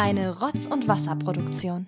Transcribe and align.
Eine 0.00 0.30
Rotz- 0.30 0.66
und 0.66 0.88
Wasserproduktion. 0.88 1.84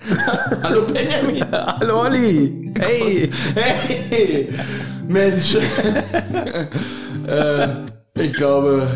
Hallo 0.62 0.86
Benjamin. 0.86 1.44
Hallo 1.52 2.00
Olli. 2.00 2.72
Hey. 2.78 3.30
Hey, 3.54 4.48
Mensch. 5.06 5.56
äh, 7.26 7.68
ich 8.14 8.32
glaube, 8.32 8.88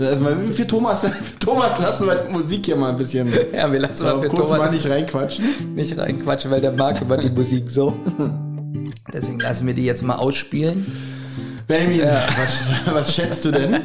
erstmal 0.00 0.36
für 0.36 0.66
Thomas, 0.66 1.00
für 1.02 1.38
Thomas 1.38 1.78
lassen 1.78 2.06
wir 2.06 2.14
die 2.14 2.32
Musik 2.32 2.64
hier 2.64 2.76
mal 2.76 2.92
ein 2.92 2.96
bisschen 2.96 3.30
Ja, 3.52 3.70
wir 3.70 3.80
lassen 3.80 4.04
mal 4.04 4.16
äh, 4.16 4.22
für 4.22 4.28
kurz 4.28 4.44
Thomas 4.44 4.58
mal 4.58 4.70
nicht 4.70 4.88
reinquatschen. 4.88 5.74
nicht 5.74 5.98
reinquatschen, 5.98 6.50
weil 6.50 6.62
der 6.62 6.72
mag 6.72 6.98
immer 7.02 7.18
die 7.18 7.28
Musik 7.28 7.70
so. 7.70 7.94
Deswegen 9.12 9.38
lassen 9.38 9.66
wir 9.66 9.74
die 9.74 9.84
jetzt 9.84 10.02
mal 10.02 10.16
ausspielen. 10.16 10.86
Benjamin, 11.66 12.00
was, 12.00 12.62
was 12.86 13.14
schätzt 13.14 13.44
du 13.44 13.50
denn? 13.50 13.82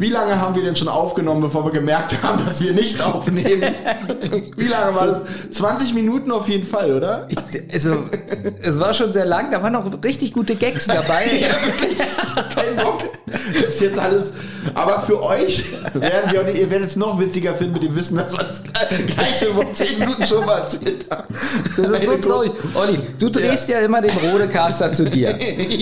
Wie 0.00 0.08
lange 0.08 0.40
haben 0.40 0.54
wir 0.54 0.62
denn 0.62 0.74
schon 0.74 0.88
aufgenommen, 0.88 1.42
bevor 1.42 1.62
wir 1.62 1.72
gemerkt 1.72 2.22
haben, 2.22 2.42
dass 2.42 2.62
wir 2.62 2.72
nicht 2.72 3.02
aufnehmen? 3.04 3.74
Wie 4.56 4.66
lange 4.66 4.96
war 4.96 5.06
das? 5.06 5.20
20 5.52 5.92
Minuten 5.92 6.32
auf 6.32 6.48
jeden 6.48 6.66
Fall, 6.66 6.94
oder? 6.94 7.28
Ich, 7.28 7.36
also, 7.70 8.04
es 8.62 8.80
war 8.80 8.94
schon 8.94 9.12
sehr 9.12 9.26
lang, 9.26 9.50
da 9.50 9.62
waren 9.62 9.74
noch 9.74 9.84
richtig 10.02 10.32
gute 10.32 10.56
Gags 10.56 10.86
dabei. 10.86 11.26
Ja, 11.40 11.48
wirklich. 11.66 11.98
Kein 12.54 12.76
Bock. 12.82 13.02
Das 13.30 13.74
ist 13.74 13.80
jetzt 13.80 13.98
alles. 13.98 14.32
Aber 14.74 15.02
für 15.06 15.22
euch 15.22 15.64
werden 15.94 16.32
wir, 16.32 16.54
ihr 16.54 16.70
werdet 16.70 16.90
es 16.90 16.96
noch 16.96 17.18
witziger 17.18 17.54
finden 17.54 17.74
mit 17.74 17.82
dem 17.84 17.96
Wissen, 17.96 18.16
dass 18.16 18.32
wir 18.32 18.38
das 18.44 18.62
gleiche 18.62 19.46
vor 19.54 19.72
10 19.72 19.98
Minuten 19.98 20.26
schon 20.26 20.44
mal 20.44 20.58
erzählt 20.60 21.06
haben. 21.10 21.34
Das 21.76 21.90
ist 21.90 22.04
so 22.04 22.16
traurig. 22.16 22.52
Olli, 22.74 22.98
du 23.18 23.30
drehst 23.30 23.68
ja, 23.68 23.78
immer 23.80 24.00
den 24.00 24.10
Rodecaster 24.10 24.92
zu 24.92 25.04
dir. 25.08 25.32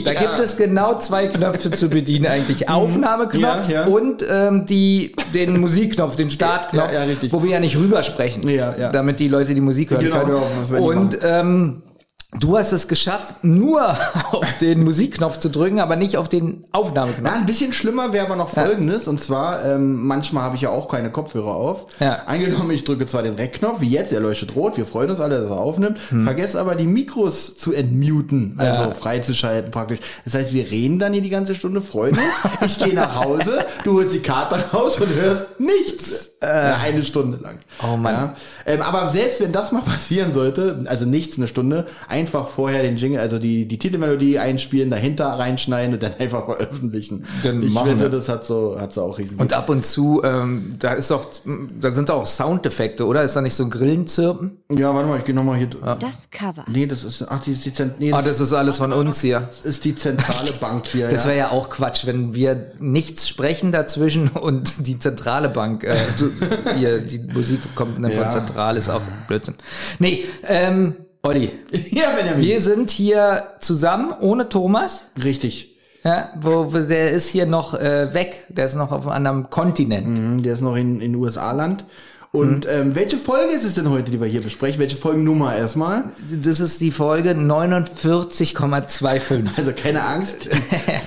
Da 0.05 0.13
Ja. 0.13 0.21
gibt 0.21 0.39
es 0.41 0.57
genau 0.57 0.99
zwei 0.99 1.27
Knöpfe 1.27 1.71
zu 1.73 1.89
bedienen 1.89 2.27
eigentlich. 2.27 2.69
Aufnahmeknopf 2.69 3.69
Ja, 3.69 3.83
ja. 3.83 3.87
und 3.87 4.25
ähm, 4.31 4.67
die, 4.67 5.15
den 5.35 5.59
Musikknopf, 5.61 6.17
den 6.17 6.31
Startknopf, 6.31 6.93
Ja, 6.93 7.05
ja, 7.05 7.15
wo 7.31 7.43
wir 7.43 7.51
ja 7.51 7.61
nicht 7.61 7.77
rübersprechen, 7.77 8.49
Ja, 8.49 8.75
ja. 8.79 8.91
damit 8.93 9.19
die 9.21 9.29
Leute 9.29 9.55
die 9.55 9.61
Musik 9.61 9.91
hören 9.91 10.01
Genau, 10.01 10.21
können. 10.21 10.41
genau, 10.71 10.85
und 10.85 11.19
ähm, 11.23 11.83
du 12.39 12.59
hast 12.59 12.73
es 12.73 12.89
geschafft, 12.89 13.43
nur 13.43 13.81
auf 14.33 14.59
den 14.59 14.85
Musikknopf 14.85 15.39
zu 15.39 15.49
drücken, 15.49 15.81
aber 15.81 15.97
nicht 15.97 16.17
auf 16.19 16.29
den 16.29 16.65
Aufnahmeknopf. 16.73 17.23
Na, 17.25 17.39
ein 17.41 17.47
bisschen 17.47 17.73
schlimmer 17.73 18.13
wäre 18.13 18.27
aber 18.27 18.37
noch 18.37 18.51
folgendes. 18.51 19.09
Und 19.09 19.21
zwar, 19.21 19.65
ähm, 19.65 20.07
manchmal 20.07 20.43
habe 20.45 20.57
ich 20.57 20.61
ja 20.63 20.69
auch 20.71 20.89
keine 20.89 21.11
Kopfhörer 21.11 21.55
auf. 21.55 21.87
Ja. 22.01 22.25
Angenommen, 22.27 22.71
ich 22.71 22.85
drücke 22.85 23.07
zwar 23.07 23.23
den 23.23 23.35
Rec-Knopf, 23.35 23.81
wie 23.81 23.89
jetzt, 23.89 24.13
er 24.13 24.21
leuchtet 24.21 24.55
rot, 24.55 24.77
wir 24.77 24.85
freuen 24.87 25.11
uns 25.11 25.21
alle, 25.21 25.41
dass 25.41 25.51
er 25.51 25.59
aufnimmt, 25.59 25.99
Hm. 26.11 26.25
vergesse 26.25 26.61
aber 26.61 26.75
die 26.75 26.87
Mikros 26.87 27.57
zu 27.57 27.73
entmuten, 27.73 28.55
also 28.59 28.91
freizuschalten 28.95 29.71
praktisch. 29.71 30.01
Das 30.25 30.35
heißt, 30.35 30.53
wir 30.53 30.71
reden 30.71 30.99
dann 30.99 31.13
hier 31.15 31.23
die 31.23 31.31
ganze 31.31 31.55
Stunde, 31.55 31.81
freuen 31.81 32.15
uns. 32.17 32.79
Ich 32.79 32.85
gehe 32.85 32.95
nach 32.95 33.17
Hause, 33.17 33.65
du 33.85 33.95
holst 33.95 34.15
die 34.15 34.21
Karte 34.21 34.57
raus 34.73 34.99
und 35.01 35.09
hörst 35.15 35.59
nichts. 35.61 36.33
Ja, 36.41 36.77
eine 36.77 37.03
Stunde 37.03 37.39
lang. 37.39 37.59
Oh 37.83 37.97
Mann. 37.97 38.15
Ja. 38.15 38.35
Ähm, 38.67 38.83
aber 38.83 39.09
selbst 39.09 39.41
wenn 39.41 39.51
das 39.51 39.73
mal 39.73 39.83
passieren 39.83 40.33
sollte, 40.35 40.85
also 40.87 41.05
nichts 41.05 41.37
eine 41.37 41.49
Stunde, 41.49 41.87
einfach 42.19 42.49
vorher 42.49 42.83
den 42.83 42.97
Jingle, 42.97 43.21
also 43.21 43.39
die, 43.39 43.67
die 43.67 43.79
Titelmelodie 43.79 44.39
einspielen, 44.39 44.91
dahinter 44.91 45.27
reinschneiden 45.27 45.95
und 45.95 46.03
dann 46.03 46.13
einfach 46.19 46.45
veröffentlichen. 46.47 47.25
Dann 47.43 47.63
ich 47.63 47.71
machen 47.73 47.91
wette, 47.91 48.01
wir. 48.01 48.09
das 48.11 48.29
hat 48.29 48.45
so, 48.45 48.77
hat 48.81 48.93
so 48.93 49.03
auch 49.03 49.19
riesen. 49.19 49.39
Und 49.41 49.53
ab 49.53 49.71
und 49.71 49.85
zu, 49.85 50.21
ähm, 50.25 50.71
da 50.79 50.93
ist 50.95 51.13
auch, 51.13 51.27
da 51.81 51.91
sind 51.91 52.11
auch 52.11 52.27
Soundeffekte, 52.27 53.07
oder? 53.07 53.23
Ist 53.23 53.37
da 53.37 53.41
nicht 53.41 53.55
so 53.55 53.65
ein 53.65 53.71
Grillenzirpen? 53.71 54.59
ja, 54.71 54.95
warte 54.95 55.09
mal, 55.09 55.19
ich 55.19 55.25
gehe 55.25 55.35
nochmal 55.35 55.57
hier. 55.59 55.69
Das 56.01 56.29
Cover. 56.31 56.65
Nee, 56.69 56.87
das 56.87 57.05
ist, 57.05 57.25
ach, 57.29 57.41
die 57.43 57.53
ist 57.53 57.65
die, 57.65 57.73
Zent 57.73 58.01
nee, 58.01 58.11
das 58.11 58.25
das 58.25 58.41
ist 58.41 58.53
alles 58.53 58.79
von 58.79 58.93
uns 58.93 59.21
hier. 59.21 59.49
ist 59.65 59.85
die 59.85 59.95
zentrale 59.97 60.53
Bank 60.61 60.87
hier. 60.87 61.09
Das 61.09 61.27
wäre 61.27 61.37
ja 61.39 61.51
auch 61.51 61.71
Quatsch, 61.71 62.07
wenn 62.07 62.35
wir 62.35 62.73
nichts 62.79 63.29
sprechen 63.29 63.73
dazwischen 63.73 64.29
und 64.41 64.87
die 64.87 64.99
zentrale 64.99 65.49
Bank, 65.49 65.85
äh, 65.85 65.95
hier, 66.77 67.01
die 67.01 67.19
Musik 67.19 67.61
kommt 67.75 68.03
dann 68.03 68.11
Ja. 68.11 68.31
von 68.31 68.33
zentral, 68.47 68.77
ist 68.77 68.89
auch 68.89 69.03
Blödsinn. 69.27 69.55
Nee, 69.99 70.25
ähm, 70.47 70.95
Olli, 71.23 71.51
ja, 71.91 72.11
Benjamin. 72.17 72.43
wir 72.45 72.61
sind 72.61 72.91
hier 72.91 73.45
zusammen 73.61 74.13
ohne 74.21 74.49
Thomas. 74.49 75.07
Richtig. 75.23 75.77
Ja, 76.05 76.31
wo, 76.41 76.73
wo 76.73 76.79
der 76.79 77.11
ist 77.11 77.29
hier 77.29 77.45
noch 77.47 77.75
äh, 77.75 78.15
weg, 78.15 78.45
der 78.49 78.67
ist 78.67 78.77
noch 78.77 78.93
auf 78.93 79.07
einem 79.09 79.27
anderen 79.27 79.51
Kontinent. 79.51 80.07
Mhm, 80.07 80.43
Der 80.43 80.53
ist 80.55 80.61
noch 80.61 80.77
in, 80.77 81.01
in 81.01 81.15
USA-Land. 81.17 81.85
Und 82.31 82.67
Mhm. 82.67 82.71
ähm, 82.71 82.95
welche 82.95 83.17
Folge 83.17 83.53
ist 83.55 83.65
es 83.65 83.75
denn 83.75 83.89
heute, 83.91 84.11
die 84.11 84.21
wir 84.21 84.27
hier 84.29 84.43
besprechen? 84.43 84.79
Welche 84.79 84.97
Folgennummer 84.97 85.57
erstmal? 85.57 86.05
Das 86.43 86.61
ist 86.61 86.81
die 86.81 86.91
Folge 86.91 87.31
49,25. 87.35 89.47
Also 89.57 89.73
keine 89.73 90.03
Angst, 90.05 90.45
die 90.47 90.51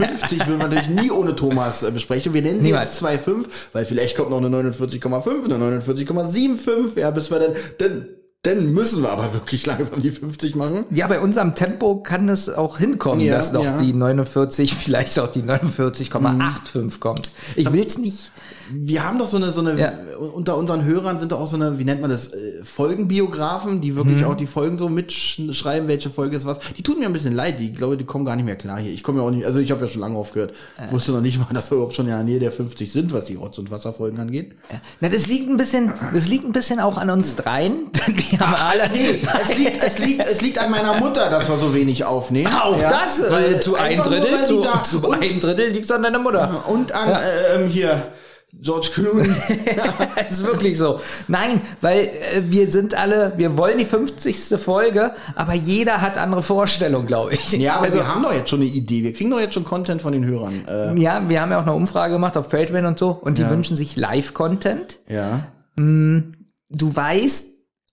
50 0.03 0.39
würden 0.47 0.59
wir 0.59 0.67
natürlich 0.67 0.89
nie 0.89 1.11
ohne 1.11 1.35
Thomas 1.35 1.83
äh, 1.83 1.91
besprechen. 1.91 2.33
Wir 2.33 2.41
nennen 2.41 2.59
sie 2.61 2.67
Niemals. 2.67 2.99
jetzt 2.99 3.03
2,5, 3.27 3.45
weil 3.73 3.85
vielleicht 3.85 4.17
kommt 4.17 4.31
noch 4.31 4.43
eine 4.43 4.49
49,5, 4.49 5.45
eine 5.45 5.55
49,75, 5.81 6.99
ja, 6.99 7.11
bis 7.11 7.29
wir 7.31 7.39
dann, 7.39 7.53
dann, 7.77 8.07
dann 8.43 8.73
müssen 8.73 9.03
wir 9.03 9.11
aber 9.11 9.33
wirklich 9.33 9.65
langsam 9.67 10.01
die 10.01 10.09
50 10.09 10.55
machen. 10.55 10.85
Ja, 10.89 11.07
bei 11.07 11.19
unserem 11.19 11.53
Tempo 11.53 11.97
kann 11.97 12.27
es 12.27 12.49
auch 12.49 12.79
hinkommen, 12.79 13.21
Ja, 13.21 13.35
dass 13.35 13.51
noch 13.51 13.63
ja. 13.63 13.77
die 13.77 13.93
49, 13.93 14.73
vielleicht 14.79 15.19
auch 15.19 15.31
die 15.31 15.43
49,85 15.43 16.99
kommt. 16.99 17.29
Ich 17.55 17.71
will's 17.71 17.99
nicht. 17.99 18.31
Wir 18.73 19.03
haben 19.05 19.19
doch 19.19 19.27
so 19.27 19.37
eine, 19.37 19.51
so 19.51 19.61
eine, 19.61 19.79
Ja. 19.79 19.93
unter 20.33 20.57
unseren 20.57 20.83
Hörern 20.85 21.19
sind 21.19 21.31
doch 21.31 21.39
auch 21.41 21.47
so 21.47 21.55
eine, 21.55 21.77
wie 21.79 21.83
nennt 21.83 22.01
man 22.01 22.09
das, 22.09 22.27
äh, 22.33 22.63
Folgenbiografen, 22.63 23.81
die 23.81 23.95
wirklich 23.95 24.17
Mhm. 24.17 24.25
auch 24.25 24.35
die 24.35 24.45
Folgen 24.47 24.77
so 24.77 24.87
mitschreiben, 24.89 25.87
welche 25.87 26.09
Folge 26.09 26.37
ist 26.37 26.45
was. 26.45 26.59
Die 26.77 26.83
tun 26.83 26.99
mir 26.99 27.05
ein 27.05 27.13
bisschen 27.13 27.35
leid, 27.35 27.55
die, 27.59 27.73
glaube, 27.73 27.97
die 27.97 28.05
kommen 28.05 28.25
gar 28.25 28.35
nicht 28.35 28.45
mehr 28.45 28.55
klar 28.55 28.79
hier. 28.79 28.91
Ich 28.93 29.03
komme 29.03 29.19
ja 29.21 29.25
auch 29.27 29.31
nicht, 29.31 29.45
also 29.45 29.59
ich 29.59 29.71
habe 29.71 29.81
ja 29.85 29.87
schon 29.91 30.01
lange 30.01 30.17
aufgehört, 30.17 30.53
wusste 30.91 31.11
noch 31.11 31.21
nicht 31.21 31.39
mal, 31.39 31.47
dass 31.53 31.71
wir 31.71 31.75
überhaupt 31.75 31.95
schon 31.95 32.05
in 32.07 32.11
der 32.13 32.23
Nähe 32.23 32.39
der 32.39 32.51
50 32.51 32.91
sind, 32.91 33.13
was 33.13 33.25
die 33.25 33.35
Rotz- 33.35 33.57
und 33.57 33.71
Wasserfolgen 33.71 34.19
angeht. 34.19 34.53
Na, 34.99 35.09
das 35.09 35.27
liegt 35.27 35.49
ein 35.49 35.57
bisschen, 35.57 35.91
das 36.13 36.27
liegt 36.27 36.45
ein 36.45 36.51
bisschen 36.51 36.79
auch 36.79 36.97
an 36.97 37.09
uns 37.09 37.35
dreien. 37.35 37.87
Wir 38.07 38.39
haben 38.39 38.55
alle. 38.55 38.89
Nee, 38.93 39.19
es 39.41 39.57
liegt, 39.57 39.83
es 39.83 39.99
liegt, 39.99 40.25
es 40.25 40.41
liegt 40.41 40.59
an 40.59 40.71
meiner 40.71 40.95
Mutter, 40.99 41.29
dass 41.29 41.49
wir 41.49 41.57
so 41.57 41.73
wenig 41.73 42.03
aufnehmen. 42.05 42.51
Auch 42.61 42.79
Ja, 42.79 42.89
das, 42.89 43.21
weil 43.29 43.55
äh, 43.55 43.59
zu 43.59 43.75
ein 43.75 43.97
nur, 43.97 44.05
Drittel, 44.05 44.37
sie 44.39 44.45
zu, 44.83 44.99
zu 45.01 45.11
ein 45.11 45.39
Drittel 45.39 45.69
liegt's 45.69 45.91
an 45.91 46.03
deiner 46.03 46.19
Mutter. 46.19 46.63
und 46.67 46.91
an, 46.91 47.19
ähm, 47.55 47.67
hier, 47.69 48.11
George 48.53 48.89
Clooney. 48.93 49.27
Ist 50.29 50.43
wirklich 50.43 50.77
so. 50.77 50.99
Nein, 51.27 51.61
weil 51.79 51.99
äh, 52.01 52.41
wir 52.45 52.69
sind 52.71 52.93
alle, 52.95 53.33
wir 53.37 53.55
wollen 53.57 53.77
die 53.77 53.85
50. 53.85 54.59
Folge, 54.59 55.13
aber 55.35 55.53
jeder 55.53 56.01
hat 56.01 56.17
andere 56.17 56.43
Vorstellungen, 56.43 57.07
glaube 57.07 57.33
ich. 57.33 57.51
Ja, 57.53 57.75
aber 57.75 57.85
also, 57.85 57.99
wir 57.99 58.07
haben 58.07 58.21
doch 58.23 58.33
jetzt 58.33 58.49
schon 58.49 58.61
eine 58.61 58.69
Idee. 58.69 59.03
Wir 59.03 59.13
kriegen 59.13 59.29
doch 59.31 59.39
jetzt 59.39 59.53
schon 59.53 59.63
Content 59.63 60.01
von 60.01 60.11
den 60.13 60.25
Hörern. 60.25 60.65
Äh, 60.67 60.99
ja, 60.99 61.27
wir 61.29 61.41
haben 61.41 61.51
ja 61.51 61.57
auch 61.59 61.63
eine 61.63 61.73
Umfrage 61.73 62.13
gemacht 62.13 62.35
auf 62.37 62.49
Patreon 62.49 62.85
und 62.85 62.99
so 62.99 63.09
und 63.11 63.37
die 63.37 63.43
Ja. 63.43 63.49
wünschen 63.49 63.75
sich 63.77 63.95
Live-Content. 63.95 64.99
ja. 65.07 65.41
Du 65.77 66.95
weißt, 66.95 67.45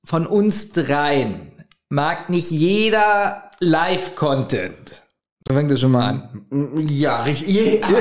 von 0.04 0.26
uns 0.26 0.70
dreien 0.72 1.52
mag 1.88 2.28
nicht 2.30 2.50
jeder 2.50 3.50
Live-Content. 3.60 5.02
So 5.46 5.54
fängt 5.54 5.70
es 5.70 5.80
schon 5.80 5.92
mal 5.92 6.08
an. 6.50 6.86
Ja, 6.88 7.22
richtig. 7.22 7.82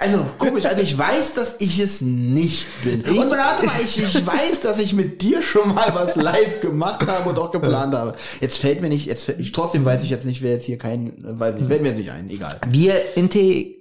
Also 0.00 0.24
komisch, 0.38 0.64
also 0.64 0.80
ich 0.80 0.96
weiß, 0.96 1.34
dass 1.34 1.56
ich 1.58 1.80
es 1.80 2.00
nicht 2.00 2.68
bin. 2.84 3.02
und 3.02 3.30
warte 3.32 3.66
mal, 3.66 3.72
ich, 3.84 3.98
ich 3.98 4.24
weiß, 4.24 4.60
dass 4.60 4.78
ich 4.78 4.92
mit 4.92 5.20
dir 5.22 5.42
schon 5.42 5.74
mal 5.74 5.92
was 5.92 6.14
live 6.14 6.60
gemacht 6.60 7.04
habe 7.06 7.30
und 7.30 7.38
auch 7.38 7.50
geplant 7.50 7.94
habe. 7.94 8.14
Jetzt 8.40 8.58
fällt 8.58 8.80
mir 8.80 8.90
nicht, 8.90 9.06
jetzt 9.06 9.24
fällt, 9.24 9.40
ich, 9.40 9.50
trotzdem 9.50 9.84
weiß 9.84 10.04
ich 10.04 10.10
jetzt 10.10 10.24
nicht, 10.24 10.40
wer 10.40 10.52
jetzt 10.52 10.66
hier 10.66 10.78
kein, 10.78 11.08
äh, 11.24 11.38
weiß 11.40 11.56
nicht, 11.56 11.66
fällt 11.66 11.82
mir 11.82 11.88
jetzt 11.88 11.98
nicht 11.98 12.12
ein, 12.12 12.30
egal. 12.30 12.60
Wir 12.68 13.16
inte, 13.16 13.77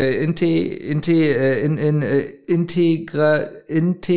äh, 0.00 0.24
inte, 0.24 0.46
inte, 0.46 1.12
äh, 1.12 1.64
in, 1.64 1.76
in, 1.78 2.02
äh, 2.02 2.22
integra, 2.46 3.40
inte. 3.68 4.12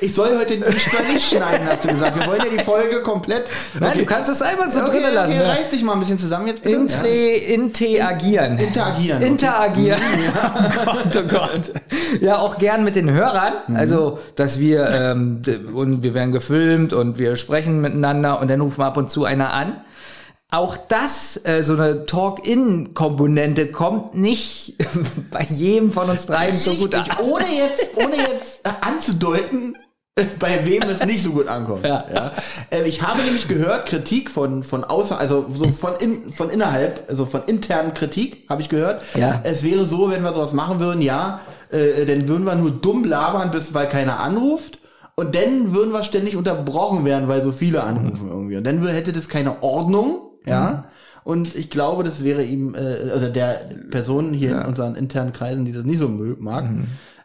Ich 0.00 0.14
soll 0.14 0.28
heute 0.38 0.54
nicht 0.56 0.66
nicht 1.12 1.28
schneiden, 1.30 1.66
hast 1.68 1.84
du 1.84 1.88
gesagt. 1.88 2.18
Wir 2.18 2.26
wollen 2.26 2.40
ja 2.44 2.50
die 2.58 2.64
Folge 2.64 3.02
komplett. 3.02 3.44
Nein, 3.78 3.90
Okay. 3.90 3.98
du 4.00 4.04
kannst 4.06 4.30
es 4.30 4.42
einmal 4.42 4.70
so 4.70 4.80
okay, 4.80 4.90
drinnen 4.90 5.14
lassen. 5.14 5.32
Okay, 5.32 5.42
reiß 5.42 5.70
dich 5.70 5.82
mal 5.82 5.92
ein 5.94 6.00
bisschen 6.00 6.18
zusammen 6.18 6.48
jetzt 6.48 6.62
bitte. 6.62 6.76
Intre, 6.76 7.08
interagieren. 7.08 8.58
Interagieren, 8.58 9.18
okay. 9.18 9.30
Interagieren. 9.30 10.00
Oh 10.86 10.92
Gott, 10.92 11.16
oh 11.16 11.22
Gott. 11.28 11.72
Ja, 12.20 12.38
auch 12.38 12.58
gern 12.58 12.84
mit 12.84 12.96
den 12.96 13.10
Hörern. 13.10 13.54
Mhm. 13.66 13.76
Also, 13.76 14.18
dass 14.36 14.58
wir, 14.58 14.88
ähm, 14.88 15.42
und 15.74 16.02
wir 16.02 16.14
werden 16.14 16.32
gefilmt 16.32 16.92
und 16.92 17.18
wir 17.18 17.36
sprechen 17.36 17.80
miteinander 17.80 18.40
und 18.40 18.50
dann 18.50 18.60
rufen 18.60 18.78
wir 18.78 18.86
ab 18.86 18.96
und 18.96 19.10
zu 19.10 19.24
einer 19.24 19.52
an. 19.52 19.74
Auch 20.50 20.78
das, 20.78 21.38
äh, 21.44 21.62
so 21.62 21.74
eine 21.74 22.06
Talk-In-Komponente 22.06 23.66
kommt 23.70 24.14
nicht 24.14 24.76
bei 25.30 25.42
jedem 25.42 25.92
von 25.92 26.08
uns 26.08 26.24
dreien 26.24 26.56
so 26.56 26.72
gut 26.76 26.94
an. 26.94 27.02
Richtig, 27.02 27.20
ohne 27.20 27.44
jetzt, 27.54 27.90
ohne 27.96 28.16
jetzt 28.16 28.64
äh, 28.64 28.70
anzudeuten, 28.80 29.76
äh, 30.16 30.24
bei 30.38 30.64
wem 30.64 30.84
es 30.84 31.04
nicht 31.04 31.22
so 31.22 31.32
gut 31.32 31.48
ankommt. 31.48 31.84
Ja. 31.84 32.32
Ähm, 32.70 32.86
ich 32.86 33.02
habe 33.02 33.20
nämlich 33.24 33.46
gehört, 33.46 33.90
Kritik 33.90 34.30
von, 34.30 34.62
von 34.62 34.84
außer, 34.84 35.18
also 35.18 35.44
so 35.54 35.68
von, 35.68 35.92
in, 36.00 36.32
von 36.32 36.48
innerhalb, 36.48 37.04
also 37.10 37.26
von 37.26 37.42
internen 37.46 37.92
Kritik, 37.92 38.46
habe 38.48 38.62
ich 38.62 38.70
gehört. 38.70 39.02
Ja. 39.16 39.42
Es 39.44 39.62
wäre 39.64 39.84
so, 39.84 40.10
wenn 40.10 40.22
wir 40.22 40.32
sowas 40.32 40.54
machen 40.54 40.80
würden, 40.80 41.02
ja, 41.02 41.42
äh, 41.70 42.06
dann 42.06 42.26
würden 42.26 42.44
wir 42.44 42.54
nur 42.54 42.70
dumm 42.70 43.04
labern, 43.04 43.50
bis 43.50 43.74
weil 43.74 43.86
keiner 43.86 44.20
anruft. 44.20 44.78
Und 45.14 45.34
dann 45.34 45.74
würden 45.74 45.92
wir 45.92 46.04
ständig 46.04 46.36
unterbrochen 46.36 47.04
werden, 47.04 47.28
weil 47.28 47.42
so 47.42 47.52
viele 47.52 47.82
anrufen 47.82 48.28
irgendwie. 48.28 48.56
Und 48.56 48.64
dann 48.64 48.86
hätte 48.86 49.12
das 49.12 49.28
keine 49.28 49.62
Ordnung, 49.62 50.27
ja. 50.48 50.84
Und 51.24 51.54
ich 51.56 51.68
glaube, 51.68 52.04
das 52.04 52.24
wäre 52.24 52.42
ihm, 52.42 52.74
äh, 52.74 53.12
oder 53.14 53.28
der 53.28 53.60
Person 53.90 54.32
hier 54.32 54.60
in 54.62 54.66
unseren 54.66 54.94
internen 54.94 55.32
Kreisen, 55.32 55.66
die 55.66 55.72
das 55.72 55.84
nicht 55.84 55.98
so 55.98 56.08
mag, 56.08 56.64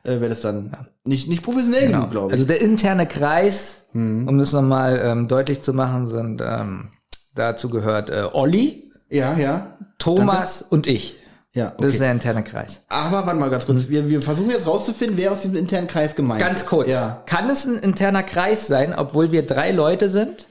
äh, 0.03 0.19
wäre 0.19 0.29
das 0.29 0.41
dann 0.41 0.75
nicht, 1.05 1.29
nicht 1.29 1.41
professionell 1.41 1.87
genug, 1.87 2.11
glaube 2.11 2.27
ich. 2.27 2.33
Also 2.33 2.45
der 2.45 2.61
interne 2.61 3.07
Kreis, 3.07 3.81
um 3.93 4.37
das 4.37 4.51
nochmal 4.51 4.99
ähm, 5.01 5.27
deutlich 5.29 5.61
zu 5.61 5.73
machen, 5.73 6.07
sind 6.07 6.41
ähm, 6.45 6.89
dazu 7.35 7.69
gehört 7.69 8.09
äh, 8.09 8.27
Olli, 8.33 8.91
ja, 9.09 9.37
ja. 9.37 9.77
Thomas 9.99 10.61
und 10.61 10.87
ich. 10.87 11.15
Ja, 11.53 11.71
Das 11.77 11.89
ist 11.89 11.95
okay. 11.95 12.05
der 12.05 12.11
interne 12.13 12.43
Kreis. 12.43 12.81
Aber 12.89 13.27
warte 13.27 13.39
mal 13.39 13.49
ganz 13.51 13.67
kurz. 13.67 13.87
Wir, 13.87 14.09
wir 14.09 14.23
versuchen 14.23 14.49
jetzt 14.49 14.65
rauszufinden, 14.65 15.17
wer 15.17 15.31
aus 15.31 15.41
diesem 15.41 15.55
internen 15.55 15.87
Kreis 15.87 16.15
gemeint 16.15 16.41
ist. 16.41 16.47
Ganz 16.47 16.65
kurz. 16.65 16.89
Ja. 16.89 17.21
Kann 17.27 17.47
es 17.47 17.65
ein 17.65 17.77
interner 17.77 18.23
Kreis 18.23 18.65
sein, 18.65 18.93
obwohl 18.93 19.31
wir 19.31 19.45
drei 19.45 19.71
Leute 19.71 20.09
sind? 20.09 20.47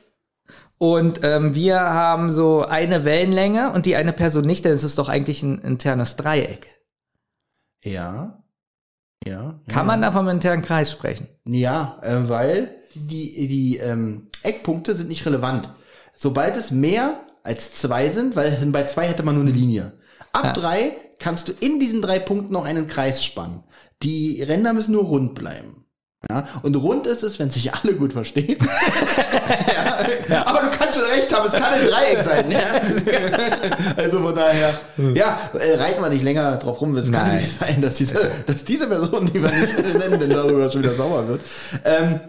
Und 0.83 1.21
ähm, 1.23 1.55
wir 1.55 1.79
haben 1.79 2.29
so 2.33 2.67
eine 2.67 3.05
Wellenlänge 3.05 3.71
und 3.71 3.87
die 3.87 3.95
eine 3.95 4.13
Person 4.13 4.45
nicht, 4.45 4.65
denn 4.65 4.73
es 4.73 4.83
ist 4.83 4.99
doch 4.99 5.09
eigentlich 5.09 5.41
ein 5.45 5.61
internes 5.61 6.17
Dreieck. 6.17 6.67
Ja. 7.85 8.43
Ja. 9.25 9.61
Kann 9.69 9.87
man 9.87 10.03
da 10.03 10.11
vom 10.11 10.27
internen 10.27 10.63
Kreis 10.63 10.91
sprechen? 10.91 11.29
Ja, 11.45 12.01
äh, 12.03 12.29
weil 12.29 12.75
die, 12.97 13.47
die 13.47 13.77
ähm, 13.77 14.27
Eckpunkte 14.43 14.97
sind 14.97 15.09
nicht 15.09 15.25
relevant. 15.25 15.69
Sobald 16.17 16.57
es 16.57 16.73
mehr 16.73 17.21
als 17.45 17.75
zwei 17.75 18.09
sind, 18.09 18.35
weil 18.35 18.51
bei 18.73 18.83
zwei 18.83 19.07
hätte 19.07 19.23
man 19.23 19.37
nur 19.37 19.45
eine 19.45 19.53
Linie. 19.53 19.93
Ab 20.33 20.47
Ja. 20.47 20.53
drei 20.53 20.97
kannst 21.21 21.47
du 21.47 21.53
in 21.61 21.79
diesen 21.79 22.03
drei 22.03 22.19
Punkten 22.19 22.55
noch 22.55 22.65
einen 22.65 22.89
Kreis 22.89 23.25
spannen. 23.25 23.63
Die 24.03 24.43
Ränder 24.43 24.73
müssen 24.73 24.95
nur 24.95 25.05
rund 25.05 25.37
bleiben. 25.37 25.82
Ja, 26.31 26.47
und 26.63 26.77
rund 26.77 27.07
ist 27.09 27.25
es, 27.25 27.39
wenn 27.41 27.51
sich 27.51 27.75
alle 27.75 27.95
gut 27.95 28.13
verstehen. 28.13 28.57
ja, 30.29 30.47
Aber 30.47 30.61
du 30.61 30.79
kannst 30.79 30.99
schon 30.99 31.09
recht 31.11 31.35
haben, 31.35 31.47
es 31.47 31.53
kann 31.53 31.65
ein 31.65 31.81
Dreieck 31.81 32.25
sein. 32.25 32.51
Ja. 32.51 32.61
Also 33.97 34.21
von 34.21 34.35
daher, 34.35 34.73
ja, 35.15 35.39
äh, 35.55 35.75
reiten 35.77 36.01
wir 36.01 36.09
nicht 36.09 36.23
länger 36.23 36.57
drauf 36.57 36.81
rum. 36.81 36.97
Es 36.97 37.11
kann 37.11 37.37
nicht 37.37 37.59
sein, 37.59 37.81
dass 37.81 37.95
diese, 37.95 38.31
dass 38.47 38.65
diese 38.65 38.87
Person, 38.87 39.31
die 39.33 39.43
wir 39.43 39.51
nicht 39.51 39.99
nennen, 39.99 40.21
denn 40.21 40.31
darüber 40.31 40.71
schon 40.71 40.83
wieder 40.83 40.95
sauer 40.95 41.27
wird. 41.29 41.41
Ähm, 41.85 42.21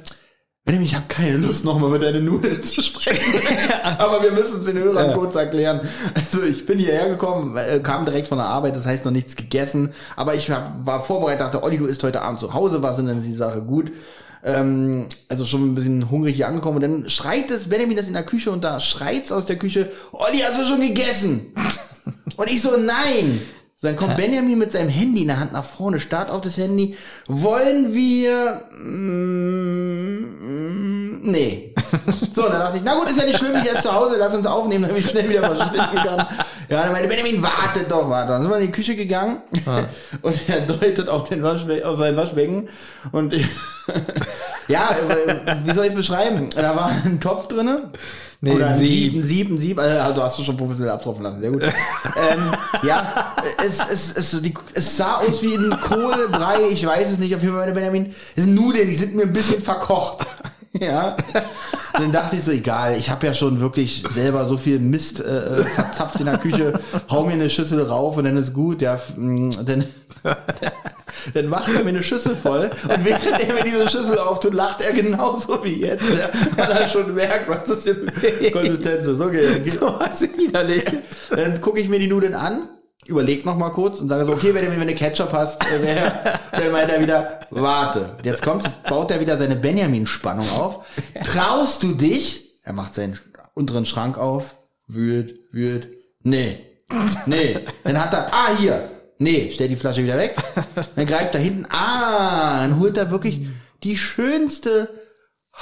Benjamin, 0.65 0.87
ich 0.87 0.95
habe 0.95 1.07
keine 1.09 1.35
Lust, 1.37 1.65
nochmal 1.65 1.89
mit 1.89 2.01
deinen 2.01 2.23
Nudeln 2.23 2.63
zu 2.63 2.81
sprechen. 2.81 3.41
Aber 3.97 4.23
wir 4.23 4.31
müssen 4.31 4.61
es 4.61 4.65
den 4.65 4.77
Hörern 4.77 5.13
kurz 5.13 5.35
erklären. 5.35 5.81
Also 6.15 6.41
ich 6.43 6.65
bin 6.65 6.79
hierher 6.79 7.09
gekommen, 7.09 7.57
äh, 7.57 7.79
kam 7.79 8.05
direkt 8.05 8.29
von 8.29 8.37
der 8.37 8.47
Arbeit, 8.47 8.77
das 8.77 8.85
heißt 8.85 9.03
noch 9.03 9.11
nichts 9.11 9.35
gegessen. 9.35 9.93
Aber 10.15 10.35
ich 10.35 10.49
war 10.49 11.01
vorbereitet, 11.01 11.41
dachte, 11.41 11.63
Olli, 11.63 11.77
du 11.77 11.85
isst 11.85 12.01
heute 12.03 12.21
Abend 12.21 12.39
zu 12.39 12.53
Hause 12.53 12.81
was 12.81 12.97
und 12.97 13.07
dann 13.07 13.19
ist 13.19 13.27
die 13.27 13.33
Sache 13.33 13.61
gut. 13.61 13.91
Ähm, 14.45 15.07
also 15.27 15.43
schon 15.43 15.69
ein 15.69 15.75
bisschen 15.75 16.09
hungrig 16.09 16.37
hier 16.37 16.47
angekommen. 16.47 16.77
Und 16.77 16.81
dann 16.83 17.09
schreit 17.09 17.51
es, 17.51 17.67
Benjamin 17.67 17.97
ist 17.97 18.07
in 18.07 18.13
der 18.13 18.23
Küche 18.23 18.49
und 18.49 18.63
da 18.63 18.79
schreit's 18.79 19.33
aus 19.33 19.45
der 19.45 19.57
Küche, 19.57 19.91
Olli, 20.13 20.39
hast 20.39 20.61
du 20.61 20.65
schon 20.65 20.79
gegessen? 20.79 21.53
Und 22.35 22.49
ich 22.49 22.61
so, 22.61 22.75
nein. 22.75 23.41
So, 23.83 23.89
dann 23.89 23.97
kommt 23.97 24.15
Benjamin 24.15 24.57
mit 24.57 24.71
seinem 24.71 24.87
Handy 24.87 25.23
in 25.23 25.27
der 25.27 25.41
Hand 25.41 25.51
nach 25.51 25.65
vorne, 25.65 25.99
starrt 25.99 26.31
auf 26.31 26.39
das 26.39 26.55
Handy. 26.55 26.95
Wollen 27.27 27.93
wir... 27.93 28.61
Mm, 28.81 30.23
mm, 30.39 31.19
nee. 31.23 31.75
So, 32.33 32.43
dann 32.43 32.59
dachte 32.59 32.77
ich, 32.77 32.83
na 32.83 32.95
gut, 32.95 33.07
ist 33.07 33.19
ja 33.19 33.25
nicht 33.25 33.37
schlimm, 33.37 33.55
ich 33.61 33.69
esse 33.69 33.83
zu 33.83 33.93
Hause, 33.93 34.15
lass 34.17 34.33
uns 34.33 34.47
aufnehmen, 34.47 34.83
dann 34.85 34.93
bin 34.93 35.03
ich 35.03 35.09
schnell 35.11 35.29
wieder 35.29 35.41
verschwinden 35.41 35.95
gegangen. 35.95 36.25
Ja, 36.69 36.83
dann 36.83 36.91
meinte 36.91 37.07
Benjamin, 37.07 37.43
wartet 37.43 37.91
doch, 37.91 38.09
warte. 38.09 38.31
Dann 38.31 38.41
sind 38.41 38.49
wir 38.49 38.57
in 38.57 38.65
die 38.65 38.71
Küche 38.71 38.95
gegangen 38.95 39.41
und 40.23 40.49
er 40.49 40.61
deutet 40.61 41.09
auf, 41.09 41.29
den 41.29 41.43
Waschbe 41.43 41.85
auf 41.85 41.99
sein 41.99 42.15
Waschbecken 42.15 42.69
und 43.11 43.33
ich, 43.33 43.45
ja, 44.69 44.89
äh, 44.91 45.55
wie 45.65 45.73
soll 45.73 45.85
ich 45.85 45.91
es 45.91 45.97
beschreiben? 45.97 46.49
Da 46.55 46.75
war 46.75 46.89
ein 47.05 47.19
Topf 47.19 47.47
drinne. 47.47 47.91
Nee, 48.45 48.55
Oder 48.55 48.65
ein 48.65 48.71
ein 48.73 48.77
Sieb, 48.77 49.13
Sieb. 49.13 49.15
ein 49.15 49.23
Sieb, 49.25 49.49
ein 49.51 49.57
Sieb. 49.57 49.79
Also, 49.79 50.15
du 50.15 50.21
hast 50.21 50.37
du 50.37 50.43
schon 50.43 50.57
professionell 50.57 50.91
abtropfen 50.91 51.23
lassen, 51.23 51.39
sehr 51.39 51.49
gut. 51.49 51.61
ähm, 51.63 52.53
ja, 52.85 53.33
es, 53.65 53.79
es, 53.89 54.17
es, 54.17 54.41
die, 54.41 54.53
es 54.73 54.97
sah 54.97 55.19
aus 55.19 55.41
wie 55.41 55.55
ein 55.55 55.69
Kohlbrei, 55.79 56.57
ich 56.69 56.85
weiß 56.85 57.11
es 57.11 57.19
nicht, 57.19 57.33
auf 57.33 57.41
jeden 57.41 57.55
Fall, 57.55 57.71
Benjamin. 57.71 58.13
Es 58.35 58.43
sind 58.43 58.53
Nudeln, 58.53 58.89
die 58.89 58.95
sind 58.95 59.15
mir 59.15 59.23
ein 59.23 59.31
bisschen 59.31 59.61
verkocht. 59.61 60.27
ja. 60.73 61.15
Und 61.93 62.01
dann 62.01 62.11
dachte 62.11 62.35
ich 62.35 62.43
so, 62.43 62.51
egal, 62.51 62.97
ich 62.97 63.09
habe 63.09 63.25
ja 63.25 63.33
schon 63.33 63.61
wirklich 63.61 64.03
selber 64.13 64.45
so 64.45 64.57
viel 64.57 64.77
Mist 64.77 65.21
äh, 65.21 65.59
äh, 65.61 65.63
verzapft 65.63 66.19
in 66.19 66.25
der 66.25 66.37
Küche, 66.37 66.77
hau 67.09 67.23
mir 67.23 67.33
eine 67.33 67.49
Schüssel 67.49 67.81
rauf 67.81 68.17
und 68.17 68.25
dann 68.25 68.35
ist 68.35 68.53
gut, 68.53 68.81
ja, 68.81 68.99
mh, 69.15 69.63
dann, 69.63 69.85
dann 71.33 71.47
macht 71.47 71.73
er 71.73 71.83
mir 71.83 71.89
eine 71.89 72.03
Schüssel 72.03 72.35
voll 72.35 72.69
und 72.87 73.05
während 73.05 73.41
er 73.41 73.53
mir 73.53 73.63
diese 73.63 73.89
Schüssel 73.89 74.17
auftut, 74.19 74.53
lacht 74.53 74.81
er 74.81 74.93
genauso 74.93 75.63
wie 75.63 75.81
jetzt, 75.81 76.03
ja, 76.09 76.29
weil 76.55 76.71
er 76.71 76.87
schon 76.87 77.13
merkt, 77.13 77.49
was 77.49 77.65
das 77.65 77.83
für 77.83 77.95
eine 78.39 78.51
Konsistenz 78.51 79.07
ist. 79.07 79.19
Okay, 79.19 79.47
okay. 79.59 79.69
So 79.79 79.99
was 79.99 80.21
widerlich. 80.21 80.83
Dann 81.29 81.59
gucke 81.61 81.79
ich 81.79 81.89
mir 81.89 81.99
die 81.99 82.07
Nudeln 82.07 82.35
an, 82.35 82.69
überleg 83.05 83.45
noch 83.45 83.57
mal 83.57 83.69
kurz 83.69 83.99
und 83.99 84.09
sage 84.09 84.25
so, 84.25 84.33
okay, 84.33 84.53
wenn 84.53 84.65
du 84.65 84.79
wenn 84.79 84.87
du 84.87 84.95
Ketchup 84.95 85.33
hast, 85.33 85.63
äh, 85.65 86.11
dann 86.51 86.71
meint 86.71 86.91
er 86.91 87.01
wieder, 87.01 87.41
warte. 87.49 88.17
Jetzt 88.23 88.41
kommt, 88.41 88.63
jetzt 88.63 88.83
baut 88.83 89.11
er 89.11 89.19
wieder 89.19 89.37
seine 89.37 89.55
Benjamin-Spannung 89.55 90.49
auf. 90.51 90.85
Traust 91.23 91.83
du 91.83 91.93
dich? 91.93 92.59
Er 92.63 92.73
macht 92.73 92.95
seinen 92.95 93.19
unteren 93.53 93.85
Schrank 93.85 94.17
auf, 94.17 94.55
wühlt, 94.87 95.39
wühlt, 95.51 95.89
nee, 96.21 96.59
nee. 97.25 97.59
Dann 97.83 98.01
hat 98.01 98.13
er, 98.13 98.27
ah, 98.33 98.49
hier, 98.57 98.81
nee, 99.23 99.51
stellt 99.51 99.71
die 99.71 99.75
Flasche 99.75 100.03
wieder 100.03 100.17
weg. 100.17 100.35
Dann 100.95 101.05
greift 101.05 101.33
er 101.35 101.41
hinten, 101.41 101.65
ah, 101.69 102.61
dann 102.61 102.79
holt 102.79 102.97
er 102.97 103.11
wirklich 103.11 103.41
die 103.83 103.97
schönste 103.97 104.89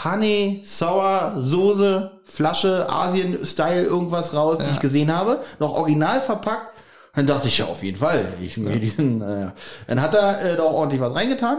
Honey, 0.04 0.62
Sour, 0.66 1.34
Soße, 1.38 2.22
Flasche, 2.26 2.88
Asien-Style, 2.90 3.84
irgendwas 3.84 4.34
raus, 4.34 4.58
die 4.58 4.72
ich 4.72 4.80
gesehen 4.80 5.16
habe. 5.16 5.42
Noch 5.60 5.74
original 5.74 6.22
verpackt. 6.22 6.78
Dann 7.14 7.28
dachte 7.28 7.50
ich, 7.50 7.58
ja, 7.58 7.66
auf 7.66 7.84
jeden 7.84 7.98
Fall. 7.98 8.26
Ich 8.42 8.56
mir 8.56 8.80
diesen, 8.80 9.22
äh, 9.22 9.52
dann 9.88 10.02
hat 10.02 10.14
er 10.14 10.42
äh, 10.44 10.56
da 10.56 10.64
auch 10.64 10.74
ordentlich 10.74 11.02
was 11.02 11.14
reingetan. 11.14 11.58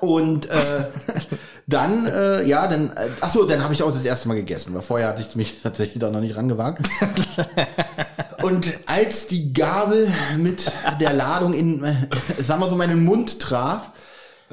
Und 0.00 0.48
äh, 0.48 0.60
dann, 1.66 2.06
äh, 2.06 2.42
ja, 2.44 2.66
dann, 2.68 2.90
äh, 2.90 3.08
ach 3.20 3.32
so, 3.32 3.44
dann 3.46 3.62
habe 3.62 3.72
ich 3.74 3.82
auch 3.82 3.92
das 3.92 4.04
erste 4.04 4.28
Mal 4.28 4.34
gegessen, 4.34 4.74
weil 4.74 4.82
vorher 4.82 5.08
hatte 5.08 5.22
ich 5.22 5.34
mich 5.34 5.54
tatsächlich 5.62 5.98
da 5.98 6.10
noch 6.10 6.20
nicht 6.20 6.36
rangewagt. 6.36 6.88
Und 8.42 8.72
als 8.86 9.26
die 9.28 9.52
Gabel 9.52 10.10
mit 10.36 10.70
der 11.00 11.12
Ladung 11.14 11.54
in, 11.54 11.82
äh, 11.82 11.94
sagen 12.42 12.60
wir 12.60 12.68
so, 12.68 12.76
meinen 12.76 13.02
Mund 13.04 13.40
traf, 13.40 13.92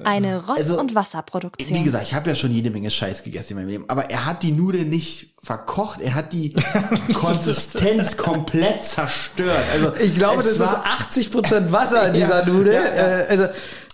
Eine 0.03 0.39
Rotz- 0.39 0.57
Also, 0.59 0.79
und 0.79 0.91
wie 0.91 0.95
Wasserproduktion. 0.95 1.83
gesagt, 1.83 2.03
ich 2.07 2.13
habe 2.13 2.29
ja 2.29 2.35
schon 2.35 2.51
jede 2.53 2.69
Menge 2.69 2.89
Scheiß 2.89 3.23
gegessen 3.23 3.51
in 3.51 3.57
meinem 3.57 3.69
Leben, 3.69 3.85
aber 3.89 4.09
er 4.09 4.25
hat 4.25 4.41
die 4.43 4.53
Nudeln 4.53 4.89
nicht 4.89 5.27
verkocht, 5.43 5.99
er 6.01 6.13
hat 6.15 6.31
die 6.31 6.53
Konsistenz 7.13 8.15
komplett 8.15 8.83
zerstört. 8.85 9.57
Also 9.73 9.93
Ich 9.99 10.15
glaube, 10.15 10.39
es 10.39 10.45
das 10.45 10.53
ist 10.53 10.59
war- 10.59 10.85
80% 10.85 11.71
Wasser 11.71 12.07
in 12.07 12.13
dieser 12.13 12.39
Ja, 12.41 12.45
Nudel. 12.45 12.73
ja, 12.73 12.81
ja. 12.85 13.19
Äh, 13.19 13.25
also, 13.29 13.45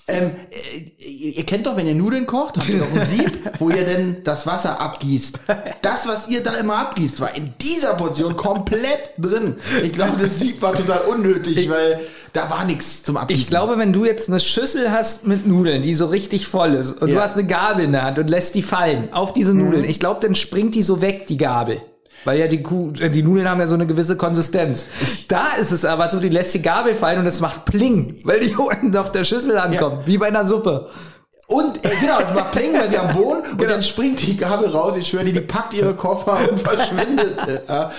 Ähm, 0.10 0.32
äh, 1.02 1.06
ihr 1.06 1.46
kennt 1.46 1.66
doch, 1.68 1.76
wenn 1.76 1.86
ihr 1.88 1.94
Nudeln 1.96 2.26
kocht, 2.26 2.56
habt 2.56 2.70
ihr 2.70 2.80
doch 2.80 2.92
ein 2.94 3.06
Sieb, 3.10 3.32
wo 3.60 3.70
ihr 3.70 3.84
denn 3.84 4.18
das 4.24 4.48
Wasser 4.48 4.80
abgießt. 4.80 5.38
Das, 5.82 6.08
was 6.08 6.30
ihr 6.30 6.42
da 6.44 6.54
immer 6.54 6.78
abgießt, 6.78 7.20
war 7.20 7.36
in 7.36 7.54
dieser 7.62 7.96
Portion 7.96 8.38
komplett 8.38 9.12
drin. 9.18 9.58
Ich 9.84 9.92
glaube, 9.94 10.14
das 10.18 10.40
Sieb 10.40 10.62
war 10.62 10.74
total 10.74 11.02
unnötig, 11.02 11.70
weil 11.70 12.00
da 12.32 12.50
war 12.50 12.64
nichts 12.64 13.04
zum 13.04 13.18
Abgießen. 13.18 13.42
ich 13.44 13.50
glaube, 13.50 13.78
wenn 13.78 13.92
du 13.92 14.06
jetzt 14.06 14.30
eine 14.30 14.40
Schüssel 14.40 14.92
hast 14.92 15.28
mit 15.28 15.46
Nudeln, 15.46 15.82
die 15.82 15.94
so 15.96 16.06
richtig 16.06 16.48
voll 16.48 16.76
ist, 16.76 17.02
und 17.02 17.10
du 17.10 17.16
Ja. 17.16 17.24
hast 17.24 17.34
eine 17.34 17.46
Gabel 17.46 17.84
in 17.86 17.92
der 17.92 18.04
Hand 18.04 18.18
und 18.20 18.30
lässt 18.30 18.56
die 18.56 18.62
fallen 18.62 19.12
auf 19.12 19.34
diese 19.34 19.54
Nudeln, 19.54 19.84
ich 19.84 20.00
glaube, 20.00 20.20
dann 20.22 20.36
springt 20.36 20.76
die 20.76 20.84
so 20.84 21.02
weg, 21.02 21.28
die 21.28 21.38
Gabel. 21.38 21.82
Weil 22.28 22.40
ja 22.40 22.48
die, 22.48 22.62
Kuh, 22.62 22.92
äh, 23.00 23.10
die 23.10 23.24
Nudeln 23.24 23.50
haben 23.50 23.60
ja 23.60 23.66
so 23.68 23.74
eine 23.74 23.88
gewisse 23.88 24.16
Konsistenz. 24.18 24.86
Da 25.28 25.54
ist 25.60 25.72
es 25.72 25.84
aber 25.86 26.10
so, 26.10 26.20
die 26.20 26.30
lässt 26.30 26.54
die 26.54 26.62
Gabel 26.62 26.94
fallen 26.94 27.20
und 27.20 27.26
es 27.26 27.40
macht 27.42 27.66
Pling, 27.66 28.16
weil 28.26 28.42
die 28.42 28.54
unten 28.58 28.96
auf 28.98 29.12
der 29.12 29.24
Schüssel 29.24 29.58
ankommt, 29.58 30.06
wie 30.06 30.18
bei 30.20 30.28
einer 30.28 30.46
Suppe. 30.46 30.90
Und 31.48 31.84
äh, 31.86 31.90
genau, 32.02 32.20
es 32.20 32.34
macht 32.36 32.52
Pling, 32.52 32.74
weil 32.74 32.90
sie 32.90 32.98
am 32.98 33.16
Boden 33.16 33.40
und 33.52 33.58
Genau. 33.58 33.72
dann 33.72 33.82
springt 33.82 34.22
die 34.22 34.36
Gabel 34.38 34.68
raus. 34.70 34.98
Ich 34.98 35.08
schwöre 35.08 35.24
dir, 35.26 35.34
die 35.34 35.40
packt 35.42 35.74
ihre 35.74 35.96
Koffer 35.96 36.38
und 36.52 36.60
verschwindet. 36.68 37.38
Äh, 37.48 37.60
ja. 37.70 37.92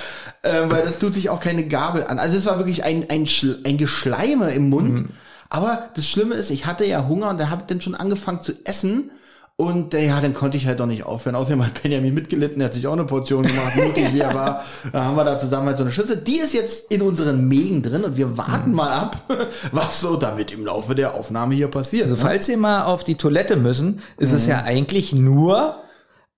ähm, 0.44 0.70
weil 0.70 0.82
das 0.82 0.98
tut 0.98 1.14
sich 1.14 1.30
auch 1.30 1.40
keine 1.40 1.64
Gabel 1.66 2.04
an. 2.04 2.18
Also 2.18 2.36
es 2.36 2.44
war 2.44 2.58
wirklich 2.58 2.84
ein, 2.84 3.06
ein, 3.08 3.24
Schl- 3.24 3.66
ein 3.66 3.78
Geschleime 3.78 4.50
im 4.52 4.68
Mund. 4.68 4.98
Mhm. 5.00 5.08
Aber 5.48 5.88
das 5.96 6.06
Schlimme 6.06 6.34
ist, 6.34 6.50
ich 6.50 6.66
hatte 6.66 6.84
ja 6.84 7.08
Hunger 7.08 7.30
und 7.30 7.40
da 7.40 7.48
habe 7.48 7.62
ich 7.62 7.66
dann 7.68 7.80
schon 7.80 7.94
angefangen 7.94 8.42
zu 8.42 8.52
essen. 8.64 9.10
Und 9.60 9.92
äh, 9.92 10.06
ja, 10.06 10.20
dann 10.20 10.34
konnte 10.34 10.56
ich 10.56 10.66
halt 10.66 10.78
doch 10.78 10.86
nicht 10.86 11.04
aufhören. 11.04 11.34
Außerdem 11.34 11.66
hat 11.66 11.82
Benjamin 11.82 12.14
mitgelitten, 12.14 12.60
der 12.60 12.66
hat 12.66 12.74
sich 12.74 12.86
auch 12.86 12.92
eine 12.92 13.06
Portion 13.06 13.42
gemacht, 13.42 13.74
mutig 13.76 14.14
wie 14.14 14.20
er 14.20 14.32
war. 14.32 14.64
Da 14.92 15.02
haben 15.04 15.16
wir 15.16 15.24
da 15.24 15.36
zusammen 15.36 15.66
halt 15.66 15.76
so 15.76 15.82
eine 15.82 15.90
Schüssel. 15.90 16.16
Die 16.18 16.38
ist 16.38 16.54
jetzt 16.54 16.92
in 16.92 17.02
unseren 17.02 17.48
Mägen 17.48 17.82
drin 17.82 18.04
und 18.04 18.16
wir 18.16 18.28
Mhm. 18.28 18.38
warten 18.38 18.72
mal 18.72 18.92
ab, 18.92 19.20
was 19.72 20.00
so 20.00 20.14
damit 20.14 20.52
im 20.52 20.64
Laufe 20.64 20.94
der 20.94 21.14
Aufnahme 21.14 21.56
hier 21.56 21.66
passiert. 21.66 22.04
Also 22.04 22.14
ne? 22.14 22.20
falls 22.20 22.48
ihr 22.48 22.56
mal 22.56 22.84
auf 22.84 23.02
die 23.02 23.16
Toilette 23.16 23.56
müssen, 23.56 24.00
ist 24.16 24.32
es 24.32 24.46
ja 24.46 24.62
eigentlich 24.62 25.12
nur 25.12 25.74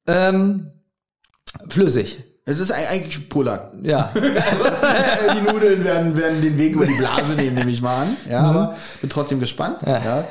ähm, 0.06 0.70
flüssig. 1.68 2.24
Es 2.50 2.59
ist 2.59 2.73
eig- 2.75 2.88
eigentlich 2.90 3.28
pullern. 3.28 3.61
Ja. 3.83 4.11
Äh, 4.21 5.35
die 5.35 5.40
Nudeln 5.52 5.85
werden, 5.85 6.16
werden 6.16 6.40
den 6.42 6.57
Weg 6.59 6.75
über 6.75 6.87
die 6.87 6.95
Blase 6.95 7.35
nehmen, 7.35 7.54
nehme 7.57 7.71
ich 7.71 7.80
mal 7.83 8.02
an. 8.02 8.16
Ja, 8.28 8.40
aber 8.42 8.76
bin 9.00 9.11
trotzdem 9.11 9.38
gespannt. 9.40 9.76
Ja. 9.85 10.25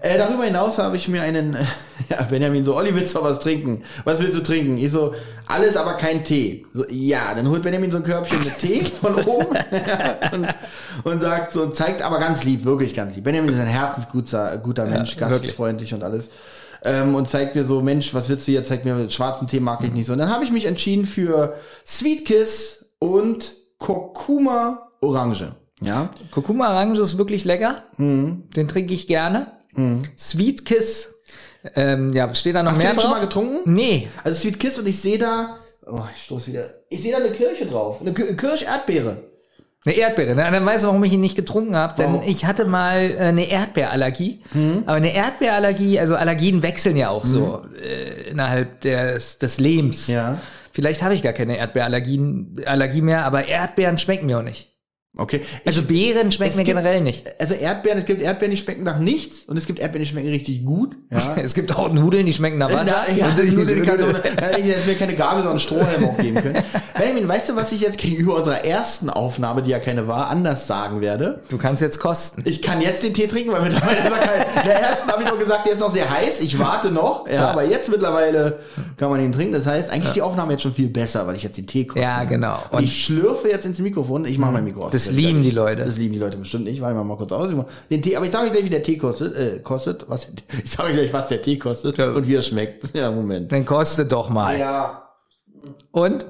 Äh, 0.00 0.18
darüber 0.18 0.44
hinaus 0.44 0.78
habe 0.78 0.96
ich 0.96 1.08
mir 1.08 1.22
einen, 1.22 1.56
ja, 2.10 2.22
Benjamin 2.22 2.64
so, 2.64 2.76
Olli, 2.76 2.94
willst 2.94 3.14
du 3.14 3.22
was 3.22 3.40
trinken? 3.40 3.82
Was 4.04 4.20
willst 4.20 4.36
du 4.36 4.42
trinken? 4.42 4.76
Ich 4.76 4.90
so, 4.90 5.14
Alles 5.46 5.76
aber 5.76 5.94
kein 5.94 6.22
Tee. 6.24 6.66
So, 6.72 6.84
ja, 6.90 7.34
dann 7.34 7.48
holt 7.48 7.62
Benjamin 7.62 7.90
so 7.90 7.98
ein 7.98 8.04
Körbchen 8.04 8.38
mit 8.38 8.58
Tee 8.58 8.84
von 9.00 9.14
oben 9.14 9.56
und, 10.32 10.48
und 11.04 11.20
sagt 11.20 11.52
so, 11.52 11.66
zeigt 11.68 12.02
aber 12.02 12.18
ganz 12.18 12.44
lieb, 12.44 12.64
wirklich 12.64 12.94
ganz 12.94 13.14
lieb. 13.14 13.24
Benjamin 13.24 13.52
ist 13.52 13.60
ein 13.60 13.66
herzensguter 13.66 14.58
guter 14.58 14.84
Mensch, 14.86 15.16
Ja, 15.16 15.28
gastfreundlich 15.28 15.92
und 15.94 16.02
alles. 16.02 16.24
Ähm, 16.84 17.14
und 17.14 17.28
zeigt 17.30 17.54
mir 17.54 17.64
so, 17.64 17.80
Mensch, 17.80 18.12
was 18.12 18.28
willst 18.28 18.46
du 18.46 18.52
jetzt? 18.52 18.68
Zeigt 18.68 18.84
mir, 18.84 19.10
schwarzen 19.10 19.48
Tee 19.48 19.60
mag 19.60 19.80
ich 19.82 19.92
nicht 19.92 20.06
so. 20.06 20.12
Und 20.12 20.18
dann 20.18 20.30
habe 20.30 20.44
ich 20.44 20.50
mich 20.50 20.66
entschieden 20.66 21.06
für 21.06 21.54
Sweet 21.86 22.26
Kiss 22.26 22.90
und 22.98 23.52
Kurkuma 23.78 24.90
Orange. 25.00 25.54
Ja. 25.80 26.10
Kurkuma 26.30 26.70
Orange 26.70 27.00
ist 27.00 27.16
wirklich 27.18 27.44
lecker. 27.44 27.82
Mhm. 27.96 28.44
Den 28.54 28.68
trinke 28.68 28.92
ich 28.94 29.06
gerne. 29.06 29.52
Sweet 30.18 30.64
Kiss. 30.64 31.10
Ähm, 31.74 32.12
ja, 32.12 32.32
steht 32.34 32.54
da 32.54 32.62
noch 32.62 32.72
Hast 32.72 32.80
du 32.82 32.84
mehr 32.84 32.92
den 32.94 33.00
schon 33.00 33.10
drauf? 33.10 33.18
mal 33.20 33.26
getrunken? 33.26 33.74
Nee. 33.74 34.08
Also 34.22 34.38
Sweet 34.40 34.60
Kiss 34.60 34.78
und 34.78 34.86
ich 34.86 35.00
sehe 35.00 35.18
da, 35.18 35.56
oh, 35.86 36.02
ich 36.14 36.24
stoß 36.24 36.48
wieder. 36.48 36.66
Ich 36.90 37.02
sehe 37.02 37.12
da 37.12 37.18
eine 37.18 37.30
Kirsche 37.30 37.66
drauf. 37.66 38.00
Eine 38.02 38.12
Ki- 38.12 38.36
Kirsch-Erdbeere. 38.36 39.22
Eine 39.86 39.96
Erdbeere. 39.96 40.34
Ne? 40.34 40.48
Dann 40.50 40.64
weißt 40.64 40.84
du, 40.84 40.88
warum 40.88 41.04
ich 41.04 41.12
ihn 41.12 41.20
nicht 41.20 41.36
getrunken 41.36 41.76
habe. 41.76 41.94
Denn 41.96 42.14
Warum? 42.14 42.26
ich 42.26 42.46
hatte 42.46 42.64
mal 42.64 42.98
äh, 43.00 43.18
eine 43.18 43.50
Erdbeerallergie. 43.50 44.40
Aber 44.86 44.96
eine 44.96 45.14
Erdbeerallergie, 45.14 46.00
also 46.00 46.16
Allergien 46.16 46.62
wechseln 46.62 46.96
ja 46.96 47.10
auch 47.10 47.26
so 47.26 47.62
äh, 47.82 48.30
innerhalb 48.30 48.80
des, 48.80 49.38
des 49.38 49.58
Lebens. 49.58 50.06
Ja. 50.06 50.38
Vielleicht 50.72 51.02
habe 51.02 51.14
ich 51.14 51.22
gar 51.22 51.34
keine 51.34 51.58
Erdbeerallergien 51.58 52.54
Allergie 52.64 53.02
mehr, 53.02 53.24
aber 53.24 53.46
Erdbeeren 53.46 53.98
schmecken 53.98 54.26
mir 54.26 54.38
auch 54.38 54.42
nicht. 54.42 54.73
Okay. 55.16 55.42
Also 55.64 55.82
Beeren 55.82 56.32
schmecken 56.32 56.56
mir 56.56 56.64
generell 56.64 57.00
nicht. 57.00 57.24
Also 57.40 57.54
Erdbeeren, 57.54 57.98
es 57.98 58.04
gibt 58.04 58.20
Erdbeeren, 58.20 58.50
die 58.50 58.56
schmecken 58.56 58.82
nach 58.82 58.98
nichts 58.98 59.40
und 59.46 59.56
es 59.56 59.66
gibt 59.66 59.78
Erdbeeren, 59.78 60.02
die 60.02 60.08
schmecken 60.10 60.28
richtig 60.30 60.64
gut. 60.64 60.96
Ja. 61.10 61.36
Es 61.44 61.54
gibt 61.54 61.74
auch 61.76 61.92
Nudeln, 61.92 62.26
die 62.26 62.32
schmecken 62.32 62.58
nach 62.58 62.72
Wasser. 62.72 63.04
Na, 63.08 63.14
ja, 63.14 63.28
die 63.30 63.50
Nudeln 63.50 63.84
kann 63.84 63.98
hätte 64.00 64.60
ich 64.60 64.66
jetzt 64.66 64.86
mir 64.86 64.94
keine 64.94 65.14
Gabel, 65.14 65.42
sondern 65.42 65.58
Strohhalm 65.60 66.04
auch 66.04 66.16
geben 66.16 66.36
können. 66.36 66.62
Benjamin, 66.98 67.28
weißt 67.28 67.50
du, 67.50 67.56
was 67.56 67.70
ich 67.72 67.80
jetzt 67.80 67.98
gegenüber 67.98 68.36
unserer 68.36 68.64
ersten 68.64 69.10
Aufnahme, 69.10 69.62
die 69.62 69.70
ja 69.70 69.78
keine 69.78 70.08
war, 70.08 70.28
anders 70.28 70.66
sagen 70.66 71.00
werde? 71.00 71.42
Du 71.50 71.58
kannst 71.58 71.82
jetzt 71.82 72.00
kosten. 72.00 72.42
Ich 72.46 72.62
kann 72.62 72.80
jetzt 72.80 73.02
den 73.02 73.12
Tee 73.14 73.26
trinken, 73.26 73.52
weil 73.52 73.62
mittlerweile 73.62 73.98
ist 73.98 74.04
er 74.10 74.26
kein, 74.26 74.64
der 74.64 74.80
ersten 74.80 75.10
habe 75.10 75.22
ich 75.22 75.28
noch 75.28 75.38
gesagt, 75.38 75.66
der 75.66 75.74
ist 75.74 75.80
noch 75.80 75.92
sehr 75.92 76.10
heiß. 76.10 76.40
Ich 76.40 76.58
warte 76.58 76.90
noch, 76.90 77.28
ja, 77.28 77.50
aber 77.50 77.64
jetzt 77.64 77.88
mittlerweile 77.88 78.58
kann 78.96 79.10
man 79.10 79.20
ihn 79.20 79.32
trinken. 79.32 79.52
Das 79.52 79.66
heißt, 79.66 79.90
eigentlich 79.90 80.06
ist 80.06 80.16
die 80.16 80.22
Aufnahme 80.22 80.52
jetzt 80.52 80.62
schon 80.62 80.74
viel 80.74 80.88
besser, 80.88 81.26
weil 81.26 81.36
ich 81.36 81.42
jetzt 81.42 81.56
den 81.56 81.66
Tee 81.66 81.84
koste. 81.84 82.00
Ja, 82.00 82.24
genau. 82.24 82.58
Und 82.70 82.78
Und 82.78 82.84
ich 82.84 83.04
schlürfe 83.04 83.48
jetzt 83.48 83.64
ins 83.64 83.78
Mikrofon. 83.78 84.24
Ich 84.24 84.38
mache 84.38 84.52
mein 84.52 84.64
Mikro 84.64 84.86
aus. 84.86 84.92
Das 85.06 85.14
lieben 85.14 85.42
die 85.42 85.50
Leute. 85.50 85.84
Das 85.84 85.96
lieben 85.96 86.12
die 86.14 86.18
Leute 86.18 86.36
bestimmt 86.36 86.64
nicht. 86.64 86.80
Warte 86.80 86.94
mal, 86.96 87.04
mal 87.04 87.16
kurz 87.16 87.32
aus. 87.32 87.50
Den 87.90 88.02
Tee, 88.02 88.16
aber 88.16 88.26
ich 88.26 88.32
sage 88.32 88.46
euch 88.46 88.52
gleich, 88.52 88.64
wie 88.64 88.70
der 88.70 88.82
Tee 88.82 88.96
kostet. 88.98 89.34
Äh, 89.36 89.60
kostet. 89.60 90.04
Was, 90.08 90.26
ich 90.62 90.70
sage 90.70 90.88
euch 90.90 90.94
gleich, 90.94 91.12
was 91.12 91.28
der 91.28 91.42
Tee 91.42 91.58
kostet 91.58 91.96
Ja. 91.98 92.10
und 92.10 92.26
wie 92.26 92.34
er 92.34 92.42
schmeckt. 92.42 92.84
Ja, 92.94 93.10
Moment. 93.10 93.50
Dann 93.52 93.64
kostet 93.64 94.12
doch 94.12 94.30
mal. 94.30 94.58
Ja. 94.58 95.08
Und? 95.92 96.26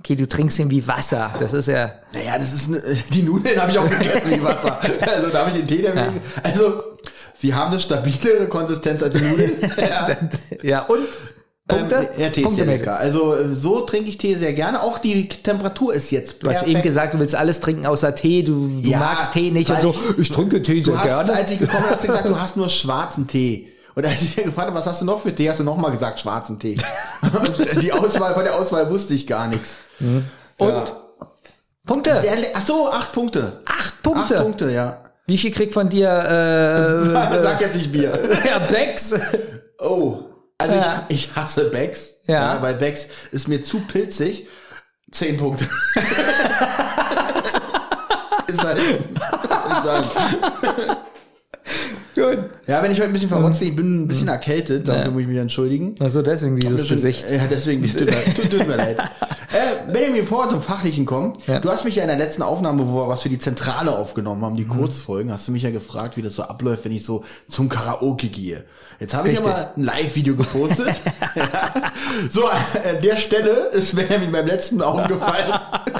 Okay, 0.00 0.14
du 0.14 0.28
trinkst 0.28 0.58
ihn 0.58 0.70
wie 0.70 0.86
Wasser. 0.86 1.32
Das 1.40 1.52
ist 1.52 1.66
ja. 1.68 1.90
Naja, 2.12 2.38
das 2.38 2.52
ist 2.52 2.68
eine, 2.68 2.80
die 3.12 3.22
Nudeln 3.22 3.60
habe 3.60 3.70
ich 3.72 3.78
auch 3.78 3.88
gegessen 3.90 4.30
wie 4.30 4.42
Wasser. 4.42 4.78
Also 5.00 5.28
da 5.30 5.40
habe 5.46 5.50
ich 5.50 5.56
den 5.64 5.66
Tee, 5.66 5.82
der 5.82 5.94
ja. 5.94 6.08
Also, 6.42 6.82
sie 7.36 7.54
haben 7.54 7.70
eine 7.72 7.80
stabilere 7.80 8.46
Konsistenz 8.48 9.02
als 9.02 9.14
die 9.14 9.22
Nudeln. 9.24 9.52
ja. 9.78 10.16
Ja, 10.62 10.82
und? 10.86 11.06
Punkte? 11.68 11.96
Ähm, 11.96 12.06
ja, 12.18 12.28
Tee 12.28 12.40
ist 12.40 12.44
Punkte 12.46 12.64
sehr 12.64 12.72
mit. 12.72 12.78
lecker. 12.80 12.96
Also 12.98 13.34
äh, 13.34 13.54
so 13.54 13.80
trinke 13.80 14.08
ich 14.08 14.18
Tee 14.18 14.34
sehr 14.36 14.52
gerne. 14.52 14.82
Auch 14.82 14.98
die 14.98 15.28
Temperatur 15.28 15.92
ist 15.94 16.10
jetzt 16.12 16.42
Du 16.42 16.48
hast 16.50 16.62
eben 16.64 16.80
gesagt, 16.82 17.14
du 17.14 17.18
willst 17.18 17.34
alles 17.34 17.60
trinken 17.60 17.86
außer 17.86 18.14
Tee, 18.14 18.42
du, 18.44 18.68
du 18.80 18.88
Ja, 18.88 18.98
magst 18.98 19.32
Tee 19.32 19.50
nicht 19.50 19.70
und 19.70 19.80
so. 19.80 19.90
ich- 20.12 20.18
Ich, 20.18 20.30
trinke 20.30 20.62
Tee 20.62 20.82
sehr 20.82 20.96
hast, 20.98 21.04
gerne. 21.06 21.32
als 21.32 21.50
ich 21.50 21.58
gekommen 21.58 21.82
bin, 21.82 21.90
hast 21.90 22.04
du 22.04 22.08
gesagt, 22.08 22.28
du 22.28 22.40
hast 22.40 22.56
nur 22.56 22.68
schwarzen 22.68 23.26
Tee. 23.26 23.72
Und 23.96 24.04
als 24.06 24.20
ich 24.22 24.34
dir 24.34 24.44
gefragt 24.44 24.68
habe, 24.68 24.78
was 24.78 24.86
hast 24.86 25.00
du 25.00 25.06
noch 25.06 25.20
für 25.20 25.34
Tee, 25.34 25.48
hast 25.50 25.58
du 25.60 25.64
nochmal 25.64 25.90
gesagt, 25.90 26.20
schwarzen 26.20 26.58
Tee. 26.58 26.76
Und 27.22 27.58
die 27.82 27.92
Auswahl, 27.92 28.34
von 28.34 28.44
der 28.44 28.54
Auswahl 28.54 28.88
wusste 28.90 29.14
ich 29.14 29.26
gar 29.26 29.48
nichts. 29.48 29.70
Und? 30.58 30.68
Ja. 30.68 30.84
Punkte. 31.86 32.20
Sehr 32.20 32.32
Ach 32.54 32.64
so, 32.66 32.90
acht 32.90 33.12
Punkte. 33.12 33.58
Acht 33.64 34.02
Punkte. 34.02 34.36
Acht 34.36 34.42
Punkte, 34.42 34.70
ja. 34.70 35.00
Wie 35.26 35.38
viel 35.38 35.50
kriegt 35.50 35.72
von 35.72 35.88
dir 35.88 36.08
äh, 36.10 37.42
Sag 37.42 37.60
jetzt 37.60 37.74
nicht 37.76 37.90
Bier. 37.90 38.12
Herr 38.42 38.60
Becks? 38.60 39.14
Oh. 39.78 40.25
Also 40.58 40.74
Ja. 40.74 41.04
ich, 41.08 41.28
ich 41.28 41.36
hasse 41.36 41.70
Becks. 41.70 42.14
Ja. 42.26 42.60
Weil 42.62 42.74
Becks 42.74 43.08
ist 43.30 43.46
mir 43.48 43.62
zu 43.62 43.80
pilzig. 43.80 44.46
Zehn 45.12 45.36
Punkte. 45.36 45.64
ist 48.48 48.64
halt, 48.64 48.78
ich? 48.78 48.98
Gut. 52.14 52.38
Ja, 52.66 52.82
wenn 52.82 52.90
ich 52.92 52.98
heute 52.98 53.08
ein 53.08 53.12
bisschen 53.12 53.28
verrotzt 53.28 53.58
bin, 53.60 53.68
ich 53.68 53.76
bin 53.76 54.02
ein 54.04 54.08
bisschen 54.08 54.28
erkältet, 54.28 54.88
dafür 54.88 55.10
muss 55.10 55.20
ich 55.22 55.28
mich 55.28 55.36
entschuldigen. 55.38 55.94
Also 56.00 56.22
deswegen 56.22 56.56
dieses 56.56 56.88
Gesicht. 56.88 57.28
Ja, 57.30 57.42
deswegen, 57.50 57.82
tut 57.82 58.06
mir, 58.06 58.34
tut, 58.34 58.50
tut 58.50 58.66
mir 58.66 58.76
leid. 58.76 58.98
Äh, 59.56 59.90
Benjamin, 59.90 60.22
bevor 60.22 60.44
wir 60.44 60.50
zum 60.50 60.60
Fachlichen 60.60 61.06
kommen, 61.06 61.32
Ja. 61.46 61.60
du 61.60 61.70
hast 61.70 61.84
mich 61.86 61.94
ja 61.96 62.02
in 62.02 62.08
der 62.08 62.18
letzten 62.18 62.42
Aufnahme, 62.42 62.86
wo 62.88 62.96
wir 63.04 63.08
was 63.08 63.22
für 63.22 63.30
die 63.30 63.38
Zentrale 63.38 63.96
aufgenommen 63.96 64.44
haben, 64.44 64.56
die 64.56 64.64
Mhm. 64.66 64.70
Kurzfolgen, 64.80 65.32
hast 65.32 65.48
du 65.48 65.52
mich 65.52 65.62
ja 65.62 65.70
gefragt, 65.70 66.16
wie 66.18 66.22
das 66.22 66.34
so 66.34 66.42
abläuft, 66.42 66.84
wenn 66.84 66.92
ich 66.92 67.04
so 67.06 67.24
zum 67.48 67.70
Karaoke 67.70 68.28
gehe. 68.28 68.66
Jetzt 68.98 69.14
habe 69.14 69.28
ich 69.30 69.38
aber 69.38 69.72
ein 69.76 69.82
Live-Video 69.82 70.36
gepostet. 70.36 70.88
So, 72.30 72.46
an 72.46 73.02
der 73.02 73.16
Stelle 73.16 73.68
ist 73.72 73.94
Benjamin 73.94 74.32
beim 74.32 74.46
letzten 74.46 74.80
aufgefallen, 74.80 75.52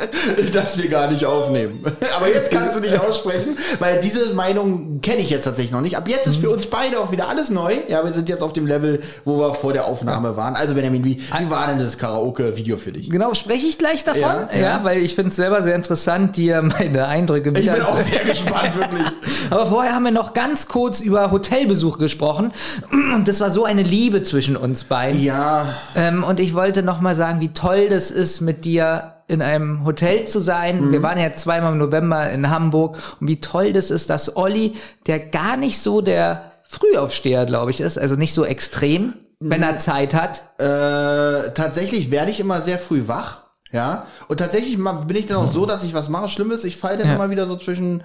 dass 0.53 0.79
wir 0.79 0.89
gar 0.89 1.11
nicht 1.11 1.25
aufnehmen. 1.25 1.85
Aber 2.17 2.29
jetzt 2.29 2.51
kannst 2.51 2.77
du 2.77 2.81
nicht 2.81 2.99
aussprechen, 2.99 3.57
weil 3.79 4.01
diese 4.01 4.33
Meinung 4.35 5.01
kenne 5.03 5.19
ich 5.19 5.31
jetzt 5.31 5.45
tatsächlich 5.45 5.73
noch 5.73 5.81
nicht. 5.83 5.97
Ab 5.97 6.09
jetzt 6.09 6.27
ist 6.27 6.37
für 6.37 6.51
uns 6.51 6.67
beide 6.67 6.99
auch 7.01 7.13
wieder 7.13 7.29
alles 7.29 7.51
neu. 7.51 7.75
Ja, 7.89 8.05
wir 8.05 8.13
sind 8.13 8.29
jetzt 8.29 8.43
auf 8.43 8.53
dem 8.53 8.67
Level, 8.67 9.03
wo 9.25 9.39
wir 9.39 9.55
vor 9.55 9.73
der 9.73 9.87
Aufnahme 9.87 10.37
waren. 10.37 10.57
Also 10.57 10.75
Benjamin, 10.75 11.05
wie, 11.05 11.19
wie 11.21 11.51
war 11.51 11.67
denn 11.69 11.79
das 11.79 11.99
Karaoke-Video 11.99 12.77
für 12.79 12.93
dich? 12.93 13.11
Genau, 13.11 13.35
spreche 13.35 13.67
ich 13.67 13.79
gleich 13.79 14.05
davon. 14.05 14.23
Ja, 14.23 14.49
Ja, 14.53 14.61
ja. 14.61 14.81
weil 14.85 14.99
ich 14.99 15.15
finde 15.15 15.31
es 15.31 15.37
selber 15.37 15.63
sehr 15.63 15.75
interessant, 15.75 16.37
dir 16.37 16.63
meine 16.63 17.07
Eindrücke 17.07 17.51
Ich 17.51 17.63
wieder 17.63 17.75
bin 17.75 17.83
auch 17.83 17.99
sehr 18.01 18.25
gespannt, 18.25 18.75
wirklich. 18.75 19.07
Aber 19.51 19.67
vorher 19.67 19.95
haben 19.95 20.05
wir 20.05 20.13
noch 20.13 20.33
ganz 20.35 20.67
kurz 20.67 21.01
über 21.01 21.31
Hotelbesuch 21.31 21.99
gesprochen. 21.99 22.53
Und 22.93 23.27
das 23.29 23.41
war 23.41 23.51
so 23.51 23.65
eine 23.65 23.83
Liebe 23.83 24.23
zwischen 24.23 24.57
uns 24.57 24.85
beiden. 24.85 25.21
Ja, 25.23 25.67
Ähm, 25.95 26.23
und 26.25 26.41
ich 26.41 26.55
wollte 26.55 26.83
noch 26.83 27.01
mal 27.01 27.15
sagen, 27.15 27.41
wie 27.41 27.53
toll 27.53 27.89
das 27.89 28.11
ist, 28.11 28.41
mit 28.41 28.65
dir 28.65 29.15
in 29.29 29.43
einem 29.43 29.85
Hotel 29.85 30.25
zu 30.27 30.39
sein. 30.41 30.93
Wir 30.93 31.03
waren 31.03 31.19
ja 31.19 31.33
zweimal 31.33 31.73
im 31.73 31.79
November 31.79 32.31
in 32.31 32.49
Hamburg. 32.51 32.97
Und 33.21 33.27
wie 33.29 33.41
toll 33.41 33.73
das 33.73 33.91
ist, 33.91 34.09
dass 34.11 34.37
Olli, 34.37 34.75
der 35.07 35.19
gar 35.19 35.57
nicht 35.57 35.81
so 35.81 36.01
der 36.01 36.53
Frühaufsteher, 36.63 37.45
glaube 37.47 37.71
ich, 37.73 37.81
ist, 37.81 37.99
also 37.99 38.15
nicht 38.15 38.35
so 38.35 38.45
extrem, 38.45 39.15
wenn 39.41 39.63
er 39.63 39.79
Zeit 39.79 40.15
hat. 40.15 40.43
Äh, 40.59 41.53
tatsächlich 41.55 42.11
werde 42.11 42.31
ich 42.31 42.39
immer 42.41 42.63
sehr 42.63 42.79
früh 42.79 43.09
wach. 43.09 43.39
Ja. 43.73 44.07
Und 44.29 44.39
tatsächlich 44.39 44.79
bin 44.79 45.17
ich 45.17 45.27
dann 45.27 45.37
auch 45.39 45.53
so, 45.53 45.67
dass 45.67 45.83
ich 45.83 45.93
was 45.93 46.09
mache. 46.09 46.29
Schlimmes, 46.29 46.63
ich 46.65 46.77
falle 46.77 46.99
dann 46.99 47.09
Ja. 47.09 47.15
immer 47.17 47.31
wieder 47.31 47.47
so 47.47 47.57
zwischen, 47.57 48.05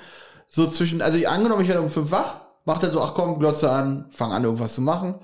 so 0.50 0.68
zwischen, 0.70 1.02
also 1.04 1.18
ich, 1.20 1.30
angenommen, 1.30 1.62
ich 1.62 1.68
werde 1.68 1.82
um 1.82 1.90
fünf 1.90 2.12
wach, 2.12 2.41
mach 2.66 2.80
dann 2.80 2.92
so, 2.92 3.02
ach 3.02 3.14
komm, 3.14 3.40
Glotze 3.40 3.70
an, 3.72 4.06
fang 4.12 4.32
an, 4.32 4.44
irgendwas 4.44 4.76
zu 4.76 4.82
machen. 4.82 5.16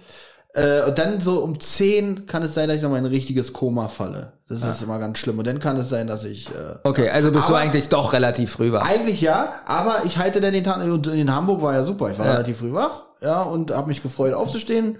Äh, 0.53 0.83
und 0.87 0.97
dann 0.97 1.21
so 1.21 1.39
um 1.43 1.59
zehn 1.59 2.25
kann 2.25 2.41
es 2.41 2.53
sein, 2.53 2.67
dass 2.67 2.77
ich 2.77 2.81
noch 2.83 2.89
mal 2.89 2.97
in 2.97 3.05
ein 3.05 3.11
richtiges 3.11 3.53
Koma 3.53 3.89
falle. 3.89 4.33
Das 4.49 4.63
ist 4.63 4.81
immer 4.81 4.97
ganz 4.97 5.19
schlimm. 5.19 5.37
Und 5.37 5.45
dann 5.45 5.59
kann 5.59 5.77
es 5.77 5.89
sein, 5.89 6.07
dass 6.07 6.23
ich, 6.23 6.47
äh, 6.47 6.77
Okay, 6.83 7.09
also 7.09 7.31
bist 7.31 7.49
du 7.49 7.53
Aber- 7.53 7.61
eigentlich 7.61 7.89
doch 7.89 8.13
relativ 8.13 8.51
früh 8.51 8.71
wach. 8.71 8.89
eigentlich 8.89 9.21
ja, 9.21 9.53
aber 9.65 9.97
ich 10.05 10.17
halte 10.17 10.39
dann 10.41 10.53
den 10.53 10.63
Tag, 10.63 10.81
und 10.83 11.05
in 11.07 11.33
Hamburg 11.35 11.61
war 11.61 11.73
ja 11.73 11.83
super. 11.83 12.09
Ich 12.11 12.17
war 12.17 12.25
Ja. 12.25 12.31
relativ 12.33 12.57
früh 12.59 12.73
wach, 12.73 13.03
ja, 13.21 13.41
und 13.41 13.71
habe 13.75 13.87
mich 13.89 14.01
gefreut 14.01 14.33
aufzustehen. 14.33 14.97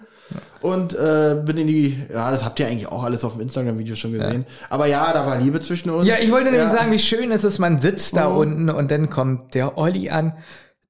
Und 0.62 0.94
äh, 0.94 1.42
bin 1.46 1.58
in 1.58 1.68
die, 1.68 1.98
ja, 2.12 2.30
das 2.32 2.44
habt 2.44 2.60
ihr 2.60 2.68
eigentlich 2.68 2.88
auch 2.92 3.04
alles 3.06 3.24
auf 3.24 3.34
dem 3.34 3.42
Instagram-Video 3.44 3.96
schon 3.96 4.12
gesehen. 4.12 4.46
Aber 4.70 4.86
ja, 4.88 5.14
da 5.14 5.26
war 5.26 5.38
Liebe 5.38 5.62
zwischen 5.62 5.90
uns. 5.90 6.06
Ja, 6.06 6.16
ich 6.22 6.30
wollte 6.32 6.46
nämlich 6.52 6.64
Ja. 6.64 6.70
sagen, 6.70 6.92
wie 6.92 7.00
schön 7.00 7.32
ist 7.32 7.46
es, 7.46 7.60
man 7.60 7.80
sitzt 7.80 8.18
da 8.18 8.26
unten 8.26 8.70
und 8.70 8.92
dann 8.92 9.10
kommt 9.10 9.56
der 9.56 9.78
Olli 9.78 10.10
an. 10.10 10.34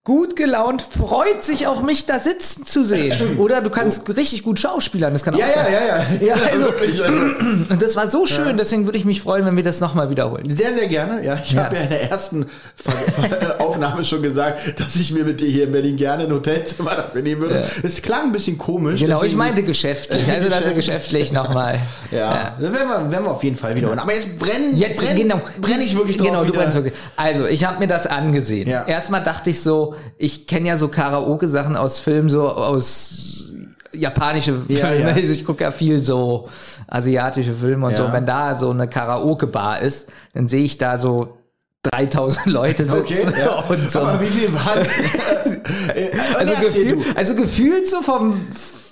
Gut 0.08 0.38
gelaunt, 0.38 0.82
freut 0.84 1.44
sich 1.44 1.68
auch 1.68 1.82
mich 1.82 2.06
da 2.06 2.18
sitzen 2.18 2.66
zu 2.66 2.86
sehen. 2.86 3.36
Oder 3.40 3.60
du 3.60 3.70
kannst 3.70 4.08
richtig 4.16 4.42
gut 4.42 4.58
schauspielern, 4.58 5.12
das 5.12 5.22
kann 5.22 5.36
auch 5.36 5.40
Ja, 5.40 5.48
ja, 5.48 5.54
sein. 5.66 5.74
ja, 6.22 6.28
ja. 6.30 6.36
Ja, 6.38 6.60
wirklich, 6.62 7.04
also, 7.06 7.14
Und 7.70 7.82
das 7.82 7.98
war 7.98 8.08
so 8.10 8.26
schön, 8.26 8.56
deswegen 8.58 8.86
würde 8.86 8.98
ich 8.98 9.04
mich 9.04 9.22
freuen, 9.22 9.46
wenn 9.46 9.58
wir 9.58 9.66
das 9.66 9.82
nochmal 9.82 10.10
wiederholen. 10.10 10.46
sehr, 10.50 10.74
sehr 10.74 10.88
gerne. 10.88 11.26
Ja, 11.26 11.38
ich 11.44 11.52
Ja. 11.52 11.66
habe 11.66 11.76
ja 11.76 11.82
in 11.82 11.90
der 11.90 12.10
ersten 12.10 12.46
Aufnahme 13.60 14.06
schon 14.06 14.22
gesagt, 14.22 14.80
dass 14.80 14.96
ich 14.96 15.12
mir 15.12 15.26
mit 15.26 15.42
dir 15.42 15.50
hier 15.50 15.66
in 15.66 15.74
Berlin 15.74 15.98
gerne 15.98 16.24
ein 16.24 16.32
Hotelzimmer 16.32 16.92
dafür 16.96 17.22
nehmen 17.22 17.42
würde. 17.42 17.66
Es 17.84 18.02
klang 18.02 18.28
ein 18.28 18.32
bisschen 18.32 18.58
komisch. 18.58 19.02
Genau, 19.02 19.24
ich 19.24 19.36
meinte 19.36 19.62
geschäftlich. 19.64 20.24
Also, 20.38 20.50
dass 20.50 20.66
wir 20.68 20.74
geschäftlich 20.74 21.32
nochmal. 21.34 21.80
Ja, 22.12 22.56
das 22.62 22.72
werden 22.72 22.88
wir, 22.90 23.12
werden 23.12 23.26
wir 23.26 23.32
auf 23.32 23.44
jeden 23.44 23.58
Fall 23.58 23.76
wiederholen. 23.76 24.00
Aber 24.00 24.14
jetzt 24.14 24.40
brennen, 24.40 24.76
Jetzt, 24.78 25.04
brenn, 25.04 25.18
genau. 25.18 25.42
brenne 25.60 25.84
ich 25.84 25.98
wirklich 25.98 26.16
drauf 26.18 26.28
Genau, 26.28 26.42
du 26.44 26.50
wieder. 26.50 26.60
brennst 26.60 26.76
wirklich. 26.76 26.94
Also, 27.18 27.46
ich 27.48 27.66
habe 27.66 27.80
mir 27.80 27.88
das 27.88 28.06
angesehen. 28.08 28.70
Ja. 28.70 28.86
Erstmal 28.86 29.24
dachte 29.24 29.50
ich 29.50 29.62
so, 29.62 29.96
ich 30.18 30.48
kenne 30.48 30.68
ja 30.70 30.78
so 30.78 30.88
Karaoke-Sachen 30.88 31.76
aus 31.76 32.00
Filmen, 32.00 32.30
so 32.30 32.50
aus 32.50 33.54
japanische 33.94 34.60
Ja, 34.68 34.88
Filme. 34.88 35.10
ja. 35.12 35.16
Ich 35.32 35.46
gucke 35.46 35.64
ja 35.64 35.72
viel 35.72 36.02
so 36.04 36.48
asiatische 36.88 37.54
Filme 37.54 37.88
und 37.88 37.92
Ja. 37.94 38.08
so. 38.08 38.14
Wenn 38.14 38.26
da 38.26 38.56
so 38.58 38.70
eine 38.72 38.88
Karaoke-Bar 38.88 39.82
ist, 39.82 40.08
dann 40.34 40.48
sehe 40.48 40.64
ich 40.64 40.78
da 40.78 40.98
so 40.98 41.38
3000 41.84 42.46
Leute 42.48 42.84
sitzen 42.86 42.98
Okay, 43.30 43.40
ja. 43.40 43.60
und 43.70 43.90
so. 43.90 44.00
Aber 44.00 44.20
wie 44.22 44.26
viel 44.28 44.54
waren 44.54 44.80
es? 44.80 44.90
Also 46.38 46.54
gefühlt, 46.62 47.18
also 47.18 47.36
gefühlt 47.36 47.88
so 47.88 48.02
vom 48.02 48.40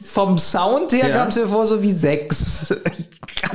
vom 0.06 0.38
Sound 0.38 0.92
her 0.94 1.10
Ja. 1.10 1.18
kam 1.18 1.28
es 1.30 1.36
mir 1.36 1.48
vor 1.48 1.66
so 1.66 1.82
wie 1.82 1.92
sechs. 1.92 2.74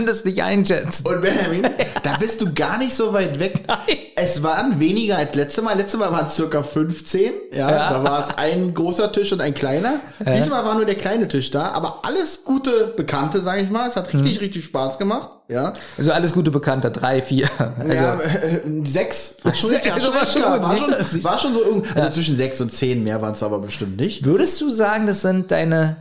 Kann 0.01 0.07
das 0.07 0.25
nicht 0.25 0.43
einschätzen. 0.43 1.07
Und 1.07 1.21
Benjamin, 1.21 1.63
da 2.03 2.17
bist 2.19 2.41
du 2.41 2.55
gar 2.55 2.79
nicht 2.79 2.95
so 2.95 3.13
weit 3.13 3.39
weg. 3.39 3.65
Nein. 3.69 3.97
Es 4.17 4.43
waren 4.43 4.81
weniger 4.81 5.19
als 5.19 5.35
letztes 5.35 5.63
Mal. 5.63 5.77
Letztes 5.77 6.01
Mal 6.01 6.11
waren 6.11 6.27
es 6.27 6.35
circa 6.35 6.63
15. 6.63 7.33
Ja, 7.53 7.71
Ja. 7.71 7.91
da 7.91 8.03
war 8.03 8.21
es 8.27 8.35
ein 8.39 8.73
großer 8.73 9.13
Tisch 9.13 9.31
und 9.33 9.43
ein 9.43 9.53
kleiner. 9.53 9.95
Diesmal 10.21 10.65
war 10.65 10.75
nur 10.75 10.87
der 10.87 10.95
kleine 10.95 11.29
Tisch 11.29 11.51
da. 11.51 11.73
Aber 11.73 12.01
alles 12.05 12.45
gute 12.45 12.95
Bekannte, 12.97 13.41
sage 13.43 13.61
ich 13.61 13.69
mal. 13.71 13.89
Es 13.89 13.97
hat 13.97 14.11
richtig, 14.15 14.41
richtig 14.41 14.65
Spaß 14.65 14.97
gemacht. 14.97 15.29
Ja, 15.49 15.75
Also 15.99 16.13
alles 16.13 16.33
gute 16.33 16.51
Bekannte, 16.51 16.91
drei, 16.91 17.21
vier. 17.21 17.49
Also, 17.79 17.93
ja 17.93 18.15
äh, 18.21 18.61
sechs. 18.87 19.35
War 19.43 19.55
schon, 19.55 19.73
ja, 19.73 19.91
war 20.15 20.27
schon 20.27 20.43
war, 20.43 20.63
war 20.63 21.39
so 21.53 21.63
irgendwie, 21.63 21.91
also 22.01 22.11
zwischen 22.13 22.37
sechs 22.37 22.59
und 22.61 22.73
zehn 22.73 23.05
mehr 23.05 23.21
waren 23.21 23.35
es 23.35 23.43
aber 23.43 23.59
bestimmt 23.59 23.97
nicht. 23.99 24.25
Würdest 24.25 24.61
du 24.61 24.71
sagen, 24.71 25.07
das 25.07 25.21
sind 25.23 25.51
deine 25.51 25.97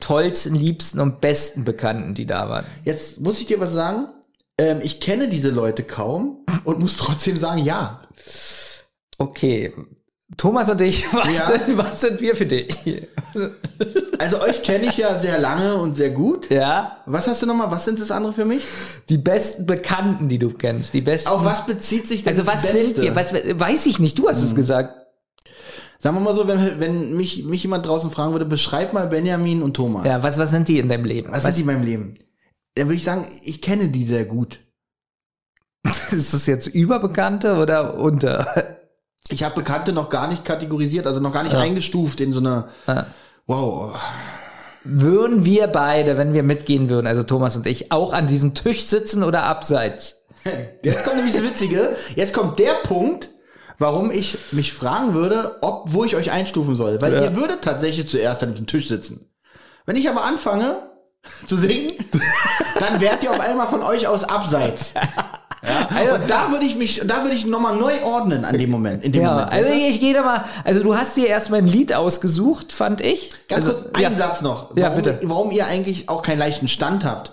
tollsten, 0.00 0.54
liebsten 0.54 0.98
und 1.00 1.20
besten 1.20 1.64
Bekannten, 1.64 2.14
die 2.14 2.26
da 2.26 2.48
waren? 2.48 2.64
Jetzt 2.84 3.20
muss 3.20 3.38
ich 3.40 3.46
dir 3.46 3.60
was 3.60 3.72
sagen. 3.72 4.06
Ähm, 4.58 4.80
ich 4.82 5.00
kenne 5.00 5.28
diese 5.28 5.50
Leute 5.50 5.82
kaum 5.84 6.38
und 6.64 6.80
muss 6.80 6.96
trotzdem 6.96 7.38
sagen, 7.38 7.62
ja. 7.64 8.00
Okay. 9.18 9.72
Thomas 10.36 10.70
und 10.70 10.80
ich, 10.80 11.04
was, 11.12 11.26
Ja. 11.28 11.46
sind, 11.46 11.76
was 11.76 12.00
sind 12.00 12.20
wir 12.20 12.36
für 12.36 12.46
dich? 12.46 12.68
Also 14.18 14.40
euch 14.42 14.62
kenne 14.62 14.86
ich 14.86 14.96
ja 14.96 15.18
sehr 15.18 15.38
lange 15.40 15.74
und 15.76 15.94
sehr 15.94 16.10
gut. 16.10 16.48
Ja, 16.50 16.98
Was 17.06 17.26
hast 17.26 17.42
du 17.42 17.46
nochmal? 17.46 17.70
Was 17.70 17.84
sind 17.84 18.00
das 18.00 18.10
andere 18.12 18.32
für 18.32 18.44
mich? 18.44 18.62
die 19.08 19.18
besten 19.18 19.66
Bekannten, 19.66 20.28
die 20.28 20.38
du 20.38 20.50
kennst, 20.50 20.94
die 20.94 21.00
besten. 21.00 21.30
Auf 21.30 21.44
was 21.44 21.66
bezieht 21.66 22.06
sich 22.06 22.22
denn 22.22 22.34
also 22.38 22.44
das 22.44 22.54
was 22.54 22.62
Beste? 22.62 22.78
sind 22.86 23.02
wir? 23.02 23.16
Was, 23.16 23.32
weiß 23.34 23.86
ich 23.86 23.98
nicht, 23.98 24.18
du 24.20 24.28
hast 24.28 24.42
es 24.42 24.54
gesagt. 24.54 24.99
Sagen 26.02 26.16
wir 26.16 26.20
mal 26.20 26.34
so, 26.34 26.48
wenn, 26.48 26.80
wenn 26.80 27.14
mich, 27.14 27.44
mich 27.44 27.62
jemand 27.62 27.86
draußen 27.86 28.10
fragen 28.10 28.32
würde, 28.32 28.46
beschreib 28.46 28.94
mal 28.94 29.06
Benjamin 29.06 29.62
und 29.62 29.74
Thomas. 29.74 30.06
Ja, 30.06 30.22
was, 30.22 30.38
was 30.38 30.50
sind 30.50 30.66
die 30.68 30.78
in 30.78 30.88
deinem 30.88 31.04
Leben? 31.04 31.30
Was 31.30 31.42
sind 31.42 31.56
die 31.56 31.60
in 31.60 31.66
meinem 31.66 31.84
Leben? 31.84 32.18
Dann 32.74 32.86
würde 32.86 32.96
ich 32.96 33.04
sagen, 33.04 33.26
ich 33.44 33.60
kenne 33.60 33.88
die 33.88 34.06
sehr 34.06 34.24
gut. 34.24 34.60
ist 36.10 36.32
das 36.32 36.46
jetzt 36.46 36.66
Überbekannte 36.66 37.56
oder 37.56 37.98
unter? 37.98 38.46
Ich 39.28 39.42
habe 39.42 39.56
Bekannte 39.56 39.92
noch 39.92 40.08
gar 40.08 40.28
nicht 40.28 40.44
kategorisiert, 40.44 41.06
also 41.06 41.20
noch 41.20 41.32
gar 41.32 41.42
nicht 41.42 41.54
eingestuft 41.54 42.20
in 42.20 42.32
so 42.32 42.40
eine, 42.40 42.68
Ja. 42.86 43.06
wow, 43.46 43.94
Würden 44.82 45.44
wir 45.44 45.66
beide, 45.66 46.16
wenn 46.16 46.32
wir 46.32 46.42
mitgehen 46.42 46.88
würden, 46.88 47.06
also 47.06 47.22
Thomas 47.22 47.56
und 47.56 47.66
ich, 47.66 47.92
auch 47.92 48.14
an 48.14 48.26
diesem 48.26 48.54
Tisch 48.54 48.86
sitzen 48.86 49.22
oder 49.22 49.42
abseits? 49.42 50.22
Jetzt 50.82 51.04
kommt 51.04 51.16
nämlich 51.16 51.34
das 51.34 51.44
Witzige. 51.44 51.96
Jetzt 52.16 52.32
kommt 52.32 52.58
der 52.58 52.72
Punkt, 52.82 53.29
warum 53.80 54.10
ich 54.10 54.36
mich 54.52 54.72
fragen 54.72 55.14
würde, 55.14 55.56
ob, 55.62 55.84
wo 55.86 56.04
ich 56.04 56.14
euch 56.14 56.30
einstufen 56.30 56.76
soll. 56.76 57.00
Weil 57.00 57.14
ihr 57.14 57.34
würdet 57.34 57.62
tatsächlich 57.62 58.08
zuerst 58.08 58.42
an 58.42 58.52
diesem 58.52 58.66
Tisch 58.66 58.86
sitzen. 58.86 59.26
Wenn 59.86 59.96
ich 59.96 60.08
aber 60.08 60.22
anfange 60.22 60.76
zu 61.46 61.56
singen, 61.56 61.94
dann 62.78 63.00
werdet 63.00 63.24
ihr 63.24 63.32
auf 63.32 63.40
einmal 63.40 63.66
von 63.66 63.82
euch 63.82 64.06
aus 64.06 64.22
abseits. 64.22 64.94
Ja? 65.62 66.14
Und 66.14 66.30
da 66.30 66.50
würde 66.50 66.64
ich 66.64 66.76
mich, 66.76 67.02
da 67.06 67.22
würde 67.22 67.34
ich 67.34 67.46
nochmal 67.46 67.76
neu 67.76 67.92
ordnen 68.02 68.44
an 68.44 68.56
dem 68.58 68.70
Moment, 68.70 69.04
in 69.04 69.12
dem 69.12 69.22
Ja, 69.22 69.32
Moment. 69.32 69.52
also 69.52 69.70
ich, 69.70 70.00
gehe 70.00 70.14
da 70.14 70.22
mal, 70.22 70.44
also 70.64 70.82
du 70.82 70.94
hast 70.96 71.16
dir 71.16 71.26
erstmal 71.26 71.60
ein 71.60 71.66
Lied 71.66 71.92
ausgesucht, 71.92 72.72
fand 72.72 73.00
ich. 73.00 73.30
Ganz 73.48 73.66
also, 73.66 73.82
kurz, 73.82 73.94
einen 73.94 74.16
Satz 74.16 74.40
noch. 74.42 74.76
Ja, 74.76 74.90
warum, 74.90 75.02
bitte. 75.02 75.20
warum 75.24 75.50
ihr 75.50 75.66
eigentlich 75.66 76.08
auch 76.08 76.22
keinen 76.22 76.38
leichten 76.38 76.68
Stand 76.68 77.04
habt, 77.04 77.32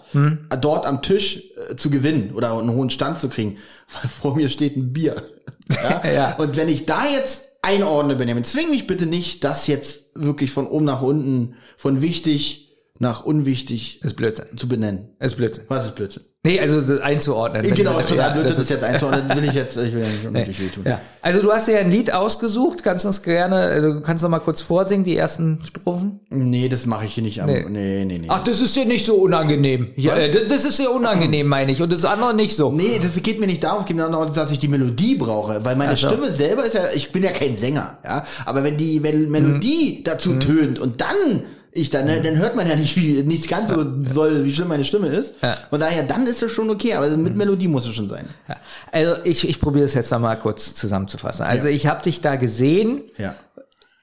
dort 0.62 0.86
am 0.86 1.02
Tisch 1.02 1.44
äh, 1.70 1.76
zu 1.76 1.90
gewinnen 1.90 2.34
oder 2.36 2.58
einen 2.58 2.72
hohen 2.72 2.90
Stand 2.90 3.22
zu 3.22 3.30
kriegen. 3.30 3.58
Weil 4.02 4.10
vor 4.10 4.36
mir 4.36 4.50
steht 4.50 4.76
ein 4.78 4.94
Bier. 4.94 5.24
Ja? 5.70 6.10
Ja. 6.10 6.36
Und 6.38 6.56
wenn 6.56 6.70
ich 6.70 6.86
da 6.86 7.06
jetzt 7.06 7.42
einordne, 7.62 8.16
Benjamin, 8.16 8.46
zwing 8.46 8.70
mich 8.70 8.88
bitte 8.88 9.06
nicht, 9.06 9.44
das 9.44 9.68
jetzt 9.68 10.12
wirklich 10.16 10.52
von 10.52 10.66
oben 10.66 10.86
nach 10.86 11.02
unten, 11.02 11.56
von 11.76 12.02
wichtig 12.02 12.68
nach 13.00 13.26
unwichtig 13.26 14.02
Ist 14.04 14.16
Blödsinn. 14.16 14.46
zu 14.56 14.68
benennen. 14.68 15.10
Ist 15.20 15.36
Blödsinn. 15.36 15.66
Was 15.68 15.86
ist 15.86 15.96
Blödsinn? 15.96 16.24
Nee, 16.48 16.60
also 16.60 16.82
das 16.82 17.02
einzuordnen. 17.02 17.64
genau, 17.74 18.00
ist 18.00 18.10
total 18.10 18.30
ja, 18.30 18.34
Blödsinn, 18.34 18.56
das 18.56 18.68
das 18.68 18.70
jetzt 18.70 18.84
einzuordnen, 18.84 19.38
will 19.38 19.50
ich 19.50 19.54
jetzt, 19.54 19.78
ich 19.78 19.94
will 19.94 20.02
ja 20.02 20.08
nicht 20.08 20.26
unnötig 20.26 20.60
wehtun. 20.60 20.84
Ja. 20.86 21.02
Also 21.22 21.42
du 21.42 21.52
hast 21.52 21.68
dir 21.68 21.80
ein 21.80 21.92
Lied 21.92 22.14
ausgesucht, 22.14 22.84
kannst 22.84 23.06
uns 23.06 23.22
gerne, 23.22 23.56
also 23.58 23.94
du 23.96 24.02
kannst 24.02 24.24
noch 24.24 24.30
mal 24.30 24.40
kurz 24.40 24.62
vorsingen, 24.62 25.04
die 25.04 25.18
ersten 25.18 25.60
Strophen. 25.68 26.22
Nee, 26.30 26.70
das 26.70 26.86
mache 26.86 27.06
ich 27.06 27.16
hier 27.16 27.24
nicht 27.24 27.42
am, 27.42 27.48
Nee. 27.48 27.66
nee, 27.68 28.06
nee, 28.06 28.18
nee. 28.20 28.28
Ach, 28.30 28.44
das 28.44 28.62
ist 28.62 28.76
dir 28.76 28.86
nicht 28.86 29.06
so 29.06 29.16
unangenehm. 29.16 29.90
Ja, 29.98 30.16
äh, 30.16 30.32
das, 30.32 30.48
das 30.48 30.66
ist 30.66 30.80
dir 30.80 30.90
unangenehm, 30.92 31.48
meine 31.48 31.72
ich. 31.72 31.82
Und 31.82 31.92
das 31.92 32.06
andere 32.06 32.34
nicht 32.34 32.56
so. 32.56 32.72
Nee, 32.72 33.00
das 33.02 33.22
geht 33.22 33.40
mir 33.40 33.48
nicht 33.48 33.64
darum, 33.64 33.82
es 33.82 33.86
geht 33.86 33.98
mir 33.98 34.08
darum, 34.10 34.34
dass 34.34 34.52
ich 34.52 34.60
die 34.60 34.70
Melodie 34.70 35.16
brauche, 35.16 35.66
weil 35.66 35.76
meine 35.76 35.98
so. 35.98 36.08
Stimme 36.08 36.32
selber 36.32 36.64
ist 36.66 36.76
ja, 36.76 36.84
ich 36.96 37.12
bin 37.12 37.24
ja 37.24 37.32
kein 37.32 37.56
Sänger, 37.56 37.98
ja, 38.06 38.26
aber 38.46 38.64
wenn 38.64 38.78
die 38.78 39.00
Mel 39.00 39.28
Melodie 39.28 40.02
dazu 40.04 40.34
tönt 40.36 40.80
und 40.80 41.02
dann 41.02 41.44
ich 41.72 41.90
dann, 41.90 42.06
ne, 42.06 42.22
dann 42.22 42.38
hört 42.38 42.56
man 42.56 42.68
ja 42.68 42.76
nicht, 42.76 42.96
wie, 42.98 43.22
nicht 43.24 43.48
ganz 43.50 43.72
so 43.72 43.86
soll, 44.06 44.44
wie 44.46 44.54
schlimm 44.54 44.70
meine 44.70 44.84
Stimme 44.84 45.08
ist. 45.08 45.36
Ja. 45.42 45.58
Von 45.70 45.80
daher, 45.80 46.04
dann 46.04 46.26
ist 46.26 46.42
es 46.42 46.52
schon 46.52 46.70
okay, 46.70 46.94
aber 46.94 47.10
mit 47.18 47.36
Melodie 47.36 47.68
muss 47.68 47.86
es 47.88 47.94
schon 47.96 48.10
sein. 48.10 48.28
Ja. 48.48 48.56
Also 48.92 49.16
ich, 49.24 49.48
ich 49.48 49.60
probiere 49.60 49.86
es 49.86 49.94
jetzt 49.94 50.12
noch 50.12 50.20
mal 50.20 50.36
kurz 50.38 50.74
zusammenzufassen. 50.76 51.46
Also 51.46 51.68
ich 51.68 51.86
habe 51.88 52.02
dich 52.02 52.22
da 52.22 52.36
gesehen 52.36 53.02
Ja. 53.18 53.36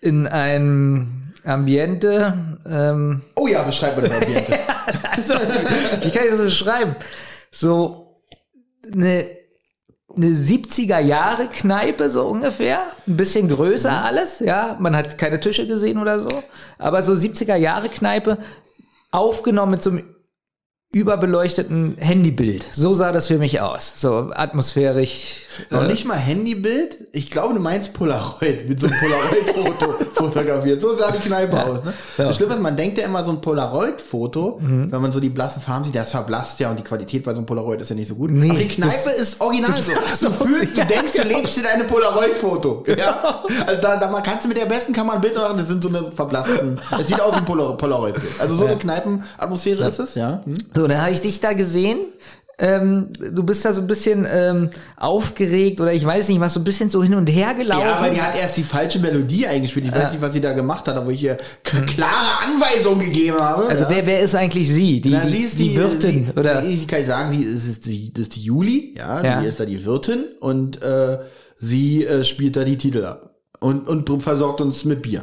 in 0.00 0.26
einem 0.26 1.22
Ambiente, 1.44 2.56
ähm, 2.66 3.22
Oh 3.34 3.46
ja, 3.48 3.62
beschreib 3.62 3.96
mal 3.96 4.02
das 4.08 4.12
Ambiente. 4.22 4.58
also, 5.16 5.34
wie 5.34 6.10
kann 6.10 6.24
ich 6.24 6.30
das 6.30 6.42
beschreiben? 6.42 6.96
So 7.50 8.16
eine, 8.92 9.26
eine 10.16 10.28
70er 10.28 11.00
Jahre 11.00 11.48
Kneipe 11.48 12.10
so 12.10 12.22
ungefähr, 12.26 12.80
ein 13.06 13.16
bisschen 13.16 13.48
größer 13.48 13.90
Mhm. 13.90 14.04
alles, 14.04 14.40
ja, 14.40 14.76
man 14.80 14.94
hat 14.96 15.18
keine 15.18 15.40
Tische 15.40 15.66
gesehen 15.66 15.98
oder 15.98 16.20
so, 16.20 16.42
aber 16.78 17.02
so 17.02 17.12
70er 17.14 17.56
Jahre 17.56 17.88
Kneipe 17.88 18.38
aufgenommen 19.10 19.72
mit 19.72 19.82
so 19.82 19.90
einem 19.90 20.04
überbeleuchteten 20.92 21.96
Handybild. 21.98 22.66
So 22.70 22.94
sah 22.94 23.10
das 23.12 23.26
für 23.26 23.38
mich 23.38 23.60
aus, 23.60 23.92
so 23.96 24.30
atmosphärisch. 24.32 25.43
Noch 25.70 25.84
äh, 25.84 25.86
nicht 25.86 26.04
mal 26.04 26.16
Handybild. 26.16 26.98
Ich 27.12 27.30
glaube, 27.30 27.54
du 27.54 27.60
meinst 27.60 27.92
Polaroid, 27.94 28.68
mit 28.68 28.80
so 28.80 28.86
einem 28.86 28.96
Polaroid-Foto 28.98 29.92
fotografiert. 30.14 30.80
So 30.80 30.94
sah 30.96 31.10
die 31.10 31.18
Kneipe 31.26 31.62
aus. 31.62 31.84
Ne? 31.84 31.92
Ja. 32.18 32.24
Mhm. 32.24 32.28
Das 32.28 32.36
Schlimme 32.36 32.54
ist, 32.54 32.60
man 32.60 32.76
denkt 32.76 32.98
ja 32.98 33.04
immer 33.04 33.24
so 33.24 33.30
ein 33.32 33.40
Polaroid-Foto, 33.40 34.58
wenn 34.60 35.00
man 35.00 35.12
so 35.12 35.20
die 35.20 35.28
blassen 35.30 35.62
Farben 35.62 35.84
sieht, 35.84 35.94
das 35.94 36.10
verblasst 36.10 36.60
ja 36.60 36.70
und 36.70 36.78
die 36.78 36.82
Qualität 36.82 37.24
bei 37.24 37.32
so 37.32 37.38
einem 37.38 37.46
Polaroid 37.46 37.80
ist 37.80 37.90
ja 37.90 37.96
nicht 37.96 38.08
so 38.08 38.14
gut. 38.14 38.30
Nee, 38.30 38.50
Aber 38.50 38.58
die 38.58 38.68
Kneipe 38.68 38.92
das- 39.06 39.20
ist 39.20 39.40
original 39.40 39.70
so. 39.72 39.92
so- 40.18 40.28
Du 40.28 40.44
fühlst, 40.46 40.74
du 40.76 40.80
ja, 40.80 40.84
denkst, 40.86 41.12
du 41.12 41.22
genau. 41.22 41.36
lebst 41.38 41.58
in 41.58 41.66
einem 41.66 41.86
Polaroid-Foto. 41.86 42.84
Ja? 42.96 43.42
Also 43.66 43.80
da, 43.82 43.96
da 43.96 44.10
man 44.10 44.22
kannst 44.22 44.44
du 44.44 44.48
mit 44.48 44.56
der 44.56 44.66
besten 44.66 44.92
Kamera 44.92 45.16
ein 45.16 45.20
Bild 45.20 45.34
machen, 45.34 45.56
das 45.58 45.68
sind 45.68 45.82
so 45.82 45.88
eine 45.88 46.10
verblassten. 46.12 46.80
Es 46.98 47.08
sieht 47.08 47.20
aus 47.20 47.32
wie 47.34 47.38
ein 47.38 47.44
Polar- 47.44 47.76
Polaroid-Bild. 47.76 48.40
Also 48.40 48.56
so 48.56 48.66
eine 48.66 48.76
Kneipenatmosphäre 48.76 49.84
ist 49.88 49.98
es, 49.98 50.14
ja. 50.14 50.40
Hm? 50.44 50.54
So, 50.74 50.86
dann 50.86 51.00
habe 51.00 51.10
ich 51.10 51.20
dich 51.20 51.40
da 51.40 51.52
gesehen. 51.52 51.98
Ähm, 52.56 53.08
du 53.18 53.42
bist 53.42 53.64
da 53.64 53.72
so 53.72 53.80
ein 53.80 53.88
bisschen 53.88 54.26
ähm, 54.30 54.70
aufgeregt 54.96 55.80
oder 55.80 55.92
ich 55.92 56.06
weiß 56.06 56.28
nicht 56.28 56.38
was, 56.40 56.54
so 56.54 56.60
ein 56.60 56.64
bisschen 56.64 56.88
so 56.88 57.02
hin 57.02 57.14
und 57.14 57.26
her 57.26 57.54
gelaufen. 57.54 57.84
Ja, 57.84 58.00
weil 58.00 58.12
die 58.12 58.22
hat 58.22 58.38
erst 58.40 58.56
die 58.56 58.62
falsche 58.62 59.00
Melodie 59.00 59.46
eingespielt. 59.46 59.86
Ich 59.86 59.92
weiß 59.92 60.12
nicht, 60.12 60.20
was 60.20 60.32
sie 60.32 60.40
da 60.40 60.52
gemacht 60.52 60.86
hat, 60.86 60.96
aber 60.96 61.10
ich 61.10 61.22
ihr 61.22 61.36
klare 61.64 62.44
Anweisungen 62.46 63.00
gegeben 63.00 63.40
habe. 63.40 63.66
also 63.66 63.84
ja. 63.84 63.90
wer, 63.90 64.06
wer 64.06 64.20
ist 64.20 64.36
eigentlich 64.36 64.72
sie? 64.72 65.00
Die, 65.00 65.10
Na, 65.10 65.24
die, 65.24 65.32
sie 65.32 65.42
ist 65.42 65.58
die, 65.58 65.68
die, 65.70 65.76
Wirtin 65.76 66.26
sie, 66.32 66.38
oder? 66.40 66.62
Sie 66.62 66.86
kann 66.86 67.00
ich 67.00 67.06
sagen, 67.06 67.30
sie 67.32 67.42
ist, 67.42 67.66
ist 67.66 67.86
die, 67.86 68.12
das 68.12 68.22
ist 68.24 68.36
die 68.36 68.42
Juli, 68.42 68.94
ja, 68.96 69.22
Ja. 69.24 69.40
die 69.40 69.48
ist 69.48 69.58
da 69.58 69.64
die 69.64 69.84
Wirtin 69.84 70.26
und 70.38 70.80
äh, 70.80 71.18
sie 71.56 72.04
äh, 72.06 72.24
spielt 72.24 72.54
da 72.54 72.62
die 72.62 72.78
Titel 72.78 73.04
ab 73.04 73.34
und, 73.58 73.88
und 73.88 74.22
versorgt 74.22 74.60
uns 74.60 74.84
mit 74.84 75.02
Bier. 75.02 75.22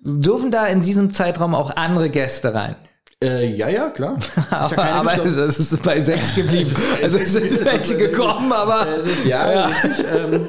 Dürfen 0.00 0.50
da 0.50 0.66
in 0.66 0.82
diesem 0.82 1.14
Zeitraum 1.14 1.54
auch 1.54 1.74
andere 1.74 2.10
Gäste 2.10 2.54
rein? 2.54 2.76
Äh, 3.24 3.46
ja, 3.56 3.68
ja, 3.68 3.88
klar. 3.90 4.16
Ist 4.18 4.28
ja 4.50 4.58
Aber, 4.58 4.84
aber 4.84 5.16
das 5.16 5.58
ist 5.58 5.82
bei 5.82 6.00
sechs 6.00 6.34
geblieben. 6.34 6.74
Also 7.02 7.18
es 7.18 7.32
sind 7.32 7.64
welche 7.64 7.96
gekommen, 7.96 8.52
aber 8.52 8.86
Es 8.98 9.06
ist, 9.06 9.24
ja, 9.24 9.66
richtig, 9.66 10.04
ähm, 10.14 10.48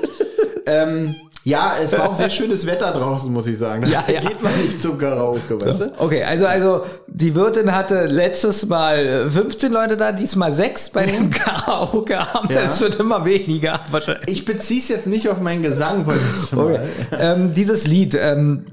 ähm, 0.65 1.15
ja, 1.45 1.73
es 1.81 1.91
war 1.93 2.09
auch 2.09 2.15
sehr 2.15 2.29
schönes 2.29 2.65
Wetter 2.65 2.91
draußen, 2.91 3.31
muss 3.31 3.45
ich 3.47 3.57
sagen. 3.57 3.83
Da 3.83 3.87
Ja, 3.87 4.03
ja. 4.11 4.19
geht 4.19 4.41
man 4.41 4.51
nicht 4.61 4.81
zum 4.81 4.97
Karaoke, 4.97 5.61
weißt 5.61 5.79
du? 5.79 5.91
okay, 5.99 6.23
also 6.23 6.45
also 6.47 6.81
die 7.07 7.33
Wirtin 7.35 7.71
hatte 7.73 8.05
letztes 8.07 8.65
Mal 8.65 8.97
äh, 9.05 9.29
15 9.29 9.71
Leute 9.71 9.95
da, 9.95 10.11
diesmal 10.11 10.51
sechs 10.51 10.89
bei 10.89 11.05
dem 11.05 11.29
Karaoke-Abend. 11.29 12.49
Mhm. 12.49 12.55
Ja. 12.55 12.61
Das 12.63 12.81
wird 12.81 12.95
immer 12.95 13.23
weniger 13.25 13.79
wahrscheinlich. 13.91 14.25
Ich 14.27 14.43
beziehe 14.45 14.79
es 14.81 14.87
jetzt 14.89 15.07
nicht 15.07 15.29
auf 15.29 15.39
meinen 15.39 15.61
Gesang 15.63 16.05
letztem 16.07 16.57
Mal. 16.59 16.79
ähm, 17.19 17.53
dieses 17.53 17.87
Lied, 17.87 18.17
ähm, 18.19 18.65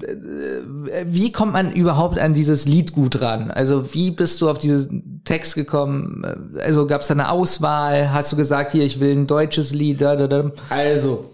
äh, 0.91 1.05
wie 1.07 1.31
kommt 1.31 1.53
man 1.53 1.73
überhaupt 1.73 2.19
an 2.19 2.35
dieses 2.35 2.67
Lied 2.67 2.93
gut 2.93 3.21
ran? 3.21 3.51
Also 3.51 3.93
wie 3.95 4.11
bist 4.11 4.41
du 4.41 4.49
auf 4.51 4.59
diesen 4.59 5.21
Text 5.25 5.55
gekommen? 5.55 6.25
Äh, 6.57 6.63
Also 6.63 6.87
gab 6.87 7.03
es 7.03 7.09
da 7.09 7.15
eine 7.15 7.31
Auswahl? 7.31 8.13
Hast 8.13 8.33
du 8.33 8.37
gesagt, 8.37 8.73
hier, 8.73 8.85
ich 8.85 8.99
will 8.99 9.13
ein 9.13 9.27
deutsches 9.27 9.73
Lied? 9.73 10.01
Da, 10.01 10.17
da, 10.17 10.27
da. 10.27 10.51
Also, 10.71 11.27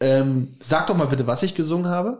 ähm, 0.00 0.54
sag 0.66 0.86
doch 0.86 0.96
mal 0.96 1.06
bitte, 1.06 1.26
was 1.26 1.42
ich 1.42 1.54
gesungen 1.54 1.88
habe. 1.88 2.18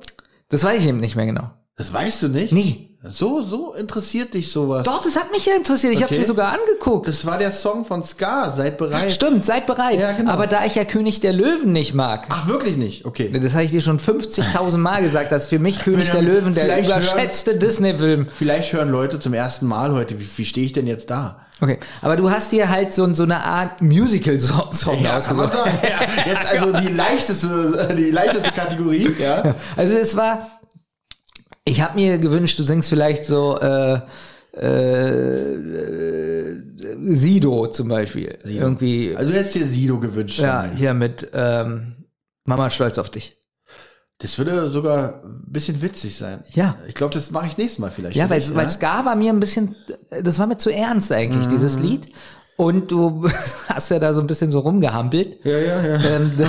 Das 0.49 0.65
weiß 0.65 0.81
ich 0.83 0.89
eben 0.89 1.01
nicht 1.01 1.17
mehr 1.17 1.27
genau. 1.27 1.51
Das 1.77 1.93
weißt 1.93 2.23
du 2.23 2.29
nicht? 2.29 2.53
Nee. 2.53 2.91
So, 3.11 3.43
so 3.43 3.75
interessiert 3.75 4.33
dich 4.33 4.51
sowas. 4.51 4.85
Doch, 4.85 5.03
das 5.03 5.15
hat 5.17 5.31
mich 5.31 5.45
ja 5.45 5.55
interessiert. 5.57 5.93
Ich 5.93 6.03
habe 6.03 6.11
Okay. 6.11 6.21
mir 6.21 6.27
sogar 6.27 6.53
angeguckt. 6.59 7.07
Das 7.07 7.27
war 7.27 7.37
der 7.37 7.53
Song 7.53 7.85
von 7.85 8.03
Ska, 8.03 8.53
seid 8.57 8.79
bereit. 8.79 9.13
Stimmt, 9.13 9.45
seid 9.45 9.67
bereit. 9.67 9.99
Ja, 10.01 10.13
genau. 10.13 10.31
Aber 10.31 10.47
da 10.47 10.65
ich 10.65 10.75
ja 10.77 10.87
König 10.87 11.21
der 11.21 11.35
Löwen 11.35 11.73
nicht 11.73 11.93
mag, 11.93 12.27
Ach, 12.31 12.49
wirklich 12.49 12.79
nicht? 12.79 13.05
Okay. 13.05 13.31
das 13.31 13.53
habe 13.53 13.65
ich 13.65 13.73
dir 13.73 13.83
schon 13.83 13.99
50.000 14.01 14.79
Mal 14.79 15.03
gesagt, 15.03 15.33
dass 15.33 15.49
für 15.49 15.59
mich 15.59 15.81
König 15.83 16.11
der 16.13 16.23
Löwen 16.23 16.55
der 16.55 16.83
überschätzte 16.83 17.59
Disney-Film. 17.59 18.25
Vielleicht 18.27 18.73
hören 18.73 18.89
Leute 18.91 19.21
zum 19.21 19.35
ersten 19.35 19.67
Mal 19.67 19.93
heute, 19.93 20.19
wie, 20.19 20.27
wie 20.37 20.47
stehe 20.47 20.65
ich 20.65 20.73
denn 20.73 20.87
jetzt 20.87 21.11
da? 21.11 21.44
Okay, 21.65 21.79
aber 22.03 22.17
du 22.17 22.31
hast 22.31 22.53
dir 22.53 22.69
halt 22.69 22.93
so, 22.93 23.11
so 23.15 23.23
eine 23.23 23.43
Art 23.43 23.81
Musical-Song 23.81 25.03
man 25.03 25.07
ausgesucht. 25.17 25.55
Ja, 25.83 26.31
jetzt 26.31 26.47
also 26.47 26.73
die 26.73 26.93
leichteste, 26.93 27.95
die 27.97 28.11
leichteste 28.11 28.51
Kategorie, 28.53 29.09
ja. 29.19 29.55
Also 29.77 29.95
es 29.95 30.15
war, 30.15 30.61
ich 31.65 31.81
habe 31.81 31.95
mir 31.95 32.19
gewünscht, 32.19 32.59
du 32.59 32.65
singst 32.65 32.91
vielleicht 32.91 33.25
so 33.25 33.59
äh, 33.59 33.99
äh, 34.55 35.55
äh, 35.55 36.63
Sido 37.03 37.69
zum 37.69 37.89
Beispiel. 37.89 38.39
Irgendwie, 38.45 39.17
Also 39.17 39.33
du 39.33 39.39
hättest 39.39 39.55
dir 39.55 39.67
Sido 39.67 39.99
gewünscht. 39.99 40.41
ja, 40.41 40.69
hier 40.77 40.93
mit 40.93 41.31
ähm, 41.33 42.05
Mama 42.45 42.69
stolz 42.69 42.99
auf 42.99 43.09
dich. 43.09 43.39
Das 44.19 44.39
würde 44.39 44.71
sogar 44.71 45.23
ein 45.25 45.45
bisschen 45.47 45.83
witzig 45.83 46.17
sein. 46.17 46.45
Ja. 46.53 46.77
Ich 46.87 46.95
glaube, 46.95 47.13
das 47.15 47.31
mache 47.31 47.47
ich 47.49 47.59
nächstes 47.59 47.79
Mal 47.79 47.91
vielleicht. 47.91 48.17
Ja, 48.17 48.31
weil, 48.31 48.41
dich, 48.41 48.55
weil 48.55 48.71
Ska 48.71 49.05
war 49.05 49.17
mir 49.17 49.33
ein 49.33 49.41
bisschen, 49.41 49.77
das 50.23 50.39
war 50.39 50.47
mir 50.47 50.57
zu 50.57 50.71
ernst 50.71 51.11
eigentlich, 51.13 51.49
dieses 51.49 51.79
Lied. 51.79 52.07
Und 52.57 52.93
du 52.93 53.29
hast 53.69 53.91
ja 53.91 53.99
da 53.99 54.15
so 54.15 54.21
ein 54.21 54.27
bisschen 54.27 54.51
so 54.51 54.61
rumgehampelt. 54.61 55.45
Ja, 55.45 55.59
ja, 55.59 55.83
ja. 55.85 55.95
Ähm, 55.97 56.33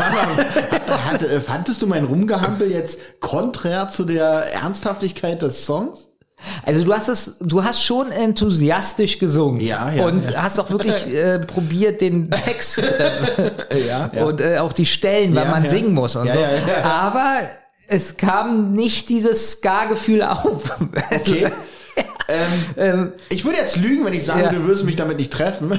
Hat, 0.88 1.24
äh, 1.24 1.42
fandest 1.42 1.82
du 1.82 1.88
mein 1.88 2.06
Rumgehampel 2.06 2.72
jetzt 2.72 3.20
konträr 3.20 3.90
zu 3.90 4.06
der 4.06 4.54
Ernsthaftigkeit 4.54 5.42
des 5.42 5.66
Songs? 5.66 6.12
Also 6.66 6.84
du 6.84 6.94
hast 6.94 7.08
es, 7.10 7.36
du 7.40 7.64
hast 7.64 7.84
schon 7.84 8.12
enthusiastisch 8.12 9.20
gesungen. 9.20 9.62
Ja, 9.62 9.92
ja, 9.92 10.06
Und 10.06 10.30
ja. 10.30 10.44
hast 10.44 10.60
auch 10.60 10.70
wirklich 10.70 11.08
äh, 11.14 11.40
probiert, 11.40 12.02
den 12.02 12.30
Text 12.30 12.74
zu 12.74 12.82
treffen. 12.82 13.52
Ja, 13.88 14.10
ja. 14.14 14.24
Und 14.26 14.42
äh, 14.42 14.58
auch 14.60 14.74
die 14.74 14.86
Stellen, 14.86 15.36
wann 15.36 15.46
Ja, 15.46 15.52
man 15.52 15.64
ja. 15.66 15.70
singen 15.70 15.94
muss 15.94 16.16
und 16.16 16.28
Ja, 16.28 16.34
so. 16.34 16.40
ja, 16.40 16.50
ja. 16.80 16.84
Aber 16.84 17.38
es 17.88 18.18
kam 18.18 18.72
nicht 18.72 19.10
dieses 19.10 19.52
Ska-Gefühl 19.52 20.24
auf. 20.24 20.78
Okay. 21.12 21.48
ähm, 22.78 23.14
ich 23.30 23.46
würde 23.46 23.58
jetzt 23.60 23.78
lügen, 23.78 24.04
wenn 24.06 24.14
ich 24.14 24.26
sage, 24.26 24.44
Ja. 24.44 24.50
du 24.52 24.68
wirst 24.68 24.84
mich 24.86 24.96
damit 24.96 25.18
nicht 25.18 25.32
treffen. 25.32 25.70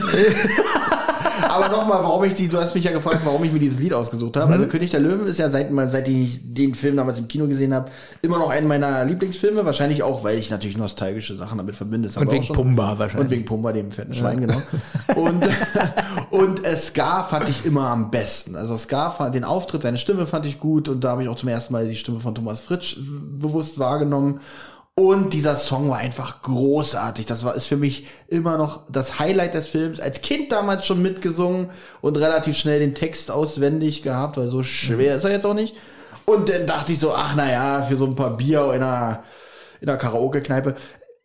Aber 1.57 1.77
nochmal, 1.77 2.03
warum 2.03 2.25
ich 2.25 2.35
die, 2.35 2.49
du 2.49 2.59
hast 2.59 2.75
mich 2.75 2.85
ja 2.85 2.93
gefragt, 2.93 3.21
warum 3.25 3.43
ich 3.45 3.53
mir 3.53 3.59
dieses 3.59 3.79
Lied 3.79 3.93
ausgesucht 3.93 4.37
habe. 4.37 4.47
Mhm. 4.47 4.53
Also 4.53 4.67
König 4.67 4.91
der 4.91 5.01
Löwen 5.01 5.27
ist 5.27 5.39
ja 5.39 5.49
seit, 5.49 5.69
seit 5.91 6.09
ich 6.09 6.41
den 6.43 6.75
Film 6.75 6.97
damals 6.97 7.19
im 7.19 7.29
Kino 7.29 7.47
gesehen 7.47 7.75
habe, 7.75 7.91
immer 8.23 8.39
noch 8.39 8.51
einen 8.51 8.69
meiner 8.69 9.05
Lieblingsfilme. 9.05 9.65
Wahrscheinlich 9.65 10.03
auch, 10.03 10.25
weil 10.25 10.39
ich 10.39 10.51
natürlich 10.51 10.77
nostalgische 10.77 11.37
Sachen 11.37 11.59
damit 11.59 11.77
verbinde. 11.77 12.11
Und 12.17 12.31
wegen. 12.31 12.47
Pumba 12.47 12.99
wahrscheinlich. 12.99 13.25
Und 13.25 13.31
wegen 13.31 13.45
Pumba, 13.45 13.73
dem 13.73 13.93
fetten 13.93 14.15
Schwein, 14.15 14.41
genau. 14.41 14.61
Und, 15.15 15.45
und 16.31 16.65
äh, 16.65 16.77
Scar 16.77 17.29
fand 17.29 17.49
ich 17.49 17.65
immer 17.65 17.91
am 17.91 18.11
besten. 18.11 18.57
Also 18.57 18.77
Scar, 18.77 19.15
fand, 19.15 19.35
den 19.35 19.45
Auftritt, 19.45 19.83
seine 19.83 19.99
Stimme 19.99 20.27
fand 20.27 20.45
ich 20.47 20.59
gut 20.59 20.89
und 20.89 21.03
da 21.03 21.11
habe 21.11 21.23
ich 21.23 21.29
auch 21.29 21.37
zum 21.37 21.49
ersten 21.49 21.73
Mal 21.73 21.89
die 21.89 21.97
Stimme 21.97 22.21
von 22.21 22.35
Thomas 22.35 22.61
Fritsch 22.61 22.97
bewusst 22.99 23.79
wahrgenommen. 23.79 24.41
Und 24.99 25.35
dieser 25.35 25.57
Song 25.57 25.91
war 25.91 25.99
einfach 25.99 26.41
großartig. 26.41 27.27
Das 27.27 27.45
war, 27.45 27.55
ist 27.55 27.67
für 27.67 27.77
mich 27.77 28.07
immer 28.29 28.57
noch 28.57 28.85
das 28.91 29.19
Highlight 29.19 29.53
des 29.53 29.67
Films. 29.67 30.01
Als 30.01 30.23
Kind 30.23 30.51
damals 30.51 30.87
schon 30.87 31.03
mitgesungen 31.03 31.69
und 32.01 32.17
relativ 32.17 32.57
schnell 32.57 32.81
den 32.81 32.95
Text 32.95 33.31
auswendig 33.31 34.03
gehabt, 34.03 34.39
weil 34.39 34.49
so 34.49 34.63
schwer 34.63 35.17
ist 35.17 35.25
er 35.25 35.33
jetzt 35.33 35.45
auch 35.45 35.53
nicht. 35.53 35.77
Und 36.25 36.49
dann 36.49 36.67
dachte 36.67 36.93
ich 36.93 36.99
so, 36.99 37.13
ach 37.15 37.37
naja, 37.37 37.85
für 37.85 37.97
so 37.97 38.07
ein 38.07 38.15
paar 38.15 38.39
Bier 38.39 38.73
in 38.73 38.83
einer, 38.83 39.23
in 39.83 39.89
einer 39.91 39.99
Karaoke-Kneipe. 39.99 40.77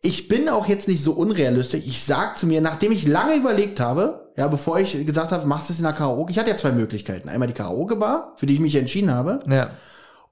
Ich 0.02 0.28
bin 0.28 0.50
auch 0.50 0.68
jetzt 0.68 0.86
nicht 0.86 1.02
so 1.02 1.12
unrealistisch. 1.12 1.82
Ich 1.86 2.04
sag 2.04 2.36
zu 2.36 2.46
mir, 2.46 2.60
nachdem 2.60 2.92
ich 2.92 3.08
lange 3.08 3.36
überlegt 3.36 3.80
habe, 3.80 4.32
ja, 4.36 4.48
bevor 4.48 4.80
ich 4.80 4.92
gedacht 5.06 5.30
habe, 5.30 5.46
machst 5.46 5.70
du 5.70 5.72
es 5.72 5.78
in 5.78 5.84
der 5.84 5.94
Karaoke. 5.94 6.30
Ich 6.30 6.38
hatte 6.38 6.50
ja 6.50 6.58
zwei 6.58 6.72
Möglichkeiten. 6.72 7.30
Einmal 7.30 7.48
die 7.48 7.54
Karaoke-Bar, 7.54 8.34
für 8.36 8.44
die 8.44 8.54
ich 8.54 8.60
mich 8.60 8.74
entschieden 8.74 9.14
habe, 9.14 9.40
ja. 9.48 9.70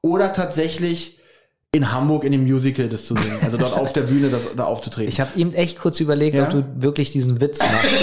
oder 0.02 0.34
tatsächlich 0.34 1.19
in 1.72 1.92
Hamburg 1.92 2.24
in 2.24 2.32
dem 2.32 2.42
Musical 2.42 2.88
das 2.88 3.04
zu 3.04 3.14
singen. 3.14 3.38
Also 3.44 3.56
dort 3.56 3.74
auf 3.74 3.92
der 3.92 4.00
Bühne 4.02 4.28
das, 4.28 4.56
da 4.56 4.64
aufzutreten. 4.64 5.08
Ich 5.08 5.20
habe 5.20 5.30
ihm 5.36 5.52
echt 5.52 5.78
kurz 5.78 6.00
überlegt, 6.00 6.34
Ja? 6.36 6.44
ob 6.44 6.50
du 6.50 6.64
wirklich 6.76 7.12
diesen 7.12 7.40
Witz 7.40 7.60
machst. 7.60 7.94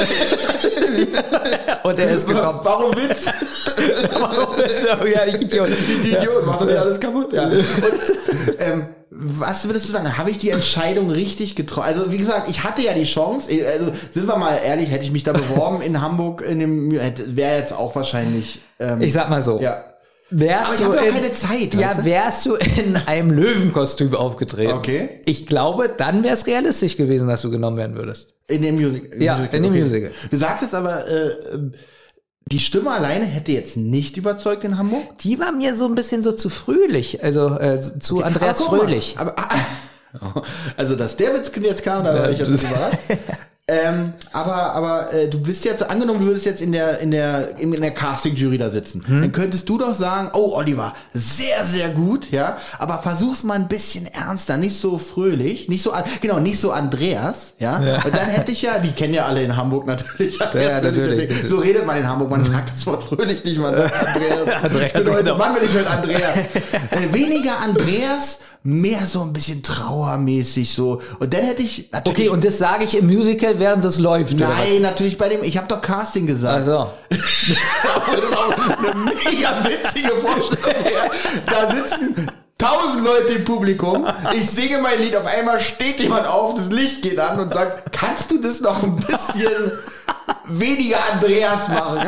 und 1.84 2.00
er 2.00 2.10
ist 2.12 2.26
gekommen. 2.28 2.60
Warum 2.64 2.96
Witz? 2.96 3.26
ja, 5.14 5.26
ich 5.26 5.42
Idiot. 5.42 5.68
Die 6.04 6.12
Idiot, 6.12 6.46
macht 6.46 6.62
doch 6.62 6.70
alles 6.70 6.98
kaputt. 7.00 7.34
Ja. 7.34 7.44
Und, 7.48 7.54
ähm, 8.60 8.86
was 9.10 9.66
würdest 9.66 9.90
du 9.90 9.94
sagen? 9.94 10.18
Habe 10.18 10.30
ich 10.32 10.38
die 10.38 10.52
Entscheidung 10.52 11.10
richtig 11.10 11.56
getroffen? 11.56 11.88
Also 11.88 12.12
wie 12.12 12.18
gesagt, 12.18 12.50
ich 12.50 12.64
hatte 12.64 12.82
ja 12.84 12.94
die 12.94 13.04
Chance. 13.04 13.50
Also 13.74 13.92
sind 14.14 14.28
wir 14.28 14.38
mal 14.38 14.58
ehrlich, 14.64 14.92
hätte 14.92 15.04
ich 15.04 15.12
mich 15.12 15.24
da 15.24 15.34
beworben 15.34 15.82
in 15.82 16.02
Hamburg 16.02 16.42
in 16.42 16.60
dem 16.60 16.92
wäre 16.92 17.58
jetzt 17.58 17.74
auch 17.74 17.96
wahrscheinlich. 17.96 18.60
Ähm, 18.80 19.02
Ich 19.02 19.12
sag 19.12 19.30
mal 19.30 19.42
so. 19.44 19.60
ja. 19.60 19.84
Wärst 20.30 20.82
Aber 20.84 20.96
ich 20.96 21.00
du 21.00 21.06
ja 21.06 21.10
in- 21.10 21.14
keine 21.22 21.32
Zeit, 21.34 21.74
Ja, 21.74 21.88
weißt 21.90 22.00
du? 22.00 22.06
wärst 22.06 22.46
du 22.46 22.56
in 22.56 22.96
einem 22.98 23.32
Löwenkostüm 23.32 24.14
aufgetreten. 24.14 24.74
Okay. 24.74 25.22
Ich 25.26 25.48
glaube, 25.48 25.90
dann 25.96 26.24
wäre 26.24 26.34
es 26.34 26.46
realistisch 26.48 26.98
gewesen, 26.98 27.28
dass 27.28 27.42
du 27.44 27.50
genommen 27.50 27.78
werden 27.78 27.96
würdest. 27.96 28.34
In 28.48 28.62
dem 28.62 28.76
Musical. 28.76 29.22
Ja, 29.22 29.44
in 29.46 29.64
dem 29.64 29.74
Musical. 29.74 30.12
Du 30.30 30.38
sagst 30.38 30.64
jetzt 30.64 30.74
aber, 30.76 31.08
äh, 31.08 31.28
ähm, 31.54 31.74
die 32.52 32.60
Stimme 32.60 32.92
alleine 32.92 33.26
hätte 33.26 33.52
jetzt 33.52 33.78
nicht 33.78 34.16
überzeugt 34.18 34.64
in 34.64 34.78
Hamburg. 34.78 35.18
Die 35.20 35.40
war 35.40 35.52
mir 35.52 35.76
so 35.76 35.86
ein 35.86 35.96
bisschen 35.96 36.24
so 36.24 36.32
zu 36.32 36.50
fröhlich, 36.50 37.24
also 37.24 37.58
äh, 37.60 37.78
zu 38.00 38.24
Andreas 38.24 38.60
Aber 38.62 38.70
guck 38.70 38.72
mal, 38.72 38.80
Fröhlich. 38.86 39.16
Aber, 39.18 39.36
also, 40.78 40.96
dass 40.96 41.18
der 41.18 41.34
Witz 41.36 41.52
jetzt 41.62 41.84
kam, 41.84 42.04
da 42.06 42.14
war 42.14 42.30
ich 42.30 42.42
ein 42.44 42.52
bisschen 42.52 42.70
überrascht. 42.72 42.98
Ähm, 43.70 44.14
aber 44.32 44.72
aber 44.76 45.14
äh, 45.14 45.28
du 45.28 45.42
bist 45.42 45.66
jetzt 45.66 45.84
angenommen, 45.90 46.22
du 46.22 46.28
würdest 46.28 46.46
jetzt 46.46 46.62
in 46.62 46.72
der 46.72 47.00
in 47.00 47.12
der 47.12 47.58
in 47.58 47.72
der 47.74 47.92
Casting 47.92 48.34
Jury 48.34 48.58
da 48.58 48.70
sitzen, 48.70 49.04
Hm? 49.06 49.20
dann 49.24 49.32
könntest 49.34 49.68
du 49.68 49.78
doch 49.78 49.94
sagen, 49.94 50.30
oh 50.32 50.54
Oliver, 50.56 50.94
sehr 51.14 51.66
sehr 51.66 51.90
gut, 51.90 52.32
ja, 52.32 52.56
aber 52.80 53.00
versuch's 53.00 53.44
mal 53.44 53.56
ein 53.56 53.68
bisschen 53.68 54.08
ernster, 54.08 54.56
nicht 54.56 54.80
so 54.80 54.98
fröhlich, 54.98 55.68
nicht 55.68 55.84
so 55.84 55.92
genau, 56.22 56.40
nicht 56.40 56.62
so 56.62 56.72
Andreas, 56.72 57.56
ja. 57.60 57.76
Und 58.06 58.16
dann 58.16 58.30
hätte 58.30 58.54
ich 58.54 58.62
ja, 58.62 58.80
die 58.80 58.94
kennen 58.94 59.14
ja 59.16 59.26
alle 59.26 59.44
in 59.44 59.58
Hamburg 59.58 59.86
natürlich. 59.86 60.38
Fröhlich, 60.38 60.70
natürlich. 60.82 61.28
deswegen- 61.28 61.48
So 61.50 61.58
redet 61.58 61.86
man 61.86 61.98
in 61.98 62.08
Hamburg, 62.08 62.30
man 62.30 62.46
sagt 62.46 62.72
das 62.72 62.88
Wort 62.88 63.04
fröhlich 63.04 63.44
nicht, 63.44 63.60
man 63.60 63.76
sagt 63.76 63.94
Andreas. 64.16 64.64
Andreas, 64.64 64.86
ich 64.88 64.94
bin 65.04 65.14
heute. 65.14 65.36
Mann, 65.36 65.54
bin 65.56 65.64
ich 65.66 65.76
heute 65.76 65.90
Andreas. 65.90 66.38
äh, 66.92 67.12
weniger 67.14 67.60
Andreas, 67.62 68.40
mehr 68.64 69.06
so 69.08 69.22
ein 69.22 69.34
bisschen 69.34 69.62
trauermäßig 69.64 70.74
so. 70.74 71.02
Und 71.20 71.34
dann 71.34 71.42
hätte 71.44 71.62
ich 71.62 71.90
natürlich 71.92 72.18
Okay, 72.20 72.30
und 72.30 72.44
das 72.44 72.58
sage 72.58 72.84
ich 72.86 72.98
im 72.98 73.08
Musical, 73.08 73.57
während 73.60 73.84
das 73.86 73.98
läuft. 73.98 74.40
Nein, 74.40 74.82
natürlich 74.82 75.18
bei 75.18 75.30
dem, 75.30 75.44
ich 75.44 75.58
habe 75.58 75.68
doch 75.68 75.82
Casting 75.82 76.28
gesagt. 76.28 76.56
Also, 76.56 76.90
Das 77.10 77.20
ist 78.24 78.38
auch 78.38 78.78
eine 78.80 78.96
mega 79.06 79.64
witzige 79.64 80.12
Vorstellung. 80.18 81.12
Da 81.46 81.70
sitzen 81.72 82.32
tausend 82.58 83.06
Leute 83.06 83.34
im 83.34 83.46
Publikum, 83.46 84.08
ich 84.34 84.50
singe 84.50 84.80
mein 84.80 85.00
Lied, 85.00 85.16
auf 85.16 85.26
einmal 85.26 85.60
steht 85.60 86.00
jemand 86.00 86.28
auf, 86.28 86.56
das 86.56 86.72
Licht 86.72 87.02
geht 87.04 87.20
an 87.20 87.40
und 87.40 87.54
sagt, 87.54 87.92
kannst 87.92 88.32
du 88.32 88.40
das 88.42 88.62
noch 88.62 88.82
ein 88.84 88.96
bisschen 88.96 89.72
weniger 90.48 90.98
Andreas 91.14 91.68
machen? 91.68 92.08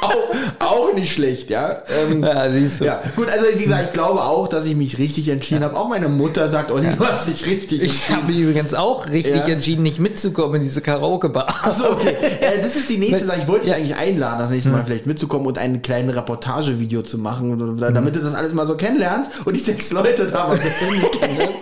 auch, 0.00 0.14
auch 0.60 0.94
nicht 0.94 1.12
schlecht, 1.12 1.50
ja. 1.50 1.78
Ähm, 2.10 2.22
ja, 2.22 2.50
siehst 2.50 2.80
du. 2.80 2.84
ja, 2.84 3.00
gut, 3.16 3.28
also 3.28 3.46
wie 3.56 3.62
gesagt, 3.62 3.84
ich 3.86 3.92
glaube 3.92 4.22
auch, 4.22 4.48
dass 4.48 4.66
ich 4.66 4.74
mich 4.76 4.98
richtig 4.98 5.28
entschieden 5.28 5.64
habe. 5.64 5.76
Auch 5.76 5.88
meine 5.88 6.08
Mutter 6.08 6.48
sagt, 6.50 6.70
Olli, 6.70 6.88
du 6.96 7.04
hast 7.06 7.28
dich 7.28 7.46
richtig 7.46 7.82
Ich 7.82 8.10
habe 8.10 8.26
mich 8.28 8.38
übrigens 8.38 8.74
auch 8.74 9.08
richtig 9.08 9.46
Ja. 9.46 9.52
entschieden, 9.52 9.82
nicht 9.82 9.98
mitzukommen 10.00 10.56
in 10.56 10.62
diese 10.62 10.80
Karaoke-Bar. 10.80 11.46
Achso, 11.62 11.90
okay. 11.90 12.14
Äh, 12.40 12.60
das 12.62 12.76
ist 12.76 12.88
die 12.88 12.98
nächste 12.98 13.24
Sache. 13.26 13.38
Ich 13.40 13.48
wollte 13.48 13.62
dich 13.66 13.70
Ja. 13.70 13.76
eigentlich 13.76 13.96
einladen, 13.96 14.38
das 14.40 14.50
nächste 14.50 14.70
Mal 14.70 14.82
vielleicht 14.84 15.06
mitzukommen 15.06 15.46
und 15.46 15.58
ein 15.58 15.82
kleines 15.82 16.14
Reportagevideo 16.16 17.02
zu 17.02 17.18
machen, 17.18 17.60
oder- 17.60 17.92
damit 17.92 18.16
du 18.16 18.20
das 18.20 18.34
alles 18.34 18.52
mal 18.54 18.66
so 18.66 18.76
kennenlernst 18.76 19.30
und 19.44 19.54
die 19.54 19.60
sechs 19.60 19.90
Leute 19.92 20.26
da 20.26 20.48
mal 20.48 20.58
kennenlernst. 20.58 21.54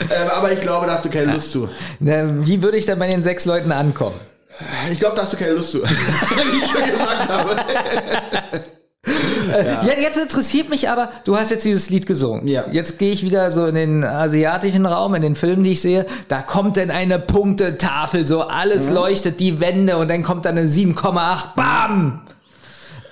Ähm, 0.00 0.28
aber 0.36 0.52
ich 0.52 0.60
glaube, 0.60 0.86
da 0.86 0.94
hast 0.94 1.04
du 1.04 1.10
keine 1.10 1.32
Lust 1.32 1.52
zu. 1.52 1.68
Na, 1.98 2.22
Wie 2.46 2.62
würde 2.62 2.76
ich 2.76 2.86
dann 2.86 2.98
bei 2.98 3.06
den 3.08 3.22
sechs 3.22 3.44
Leuten 3.44 3.72
ankommen? 3.72 4.16
Ich 4.92 4.98
glaube, 4.98 5.16
da 5.16 5.22
hast 5.22 5.32
du 5.32 5.36
keine 5.36 5.52
Lust 5.52 5.70
zu. 5.70 5.78
Wie 5.82 6.58
ich 6.64 6.70
schon 6.70 6.90
gesagt 6.90 7.28
habe. 7.28 7.56
Ja. 9.50 9.82
jetzt 9.98 10.18
interessiert 10.18 10.68
mich 10.68 10.88
aber, 10.88 11.08
du 11.24 11.36
hast 11.36 11.50
jetzt 11.50 11.64
dieses 11.64 11.90
Lied 11.90 12.06
gesungen. 12.06 12.46
Ja. 12.46 12.64
Jetzt 12.70 12.98
gehe 12.98 13.10
ich 13.12 13.22
wieder 13.24 13.50
so 13.50 13.66
in 13.66 13.74
den 13.74 14.04
asiatischen 14.04 14.86
Raum, 14.86 15.14
in 15.14 15.22
den 15.22 15.34
Filmen, 15.34 15.64
die 15.64 15.72
ich 15.72 15.80
sehe. 15.80 16.06
Da 16.28 16.42
kommt 16.42 16.76
dann 16.76 16.90
eine 16.90 17.18
Punktetafel, 17.18 18.26
so 18.26 18.42
alles 18.42 18.88
Mhm. 18.88 18.94
leuchtet, 18.94 19.40
die 19.40 19.58
Wände 19.60 19.96
und 19.96 20.08
dann 20.08 20.22
kommt 20.22 20.44
dann 20.44 20.56
eine 20.58 20.66
7,8. 20.68 21.54
Bam! 21.56 22.20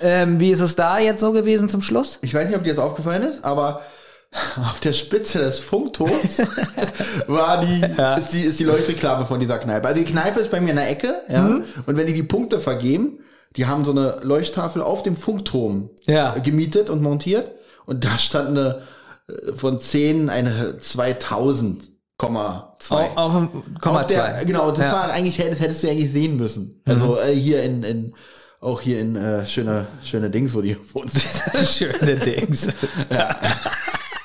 Ähm, 0.01 0.39
wie 0.39 0.51
ist 0.51 0.61
es 0.61 0.77
da 0.77 0.99
jetzt 1.01 1.21
so 1.21 1.33
gewesen 1.33 1.69
zum 1.69 1.83
Schluss? 1.83 2.19
Ich 2.23 2.33
weiß 2.35 2.47
nicht, 2.49 2.57
ob 2.57 2.63
dir 2.63 2.75
das 2.75 2.85
aufgefallen 2.85 3.23
ist, 3.23 3.45
aber 3.45 3.81
auf 4.71 4.81
der 4.81 4.93
Spitze 4.93 5.39
des 5.39 5.59
Funkturms 5.59 6.39
war 7.27 7.65
die, 7.65 7.81
ist 8.21 8.33
die, 8.33 8.41
ist 8.43 8.61
die 8.61 8.65
Leuchtreklame 8.65 9.25
von 9.27 9.41
dieser 9.41 9.59
Kneipe. 9.59 9.89
Also 9.89 10.01
die 10.01 10.11
Kneipe 10.11 10.41
ist 10.41 10.51
bei 10.51 10.61
mir 10.61 10.71
in 10.71 10.77
der 10.77 10.91
Ecke, 10.91 11.23
ja. 11.29 11.43
Mhm. 11.43 11.65
Und 11.87 11.97
wenn 11.97 12.07
die 12.07 12.13
die 12.13 12.23
Punkte 12.23 12.61
vergeben, 12.61 13.21
die 13.57 13.67
haben 13.67 13.85
so 13.85 13.91
eine 13.93 14.19
Leuchttafel 14.23 14.83
auf 14.83 15.03
dem 15.03 15.17
Funkturm 15.17 15.91
Ja. 16.05 16.35
gemietet 16.39 16.91
und 16.91 17.03
montiert. 17.03 17.51
Und 17.87 18.05
da 18.05 18.19
stand 18.19 18.51
eine, 18.51 18.83
äh, 19.29 19.53
von 19.57 19.81
10 19.81 20.29
eine 20.29 20.75
2000,2. 20.79 21.87
Auf, 22.21 23.17
auf 23.17 23.33
dem 23.35 23.51
Komma 23.81 24.01
Auf 24.01 24.07
der, 24.07 24.35
zwei. 24.37 24.45
genau, 24.45 24.71
das 24.71 24.87
Ja. 24.89 24.93
war 24.93 25.11
eigentlich, 25.11 25.37
das 25.39 25.61
hättest 25.61 25.83
du 25.83 25.89
eigentlich 25.89 26.13
sehen 26.13 26.37
müssen. 26.37 26.83
Also 26.85 27.19
äh, 27.19 27.33
hier 27.35 27.63
in, 27.63 27.83
in 27.83 28.15
auch 28.61 28.81
hier 28.81 29.01
in 29.01 29.15
äh, 29.17 29.47
schöne, 29.47 29.87
schöne 30.03 30.31
Dings, 30.31 30.53
wo 30.55 30.61
die 30.61 30.77
wohnt. 30.93 31.13
Schöne 31.65 32.17
Dings. 32.17 32.67
Ja. 33.09 33.37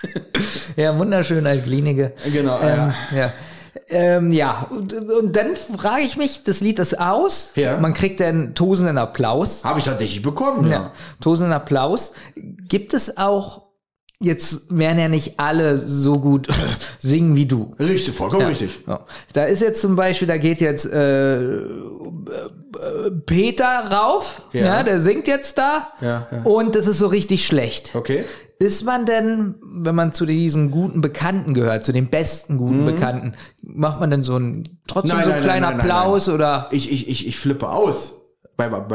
ja, 0.75 0.97
wunderschön 0.97 1.45
als 1.47 1.63
Klinike. 1.63 2.13
Genau, 2.31 2.59
Ähm, 2.61 2.93
ja. 3.15 3.33
Ähm, 3.89 4.31
ja, 4.31 4.67
und, 4.69 4.93
und 4.93 5.35
dann 5.35 5.55
frage 5.55 6.03
ich 6.03 6.15
mich, 6.15 6.43
das 6.43 6.61
Lied 6.61 6.79
ist 6.79 6.99
aus. 6.99 7.51
Ja. 7.55 7.77
Man 7.79 7.93
kriegt 7.93 8.19
dann 8.19 8.55
tosenden 8.55 8.97
Applaus. 8.97 9.63
Habe 9.65 9.79
ich 9.79 9.85
tatsächlich 9.85 10.21
bekommen, 10.21 10.67
ja. 10.67 10.73
Ja, 10.73 10.91
tosenden 11.21 11.53
Applaus. 11.53 12.13
Gibt 12.35 12.93
es 12.93 13.17
auch, 13.17 13.63
jetzt 14.19 14.67
werden 14.69 14.99
ja 14.99 15.09
nicht 15.09 15.39
alle 15.39 15.75
so 15.77 16.19
gut 16.19 16.47
singen 16.99 17.35
wie 17.35 17.45
du. 17.45 17.75
Richtig, 17.79 18.15
vollkommen 18.15 18.43
Ja. 18.43 18.47
richtig. 18.47 18.79
Ja. 18.87 19.05
Da 19.33 19.45
ist 19.45 19.61
jetzt 19.61 19.81
zum 19.81 19.95
Beispiel, 19.95 20.27
da 20.27 20.37
geht 20.37 20.61
jetzt 20.61 20.85
äh, 20.85 21.35
äh, 21.41 23.11
Peter 23.25 23.91
rauf, 23.91 24.43
ja. 24.53 24.65
Ja. 24.65 24.83
der 24.83 25.01
singt 25.01 25.27
jetzt 25.27 25.57
da 25.57 25.87
Ja, 26.01 26.27
ja. 26.31 26.41
und 26.43 26.75
das 26.75 26.87
ist 26.87 26.99
so 26.99 27.07
richtig 27.07 27.45
schlecht. 27.45 27.91
Okay. 27.95 28.23
Ist 28.63 28.85
man 28.85 29.05
denn, 29.05 29.55
wenn 29.61 29.93
man 29.93 30.13
zu 30.13 30.25
diesen 30.25 30.71
guten 30.71 31.01
Bekannten 31.01 31.53
gehört, 31.53 31.83
zu 31.83 31.91
den 31.91 32.07
besten 32.07 32.57
guten 32.57 32.85
Bekannten, 32.85 33.33
macht 33.61 33.99
man 33.99 34.09
denn 34.09 34.23
so 34.23 34.37
ein 34.37 34.79
trotzdem 34.87 35.17
Mhm. 35.17 35.17
Nein, 35.17 35.25
so 35.25 35.31
einen 35.31 35.43
kleinen 35.43 35.61
nein, 35.63 35.77
nein, 35.77 35.87
nein, 35.87 35.91
Applaus 35.91 36.29
oder? 36.29 36.69
Ich, 36.71 36.89
ich, 36.89 37.09
ich, 37.09 37.27
ich 37.27 37.37
flippe 37.37 37.69
aus 37.69 38.22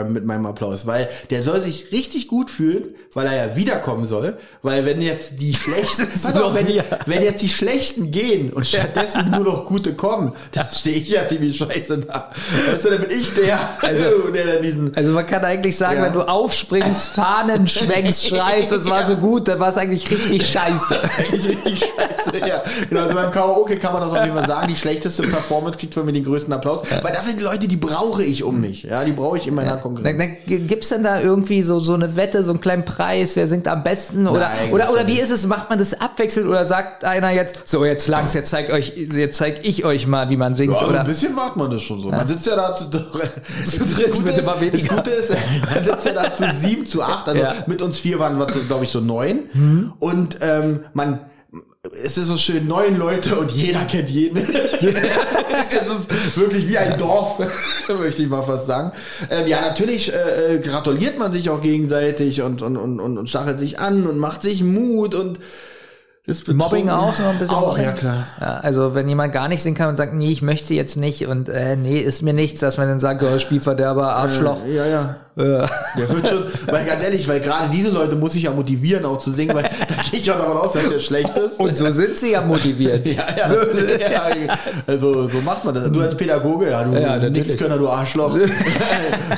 mit 0.09 0.24
meinem 0.24 0.46
Applaus, 0.46 0.87
weil 0.87 1.09
der 1.31 1.42
soll 1.42 1.61
sich 1.61 1.92
richtig 1.92 2.28
gut 2.28 2.50
fühlen, 2.50 2.94
weil 3.14 3.26
er 3.26 3.48
ja 3.48 3.57
wiederkommen 3.57 4.07
soll, 4.07 4.37
weil 4.62 4.85
wenn 4.87 5.00
jetzt 5.00 5.40
die 5.40 5.54
Schlechten, 5.54 6.04
auf, 6.38 6.54
wenn, 6.54 6.66
wenn 7.07 7.22
jetzt 7.22 7.42
die 7.42 7.48
Schlechten 7.48 8.11
gehen 8.11 8.52
und 8.52 8.66
stattdessen 8.66 9.31
nur 9.31 9.44
noch 9.44 9.64
gute 9.64 9.94
kommen, 9.94 10.33
dann 10.52 10.66
stehe 10.72 10.96
ich 10.96 11.09
ja 11.11 11.26
ziemlich 11.26 11.57
scheiße 11.57 11.98
da. 11.98 12.31
Weißt 12.72 12.85
du, 12.85 12.90
dann 12.90 13.00
bin 13.07 13.18
ich 13.18 13.35
der, 13.35 13.59
der 14.35 14.46
dann 14.54 14.62
diesen, 14.62 14.96
Also 14.96 15.12
man 15.12 15.26
kann 15.26 15.44
eigentlich 15.44 15.76
sagen, 15.76 15.98
Ja. 15.98 16.07
wenn 16.07 16.12
du 16.12 16.22
aufspringst, 16.22 17.09
Fahnen 17.11 17.66
schwenkst, 17.68 18.26
schreist, 18.28 18.72
das 18.72 18.88
war 18.88 19.07
so 19.07 19.16
gut, 19.16 19.48
dann 19.48 19.59
war 19.61 19.68
es 19.70 19.76
eigentlich 19.76 20.11
richtig 20.11 20.46
scheiße. 20.46 20.94
richtig 21.33 21.81
scheiße, 21.81 22.46
ja. 22.46 22.62
Genau, 22.88 23.02
also 23.02 23.14
beim 23.14 23.31
Karaoke 23.31 23.76
kann 23.78 23.92
man 23.92 24.02
das 24.02 24.11
auf 24.12 24.24
jeden 24.24 24.37
Fall 24.37 24.46
sagen, 24.46 24.68
die 24.68 24.76
schlechteste 24.76 25.22
Performance 25.22 25.78
kriegt 25.78 25.94
von 25.94 26.04
mir 26.04 26.12
den 26.12 26.24
größten 26.24 26.52
Applaus, 26.52 26.83
weil 27.02 27.12
das 27.12 27.26
sind 27.26 27.40
die 27.40 27.44
Leute, 27.44 27.68
die 27.68 27.76
brauche 27.76 28.22
ich 28.24 28.42
um 28.44 28.61
mich, 28.61 28.83
ja, 28.85 29.04
die 29.04 29.12
brauche 29.12 29.38
ich 29.38 29.46
in 29.46 29.54
meiner 29.64 29.76
Konkurrenz. 29.76 30.18
Dann 30.18 30.66
gibt's 30.66 30.88
denn 30.88 31.02
da 31.02 31.20
irgendwie 31.20 31.62
so, 31.62 31.78
so 31.78 31.94
eine 31.94 32.16
Wette, 32.16 32.42
so 32.44 32.50
einen 32.52 32.60
kleinen 32.60 32.84
Preis, 32.84 33.36
wer 33.36 33.46
singt 33.48 33.68
am 33.68 33.82
besten? 33.82 34.26
Oder, 34.26 34.40
Nein, 34.40 34.72
oder, 34.72 34.92
oder 34.92 35.06
wie 35.06 35.18
ist 35.18 35.30
es? 35.30 35.46
Macht 35.46 35.70
man 35.70 35.78
das 35.78 36.00
abwechselnd 36.00 36.48
oder 36.48 36.64
sagt 36.66 37.04
einer 37.04 37.30
jetzt, 37.30 37.56
so 37.66 37.84
jetzt 37.84 38.08
langt's, 38.08 38.34
jetzt 38.34 38.50
zeig 38.50 38.70
euch, 38.70 38.92
jetzt 38.96 39.38
zeig 39.38 39.60
ich 39.66 39.84
euch 39.84 40.06
mal, 40.06 40.30
wie 40.30 40.36
man 40.36 40.54
singt? 40.54 40.72
Ja, 40.72 40.78
also 40.78 40.90
oder? 40.90 41.00
ein 41.00 41.06
bisschen 41.06 41.34
macht 41.34 41.56
man 41.56 41.70
das 41.70 41.82
schon 41.82 42.00
so. 42.00 42.08
Man 42.08 42.26
sitzt 42.26 42.46
ja 42.46 42.56
da 42.56 42.76
zu, 42.76 42.84
das, 42.90 43.78
dritt 43.78 44.12
Gute 44.12 44.24
wird 44.24 44.38
ist, 44.38 44.42
immer 44.44 44.56
das. 44.56 44.88
Gute 44.88 45.10
ist, 45.10 45.30
man 45.74 45.84
sitzt 45.84 46.06
ja 46.06 46.12
da 46.12 46.32
zu 46.32 46.44
sieben, 46.60 46.86
zu 46.86 47.02
acht. 47.02 47.28
Also 47.28 47.42
Ja. 47.42 47.54
mit 47.66 47.82
uns 47.82 47.98
vier 47.98 48.18
waren 48.18 48.38
wir, 48.38 48.46
glaube 48.46 48.84
ich, 48.84 48.90
so 48.90 49.00
neun. 49.00 49.92
Und 49.98 50.38
ähm, 50.40 50.80
man, 50.94 51.20
es 52.04 52.18
ist 52.18 52.26
so 52.26 52.36
schön, 52.36 52.66
neun 52.66 52.96
Leute 52.98 53.36
und 53.36 53.50
jeder 53.52 53.80
kennt 53.80 54.10
jeden. 54.10 54.36
es 54.80 54.82
ist 54.82 56.36
wirklich 56.38 56.68
wie 56.68 56.76
ein 56.78 56.98
Dorf, 56.98 57.38
möchte 57.94 58.22
ich 58.22 58.29
mal 58.29 58.42
fast 58.42 58.66
sagen. 58.66 58.92
Ähm, 59.31 59.46
ja, 59.46 59.61
natürlich 59.61 60.12
äh, 60.12 60.57
äh, 60.57 60.59
gratuliert 60.61 61.18
man 61.18 61.33
sich 61.33 61.51
auch 61.51 61.62
gegenseitig 61.62 62.42
und, 62.42 62.62
und, 62.62 62.77
und, 62.77 63.01
und, 63.01 63.18
und 63.18 63.29
stachelt 63.29 63.59
sich 63.59 63.79
an 63.79 64.07
und 64.07 64.18
macht 64.18 64.42
sich 64.42 64.62
Mut 64.62 65.14
und 65.14 65.38
ist 66.28 66.46
Mobbing 66.46 66.90
auch 66.90 67.14
so 67.14 67.22
ein 67.24 67.38
bisschen? 67.38 67.56
Auch, 67.56 67.68
Mobbing? 67.68 67.84
ja 67.84 67.92
klar. 67.92 68.26
Ja, 68.38 68.46
also 68.58 68.94
wenn 68.94 69.08
jemand 69.08 69.32
gar 69.32 69.48
nicht 69.48 69.62
singen 69.62 69.76
kann 69.76 69.88
und 69.88 69.96
sagt, 69.96 70.12
nee, 70.12 70.30
ich 70.30 70.42
möchte 70.42 70.74
jetzt 70.74 70.98
nicht 70.98 71.26
und 71.26 71.48
äh, 71.48 71.74
nee, 71.74 71.98
ist 72.00 72.20
mir 72.20 72.34
nichts, 72.34 72.60
dass 72.60 72.76
man 72.76 72.86
dann 72.86 73.00
sagt, 73.00 73.22
oh, 73.22 73.38
Spielverderber, 73.38 74.14
Arschloch. 74.14 74.58
Ja, 74.66 74.84
ja. 74.84 75.16
Der 75.38 75.68
wird 76.10 76.28
schon, 76.28 76.42
weil 76.66 76.84
ganz 76.84 77.02
ehrlich, 77.02 77.26
weil 77.28 77.40
gerade 77.40 77.70
diese 77.72 77.90
Leute 77.92 78.14
muss 78.14 78.34
ich 78.34 78.42
ja 78.42 78.50
motivieren, 78.50 79.06
auch 79.06 79.18
zu 79.20 79.30
singen, 79.30 79.54
weil 79.54 79.62
da 79.88 80.02
gehe 80.10 80.20
ich 80.20 80.30
auch 80.30 80.36
davon 80.36 80.58
aus, 80.58 80.72
dass 80.72 80.90
der 80.90 80.98
schlecht 80.98 81.34
ist. 81.34 81.58
Und 81.58 81.74
so 81.74 81.90
sind 81.90 82.18
sie 82.18 82.32
ja 82.32 82.42
motiviert. 82.42 83.06
ja, 83.06 83.24
ja, 83.36 84.34
ja, 84.36 84.58
also 84.86 85.28
so 85.28 85.40
macht 85.40 85.64
man 85.64 85.74
das. 85.74 85.90
Du 85.90 86.02
als 86.02 86.14
Pädagoge, 86.14 86.68
ja, 86.68 86.84
du 86.84 86.92
Ja. 86.92 87.16
Nichtskönner, 87.16 87.78
du 87.78 87.88
Arschloch. 87.88 88.36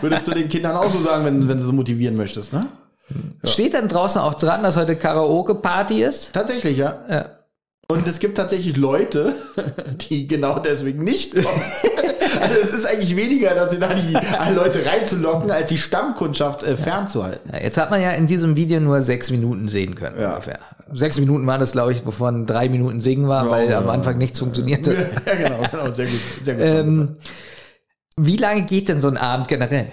Würdest 0.01 0.27
du 0.27 0.33
den 0.33 0.49
Kindern 0.49 0.75
auch 0.75 0.91
so 0.91 1.01
sagen, 1.05 1.25
wenn, 1.25 1.49
wenn 1.49 1.59
du 1.59 1.67
sie 1.67 1.73
motivieren 1.73 2.17
möchtest, 2.17 2.53
ne? 2.53 2.67
Steht 3.45 3.75
dann 3.75 3.89
draußen 3.89 4.21
auch 4.21 4.35
dran, 4.35 4.63
dass 4.63 4.77
heute 4.77 4.97
Karaoke-Party 4.97 6.03
ist? 6.05 6.33
Tatsächlich, 6.33 6.79
ja. 6.79 7.01
Ja. 7.09 7.27
Und 7.89 8.07
es 8.07 8.21
gibt 8.21 8.37
tatsächlich 8.37 8.77
Leute, 8.77 9.35
die 10.11 10.29
genau 10.29 10.59
deswegen 10.61 11.03
nicht 11.05 11.35
kommen. 11.35 11.47
Also 12.41 12.61
es 12.63 12.73
ist 12.73 12.87
eigentlich 12.87 13.17
weniger, 13.17 13.55
dass 13.55 13.73
sie 13.73 13.79
da 13.81 13.93
die 13.93 14.17
alle 14.17 14.55
Leute 14.55 14.87
reinzulocken, 14.87 15.51
als 15.51 15.69
die 15.69 15.77
Stammkundschaft 15.77 16.63
äh, 16.63 16.77
fernzuhalten. 16.77 17.51
Ja, 17.53 17.61
jetzt 17.61 17.77
hat 17.77 17.91
man 17.91 18.01
ja 18.01 18.13
in 18.13 18.29
diesem 18.29 18.55
Video 18.57 18.79
nur 18.81 19.03
sechs 19.03 19.31
Minuten 19.31 19.69
sehen 19.69 19.95
können 19.97 20.19
Ja. 20.19 20.31
ungefähr. 20.31 20.61
Sechs 20.93 21.19
Minuten 21.19 21.45
waren 21.47 21.61
das, 21.61 21.73
glaube 21.73 21.93
ich, 21.93 22.07
wovon 22.07 22.47
drei 22.47 22.69
Minuten 22.69 23.01
singen 23.01 23.29
war, 23.29 23.51
weil 23.51 23.69
ja, 23.69 23.79
am 23.79 23.87
ja. 23.87 23.93
Anfang 23.93 24.17
nichts 24.17 24.39
funktionierte. 24.39 24.93
Ja, 25.27 25.35
genau, 25.35 25.61
genau, 25.71 25.93
sehr 25.93 26.07
gut. 26.07 26.21
Sehr 26.45 26.55
gut 26.55 26.65
Ähm, 26.65 27.17
wie 28.17 28.37
lange 28.37 28.63
geht 28.63 28.89
denn 28.89 29.01
so 29.01 29.09
ein 29.09 29.17
Abend 29.17 29.49
generell? 29.49 29.89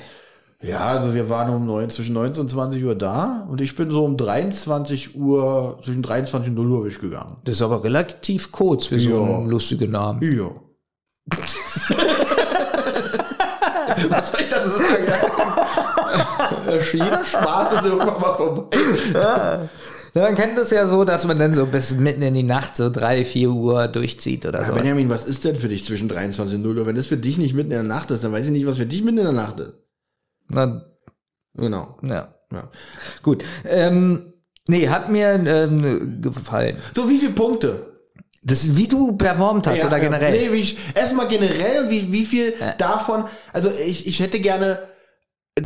Ja, 0.63 0.79
also 0.87 1.13
wir 1.13 1.29
waren 1.29 1.53
um 1.53 1.67
neun, 1.67 1.89
zwischen 1.91 2.13
19 2.13 2.41
und 2.41 2.49
20 2.51 2.83
Uhr 2.83 2.95
da 2.95 3.45
und 3.49 3.61
ich 3.61 3.75
bin 3.75 3.91
so 3.91 4.03
um 4.03 4.17
23 4.17 5.15
Uhr, 5.15 5.79
zwischen 5.85 6.01
23 6.01 6.49
und 6.49 6.55
0 6.55 6.71
Uhr 6.71 6.81
bin 6.83 6.91
ich 6.91 6.99
gegangen. 6.99 7.35
Das 7.45 7.55
ist 7.55 7.61
aber 7.61 7.83
relativ 7.83 8.51
kurz 8.51 8.87
für 8.87 8.99
so 8.99 9.09
Ja. 9.11 9.37
einen 9.37 9.49
lustigen 9.49 9.91
Namen. 9.91 10.19
Ja. 10.23 10.49
Was 14.09 14.31
soll 14.31 14.41
ich 14.41 14.49
dazu 14.49 14.69
sagen? 14.71 15.05
Jeder 16.93 17.23
Spaß 17.25 17.73
ist 17.73 17.85
irgendwann 17.85 18.19
mal 18.19 18.33
vorbei. 18.35 18.77
Ja, 19.13 20.21
man 20.23 20.35
kennt 20.35 20.57
das 20.57 20.71
ja 20.71 20.87
so, 20.87 21.03
dass 21.05 21.27
man 21.27 21.37
dann 21.37 21.53
so 21.53 21.65
bis 21.67 21.93
mitten 21.95 22.21
in 22.23 22.33
die 22.33 22.43
Nacht 22.43 22.75
so 22.75 22.89
drei, 22.89 23.23
vier 23.25 23.51
Uhr 23.51 23.87
durchzieht 23.87 24.45
oder 24.45 24.65
so. 24.65 24.73
Benjamin, 24.73 25.09
was 25.09 25.25
ist 25.25 25.43
denn 25.43 25.55
für 25.55 25.67
dich 25.67 25.85
zwischen 25.85 26.09
23 26.09 26.55
und 26.55 26.63
0 26.63 26.79
Uhr? 26.79 26.85
Wenn 26.87 26.95
das 26.95 27.05
für 27.07 27.17
dich 27.17 27.37
nicht 27.37 27.53
mitten 27.53 27.71
in 27.71 27.77
der 27.77 27.83
Nacht 27.83 28.09
ist, 28.11 28.23
dann 28.23 28.31
weiß 28.31 28.45
ich 28.45 28.51
nicht, 28.51 28.65
was 28.65 28.77
für 28.77 28.85
dich 28.87 29.03
mitten 29.03 29.19
in 29.19 29.25
der 29.25 29.33
Nacht 29.33 29.59
ist. 29.59 29.73
Na, 30.49 30.83
Genau. 31.55 31.97
ja. 32.03 32.33
Ja. 32.51 32.63
Gut. 33.23 33.43
Ähm, 33.65 34.33
nee, 34.67 34.87
hat 34.87 35.09
mir 35.09 35.29
ähm, 35.31 36.21
gefallen. 36.21 36.77
So, 36.95 37.09
wie 37.09 37.17
viele 37.17 37.33
Punkte? 37.33 37.97
Das, 38.43 38.77
wie 38.77 38.87
du 38.87 39.17
performt 39.17 39.67
hast 39.67 39.79
Ja, 39.79 39.87
oder 39.87 39.97
ja. 39.97 40.03
generell. 40.03 40.31
Nee, 40.31 40.51
wie 40.53 40.61
ich, 40.61 40.77
erstmal 40.95 41.27
generell, 41.27 41.89
wie, 41.89 42.09
wie 42.11 42.25
viel 42.25 42.53
davon, 42.77 43.25
also 43.51 43.69
ich, 43.69 44.07
ich 44.07 44.19
hätte 44.21 44.39
gerne 44.39 44.79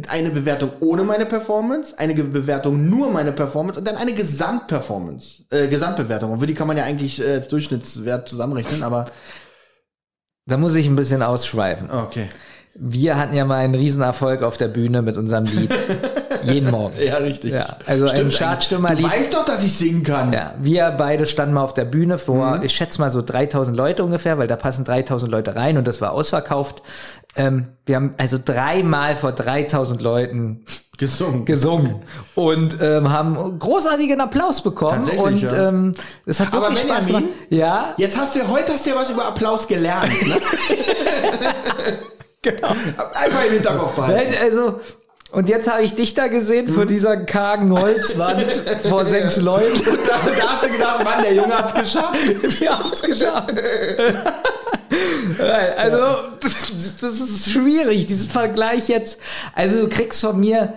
eine 0.08 0.32
Bewertung 0.32 0.72
ohne 0.80 1.04
meine 1.04 1.26
Performance, 1.26 2.00
eine 2.00 2.16
Bewertung 2.16 2.90
nur 2.90 3.12
meine 3.12 3.34
Performance 3.34 3.78
und 3.80 3.88
dann 3.88 3.98
eine 3.98 4.14
Gesamtperformance, 4.14 5.44
äh, 5.52 5.68
Gesamtbewertung. 5.68 6.32
Obwohl 6.32 6.48
die 6.48 6.54
kann 6.56 6.68
man 6.68 6.78
ja 6.78 6.86
eigentlich 6.86 7.20
äh, 7.22 7.34
als 7.34 7.50
Durchschnittswert 7.50 8.28
zusammenrechnen, 8.30 8.82
aber 8.82 9.06
Da 10.48 10.58
muss 10.58 10.74
ich 10.76 10.88
ein 10.88 10.96
bisschen 10.96 11.22
ausschweifen. 11.22 11.92
okay. 11.92 12.30
Wir 12.74 13.18
hatten 13.18 13.36
ja 13.36 13.44
mal 13.46 13.58
einen 13.58 13.76
Riesenerfolg 13.76 14.44
auf 14.44 14.58
der 14.58 14.70
Bühne 14.70 15.02
mit 15.02 15.18
unserem 15.18 15.44
Lied. 15.46 15.72
Jeden 16.44 16.72
Morgen. 16.72 16.96
Ja, 17.06 17.18
richtig. 17.18 17.52
Ja, 17.52 17.76
also 17.86 18.06
ein 18.08 18.16
eigentlich. 18.22 18.38
Chartstimmerlied. 18.40 19.04
Du 19.06 19.10
weißt 19.12 19.34
doch, 19.34 19.46
dass 19.46 19.64
ich 19.64 19.74
singen 19.74 20.04
kann. 20.04 20.32
Ja, 20.34 20.56
wir 20.60 20.90
beide 20.98 21.26
standen 21.28 21.54
mal 21.54 21.64
auf 21.64 21.74
der 21.74 21.86
Bühne 21.86 22.18
vor, 22.18 22.58
Mhm. 22.58 22.64
ich 22.64 22.74
schätze 22.74 23.00
mal 23.00 23.10
so 23.10 23.22
3000 23.22 23.76
Leute 23.78 24.04
ungefähr, 24.04 24.38
weil 24.38 24.48
da 24.48 24.56
passen 24.56 24.86
3000 24.86 25.30
Leute 25.32 25.56
rein 25.56 25.78
und 25.78 25.86
das 25.86 26.02
war 26.02 26.12
ausverkauft. 26.14 26.82
Ähm, 27.36 27.68
wir 27.86 27.98
haben 27.98 28.14
also 28.18 28.38
dreimal 28.44 29.16
vor 29.16 29.34
3000 29.34 30.02
Leuten 30.02 30.64
Gesungen. 30.98 31.46
gesungen 31.46 31.96
und 32.36 32.78
ähm, 32.82 33.12
haben 33.12 33.60
großartigen 33.60 34.20
Applaus 34.22 34.62
bekommen 34.62 35.08
und 35.18 35.42
ja. 35.42 35.70
ähm, 35.70 35.92
es 36.26 36.40
hat 36.40 36.48
Aber 36.54 36.70
wirklich 36.70 36.80
Spaß 36.80 37.06
gemacht. 37.06 37.24
Ja, 37.50 37.94
Jetzt 37.98 38.18
hast 38.18 38.36
du, 38.36 38.48
heute 38.48 38.74
hast 38.74 38.86
du 38.86 38.92
ja 38.92 38.96
was 38.96 39.10
über 39.10 39.26
Applaus 39.28 39.68
gelernt. 39.68 40.10
Ne? 40.28 40.36
genau. 42.44 42.70
Einfach 42.70 43.46
im 43.46 43.54
Hinterkopf 43.54 43.96
behalten. 43.96 44.36
Also 44.42 44.80
und 45.34 45.48
jetzt 45.48 45.72
habe 45.72 45.82
ich 45.84 45.96
dich 45.96 46.14
da 46.14 46.28
gesehen 46.28 46.66
Mhm. 46.66 46.74
vor 46.74 46.86
dieser 46.86 47.16
kargen 47.18 47.72
Holzwand 47.80 48.52
vor 48.90 49.06
sechs 49.06 49.38
Leuten. 49.38 49.82
Da, 49.86 50.32
da 50.36 50.50
hast 50.50 50.64
du 50.66 50.70
gedacht, 50.70 51.04
Mann, 51.06 51.24
der 51.24 51.34
Junge 51.34 51.58
hat's 51.58 51.74
geschafft. 51.74 52.16
Wir 52.60 52.78
haben 52.78 52.92
es 52.92 53.02
geschafft. 53.02 53.54
also, 55.78 55.98
das, 56.42 56.98
das 57.00 57.20
ist 57.22 57.50
schwierig, 57.52 58.06
diesen 58.08 58.30
Vergleich 58.30 58.90
jetzt. 58.90 59.20
Also, 59.56 59.82
du 59.84 59.90
kriegst 59.90 60.22
von 60.22 60.40
mir. 60.40 60.74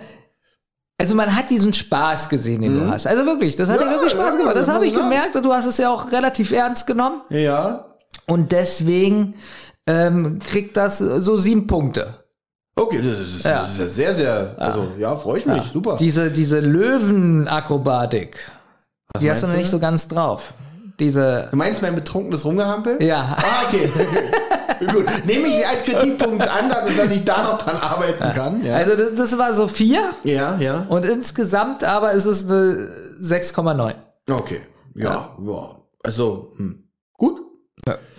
Also 0.97 1.13
man 1.13 1.35
hat 1.35 1.49
diesen 1.49 1.73
Spaß 1.73 2.29
gesehen, 2.29 2.61
den 2.61 2.79
du 2.79 2.89
hast. 2.89 3.05
Also 3.05 3.25
wirklich, 3.25 3.57
das 3.57 3.67
hat 3.67 3.81
dir 3.81 3.85
Mhm. 3.85 3.91
Ja, 3.91 3.95
wirklich 3.97 4.13
Spaß 4.13 4.31
ja, 4.31 4.37
gemacht. 4.37 4.55
Das 4.55 4.67
das 4.67 4.75
habe 4.75 4.87
ich 4.87 4.93
gemerkt 4.93 5.35
und 5.35 5.43
du 5.43 5.51
hast 5.53 5.65
es 5.65 5.77
ja 5.77 5.89
auch 5.89 6.09
relativ 6.13 6.53
ernst 6.53 6.87
genommen. 6.87 7.19
Ja. 7.29 7.85
Und 8.27 8.53
deswegen 8.53 9.35
ähm, 9.87 10.39
kriegt 10.39 10.77
das 10.77 10.97
so 10.99 11.37
sieben 11.37 11.67
Punkte. 11.67 12.13
Okay, 12.75 12.99
das 13.01 13.33
ist, 13.35 13.45
Ja. 13.45 13.63
das 13.63 13.73
ist 13.73 13.79
ja 13.79 13.87
sehr, 13.87 14.15
sehr, 14.15 14.55
also 14.57 14.87
ja, 14.99 15.15
freue 15.15 15.39
ich 15.39 15.45
mich, 15.45 15.63
super. 15.71 15.95
Diese, 15.97 16.29
diese 16.31 16.59
Löwenakrobatik. 16.59 18.37
Die 19.21 19.29
hast 19.31 19.43
du 19.43 19.47
noch 19.47 19.55
nicht 19.55 19.69
so 19.69 19.79
ganz 19.79 20.07
drauf. 20.07 20.53
Diese, 20.99 21.47
Du 21.51 21.57
meinst 21.57 21.81
mein 21.81 21.95
betrunkenes 21.95 22.43
Rumgehampel? 22.45 23.01
ja. 23.03 23.35
Ah, 23.37 23.65
okay. 23.67 23.89
Gut. 24.91 25.05
Nehme 25.25 25.47
ich 25.47 25.55
sie 25.55 25.65
als 25.65 25.83
Kritikpunkt 25.83 26.45
an, 26.47 26.69
dass 26.69 26.97
dass 26.97 27.11
ich 27.11 27.23
da 27.23 27.43
noch 27.43 27.57
dran 27.57 27.77
arbeiten 27.77 28.33
kann. 28.33 28.65
Ja, 28.65 28.75
Also 28.75 28.95
das, 28.95 29.15
das 29.15 29.37
war 29.37 29.53
so 29.53 29.67
vier 29.67 30.01
ja. 30.23 30.57
ja. 30.57 30.85
und 30.89 31.05
insgesamt 31.05 31.83
aber 31.85 32.11
ist 32.11 32.25
es 32.25 32.49
eine 32.49 32.89
6,9. 33.21 33.93
Okay. 34.29 34.61
Ja, 34.95 35.29
ja. 35.45 35.69
Also, 36.03 36.51
hm. 36.57 36.84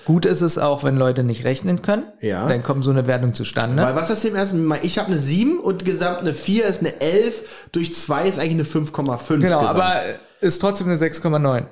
Gut. 0.07 0.25
Ja. 0.25 0.31
Ist 0.31 0.41
es 0.41 0.57
auch, 0.57 0.83
wenn 0.85 0.97
Leute 0.97 1.23
nicht 1.25 1.45
rechnen 1.45 1.83
können. 1.83 2.05
Ja. 2.21 2.49
Dann 2.49 2.63
kommt 2.63 2.83
so 2.85 2.91
eine 2.91 3.07
Wertung 3.07 3.35
zustande. 3.35 3.83
Weil 3.83 3.95
was 3.95 4.09
ist 4.09 4.25
im 4.25 4.35
ersten 4.35 4.65
Mal? 4.65 4.79
Ich 4.83 4.99
habe 4.99 5.09
eine 5.13 5.19
7 5.19 5.59
und 5.61 5.85
gesamt 5.85 6.21
eine 6.21 6.33
4 6.33 6.65
ist 6.65 6.81
eine 6.81 6.99
11. 7.01 7.69
Durch 7.73 7.95
2 7.95 8.25
ist 8.27 8.39
eigentlich 8.39 8.55
eine 8.55 8.65
5,5. 8.87 9.41
genau, 9.41 9.61
gesamt. 9.61 9.79
aber 9.81 10.01
ist 10.41 10.59
trotzdem 10.61 10.89
eine 10.89 10.97
6,9. 10.97 11.65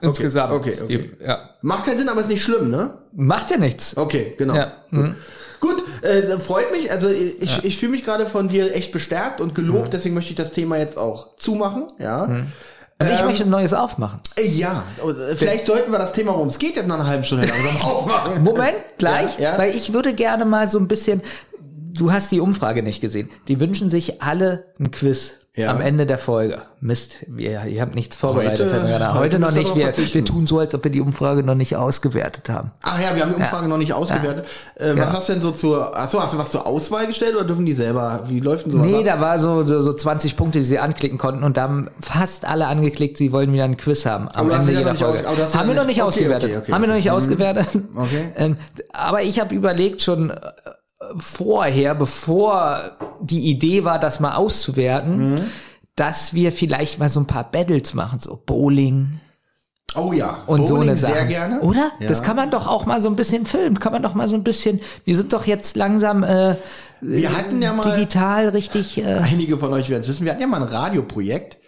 Insgesamt. 0.00 0.52
okay, 0.52 0.74
okay. 0.82 1.10
Die, 1.20 1.24
ja. 1.24 1.50
Macht 1.60 1.86
keinen 1.86 1.98
Sinn, 1.98 2.08
aber 2.08 2.20
ist 2.22 2.28
nicht 2.28 2.42
schlimm, 2.42 2.70
ne? 2.70 2.98
Macht 3.14 3.52
ja 3.52 3.56
nichts. 3.56 3.96
Okay, 3.96 4.34
genau. 4.36 4.54
Ja. 4.56 4.72
Mhm. 4.90 5.14
Gut, 5.60 5.76
äh, 6.02 6.38
freut 6.40 6.72
mich. 6.72 6.90
Also 6.90 7.08
ich, 7.08 7.64
ich 7.64 7.78
fühle 7.78 7.92
mich 7.92 8.04
gerade 8.04 8.26
von 8.26 8.48
dir 8.48 8.74
echt 8.74 8.90
bestärkt 8.90 9.40
und 9.40 9.54
gelobt, 9.54 9.86
Mhm. 9.86 9.90
deswegen 9.92 10.14
möchte 10.16 10.30
ich 10.30 10.36
das 10.36 10.50
Thema 10.50 10.76
jetzt 10.76 10.98
auch 10.98 11.36
zumachen. 11.36 11.84
Ja. 12.00 12.28
Und 13.06 13.14
ich 13.14 13.24
möchte 13.24 13.44
ein 13.44 13.50
neues 13.50 13.72
aufmachen. 13.74 14.20
Ja, 14.54 14.84
vielleicht 15.36 15.66
sollten 15.66 15.90
wir 15.92 15.98
das 15.98 16.12
Thema, 16.12 16.32
worum 16.32 16.48
es 16.48 16.58
geht, 16.58 16.76
jetzt 16.76 16.86
nach 16.88 16.96
einer 16.96 17.06
halben 17.06 17.24
Stunde 17.24 17.46
langsam 17.46 17.76
aufmachen. 17.90 18.42
Moment, 18.42 18.74
gleich, 18.98 19.38
Ja, 19.38 19.52
ja. 19.52 19.58
weil 19.58 19.74
ich 19.74 19.92
würde 19.92 20.14
gerne 20.14 20.44
mal 20.44 20.68
so 20.68 20.78
ein 20.78 20.88
bisschen, 20.88 21.22
du 21.60 22.12
hast 22.12 22.30
die 22.32 22.40
Umfrage 22.40 22.82
nicht 22.82 23.00
gesehen. 23.00 23.30
Die 23.48 23.60
wünschen 23.60 23.90
sich 23.90 24.22
alle 24.22 24.64
ein 24.80 24.90
Quiz 24.90 25.34
Ja. 25.54 25.70
am 25.70 25.82
Ende 25.82 26.06
der 26.06 26.16
Folge. 26.16 26.62
Mist, 26.80 27.16
wir, 27.28 27.64
ihr 27.66 27.82
habt 27.82 27.94
nichts 27.94 28.16
vorbereitet. 28.16 28.72
Heute- 28.72 28.82
heute 28.94 29.14
heute 29.14 29.38
noch 29.38 29.50
nicht. 29.52 29.76
Wir, 29.76 29.92
wir 29.94 30.24
tun 30.24 30.46
so, 30.46 30.58
als 30.58 30.74
ob 30.74 30.82
wir 30.82 30.90
die 30.90 31.02
Umfrage 31.02 31.42
noch 31.42 31.54
nicht 31.54 31.76
ausgewertet 31.76 32.48
haben. 32.48 32.70
Ach 32.80 32.98
ja, 32.98 33.14
wir 33.14 33.22
haben 33.22 33.32
die 33.34 33.36
Umfrage 33.36 33.68
noch 33.68 33.76
nicht 33.76 33.92
ausgewertet. 33.92 34.46
Äh, 34.76 34.88
Ja. 34.94 34.96
Was 34.96 35.12
hast 35.12 35.28
du 35.28 35.32
denn 35.34 35.42
so 35.42 35.50
zur, 35.50 35.94
achso, 35.94 36.22
hast 36.22 36.32
du 36.32 36.38
was 36.38 36.50
zur 36.50 36.66
Auswahl 36.66 37.06
gestellt 37.06 37.34
oder 37.36 37.44
dürfen 37.44 37.66
die 37.66 37.74
selber, 37.74 38.24
wie 38.28 38.40
läuft 38.40 38.64
denn 38.64 38.72
sowas 38.72 38.86
Nee, 38.86 39.00
ab? 39.00 39.04
da 39.04 39.20
war 39.20 39.38
so, 39.38 39.66
so, 39.66 39.82
so 39.82 39.92
20 39.92 40.38
Punkte, 40.38 40.58
die 40.60 40.64
sie 40.64 40.78
anklicken 40.78 41.18
konnten 41.18 41.44
und 41.44 41.58
da 41.58 41.62
haben 41.64 41.90
fast 42.00 42.46
alle 42.46 42.66
angeklickt, 42.66 43.18
sie 43.18 43.30
wollen 43.30 43.52
wieder 43.52 43.64
ein 43.64 43.76
Quiz 43.76 44.06
haben 44.06 44.28
am 44.28 44.46
Aber 44.46 44.48
du 44.48 44.54
hast 44.54 44.60
Ende 44.62 44.72
ja 44.72 44.78
jeder 44.80 44.94
Folge. 44.94 45.18
aus- 45.18 45.26
aber 45.26 45.46
sie 45.48 45.58
haben 45.58 45.68
ja 45.68 45.74
wir 45.74 45.80
noch 45.82 45.86
nicht- 45.86 45.98
okay, 46.00 46.08
ausgewertet. 46.08 46.48
okay, 46.50 46.58
okay. 46.62 46.72
Haben 46.72 46.80
wir 46.82 46.88
noch 46.88 46.94
nicht 46.96 47.10
ausgewertet. 47.10 47.66
Okay. 47.94 48.32
Ähm, 48.36 48.56
aber 48.94 49.20
ich 49.22 49.38
habe 49.38 49.54
überlegt 49.54 50.00
schon 50.00 50.30
äh, 50.30 50.36
vorher, 51.16 51.94
bevor 51.94 52.92
die 53.20 53.50
Idee 53.50 53.84
war, 53.84 53.98
das 53.98 54.20
mal 54.20 54.34
auszuwerten, 54.36 55.34
Mhm. 55.34 55.40
dass 55.96 56.34
wir 56.34 56.52
vielleicht 56.52 56.98
mal 56.98 57.08
so 57.08 57.20
ein 57.20 57.26
paar 57.26 57.50
Battles 57.50 57.94
machen, 57.94 58.18
so 58.18 58.40
Bowling 58.46 59.20
Oh 59.94 60.12
ja, 60.14 60.38
und 60.46 60.66
so 60.66 60.74
Bowling 60.76 60.88
eine 60.90 60.96
Sache. 60.98 61.12
sehr 61.12 61.26
gerne. 61.26 61.60
Oder? 61.60 61.90
Ja. 62.00 62.08
Das 62.08 62.22
kann 62.22 62.34
man 62.34 62.50
doch 62.50 62.66
auch 62.66 62.86
mal 62.86 63.02
so 63.02 63.08
ein 63.08 63.16
bisschen 63.16 63.44
filmen. 63.44 63.78
Kann 63.78 63.92
man 63.92 64.02
doch 64.02 64.14
mal 64.14 64.26
so 64.26 64.36
ein 64.36 64.42
bisschen. 64.42 64.80
Wir 65.04 65.14
sind 65.18 65.34
doch 65.34 65.46
jetzt 65.46 65.76
langsam 65.76 66.22
äh, 66.24 66.56
Wir 67.02 67.36
hatten 67.36 67.60
ja 67.60 67.74
mal, 67.74 67.82
digital 67.94 68.48
richtig. 68.48 68.96
Äh, 68.96 69.18
einige 69.22 69.58
von 69.58 69.70
euch 69.74 69.90
werden 69.90 70.00
es 70.00 70.08
wissen, 70.08 70.24
wir 70.24 70.32
hatten 70.32 70.40
ja 70.40 70.46
mal 70.46 70.62
ein 70.62 70.68
Radioprojekt 70.68 71.58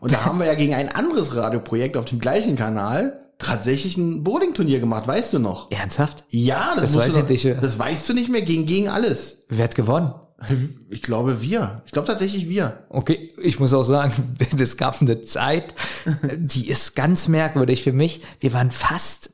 und 0.00 0.12
da 0.14 0.24
haben 0.24 0.38
wir 0.38 0.46
ja 0.46 0.54
gegen 0.54 0.72
ein 0.74 0.94
anderes 0.94 1.36
Radioprojekt 1.36 1.98
auf 1.98 2.06
dem 2.06 2.20
gleichen 2.20 2.56
Kanal 2.56 3.23
tatsächlich 3.44 3.96
ein 3.96 4.24
Bowling-Turnier 4.24 4.80
gemacht, 4.80 5.06
weißt 5.06 5.34
du 5.34 5.38
noch? 5.38 5.70
ernsthaft? 5.70 6.24
Ja, 6.30 6.74
das, 6.74 6.92
Das 6.92 6.96
weiß 6.96 7.16
ich 7.16 7.28
nicht 7.28 7.44
mehr. 7.44 7.54
Das 7.60 7.78
weißt 7.78 8.08
du 8.08 8.14
nicht 8.14 8.30
mehr, 8.30 8.42
gegen, 8.42 8.66
gegen 8.66 8.88
alles. 8.88 9.44
Wer 9.48 9.64
hat 9.64 9.74
gewonnen? 9.74 10.14
Ich 10.90 11.02
glaube 11.02 11.40
wir. 11.40 11.82
Ich 11.86 11.92
glaube 11.92 12.08
tatsächlich 12.08 12.48
wir. 12.48 12.84
Okay, 12.90 13.32
ich 13.42 13.60
muss 13.60 13.72
auch 13.72 13.82
sagen, 13.84 14.36
es 14.58 14.76
gab 14.76 15.00
eine 15.00 15.20
Zeit, 15.20 15.74
die 16.36 16.68
ist 16.68 16.94
ganz 16.96 17.28
merkwürdig 17.28 17.82
für 17.82 17.92
mich. 17.92 18.20
Wir 18.40 18.52
waren 18.52 18.70
fast 18.70 19.30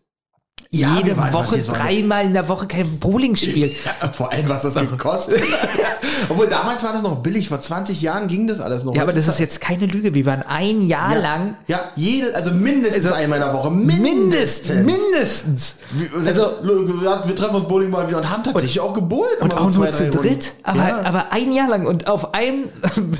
Ja, 0.72 0.98
jede 0.98 1.16
waren- 1.16 1.33
Woche, 1.33 1.59
dreimal 1.59 2.24
in 2.24 2.33
der 2.33 2.46
Woche 2.48 2.68
kein 2.68 3.00
Bowling 3.00 3.35
spielen. 3.35 3.70
Ja, 4.02 4.09
vor 4.12 4.30
allem, 4.33 4.48
was 4.48 4.62
das 4.62 4.74
gekostet. 4.74 5.42
Obwohl, 6.28 6.46
damals 6.46 6.85
war 6.85 6.92
das 6.92 7.02
noch 7.02 7.16
billig. 7.16 7.48
Vor 7.48 7.61
20 7.61 8.00
Jahren 8.00 8.28
ging 8.28 8.46
das 8.46 8.61
alles 8.61 8.85
noch. 8.85 8.94
Ja, 8.94 9.02
aber 9.02 9.12
das 9.12 9.26
ist 9.26 9.40
jetzt 9.40 9.61
keine 9.61 9.87
Lüge. 9.87 10.14
Wir 10.14 10.24
waren 10.26 10.42
ein 10.46 10.80
Jahr 10.83 11.14
ja, 11.14 11.20
lang 11.20 11.56
Ja, 11.66 11.80
jede, 11.96 12.33
also 12.37 12.52
mindestens 12.52 13.04
Also, 13.06 13.16
einmal 13.16 13.40
in 13.40 13.44
der 13.46 13.52
Woche. 13.54 13.70
mindestens, 13.72 14.85
Mindestens. 14.85 15.74
mindestens. 15.90 16.26
Also, 16.26 16.52
wir, 16.62 17.35
treffen 17.35 17.56
uns 17.56 17.66
Bowling 17.68 17.90
mal 17.90 18.06
wieder 18.06 18.18
und 18.18 18.30
haben 18.30 18.44
tatsächlich 18.44 18.78
auch 18.78 18.94
gebowlt. 18.94 19.40
und 19.40 19.52
auch 19.52 19.70
so 19.70 19.80
nur 19.83 19.90
zu 19.90 20.09
dritt, 20.09 20.54
aber, 20.62 20.78
ja. 20.88 21.02
aber 21.02 21.33
ein 21.33 21.50
Jahr 21.52 21.68
lang 21.68 21.87
und 21.87 22.06
auf 22.06 22.33
ein, 22.33 22.66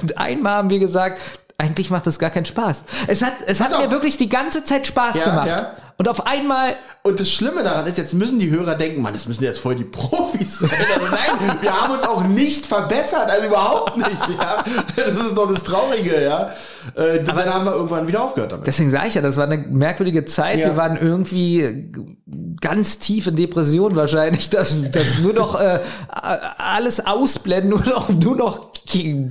mit 0.03 0.17
einmal 0.19 0.53
haben 0.55 0.71
wir 0.71 0.79
gesagt, 0.79 1.21
eigentlich 1.59 1.91
macht 1.91 2.07
das 2.07 2.19
gar 2.21 2.31
keinen 2.31 2.47
Spaß. 2.47 2.85
Es 3.09 3.23
hat, 3.23 3.33
es 3.47 3.61
hat 3.61 3.75
auf. 3.75 3.85
mir 3.85 3.91
wirklich 3.91 4.17
die 4.17 4.29
ganze 4.29 4.65
Zeit 4.65 4.87
Spaß 4.87 5.19
Ja, 5.19 5.25
gemacht. 5.25 5.49
ja. 5.49 5.73
Und 6.01 6.09
auf 6.09 6.27
einmal 6.27 6.77
Und 7.03 7.21
das 7.21 7.31
Schlimme 7.31 7.63
daran 7.63 7.87
ist, 7.87 7.99
jetzt 7.99 8.15
müssen 8.15 8.39
die 8.39 8.49
Hörer 8.49 8.75
denken, 8.75 9.03
Mann, 9.03 9.13
das 9.13 9.29
müssen 9.29 9.45
jetzt 9.45 9.61
voll 9.61 9.75
die 9.75 9.85
Profis 9.85 10.61
sein. 10.61 10.71
Also 10.95 11.07
nein, 11.11 11.59
wir 11.61 11.79
haben 11.79 11.93
uns 11.93 12.09
auch 12.09 12.25
nicht 12.25 12.67
verbessert, 12.67 13.29
also 13.29 13.49
überhaupt 13.49 13.99
nicht. 13.99 14.29
Ja. 14.39 14.65
Das 14.97 15.13
ist 15.13 15.35
noch 15.35 15.53
das 15.53 15.63
Traurige, 15.63 16.25
ja. 16.25 16.55
Äh, 16.95 17.23
dann 17.23 17.53
haben 17.53 17.67
wir 17.67 17.73
irgendwann 17.73 18.09
wieder 18.09 18.25
aufgehört 18.25 18.51
damit. 18.51 18.67
Deswegen 18.67 18.89
sage 18.89 19.09
ich 19.09 19.15
ja, 19.15 19.21
das 19.21 19.37
war 19.37 19.45
eine 19.45 19.59
merkwürdige 19.59 20.25
Zeit. 20.25 20.61
Ja. 20.61 20.69
Wir 20.69 20.77
waren 20.79 20.97
irgendwie 20.97 21.93
ganz 22.61 22.99
tief 22.99 23.27
in 23.27 23.37
Depression 23.37 23.97
wahrscheinlich, 23.97 24.51
dass, 24.51 24.91
dass 24.93 25.19
nur 25.19 25.33
noch 25.33 25.59
äh, 25.61 25.81
alles 26.09 27.05
ausblenden, 27.05 27.71
nur 27.71 27.85
noch, 27.85 28.09
nur 28.11 28.37
noch 28.37 28.71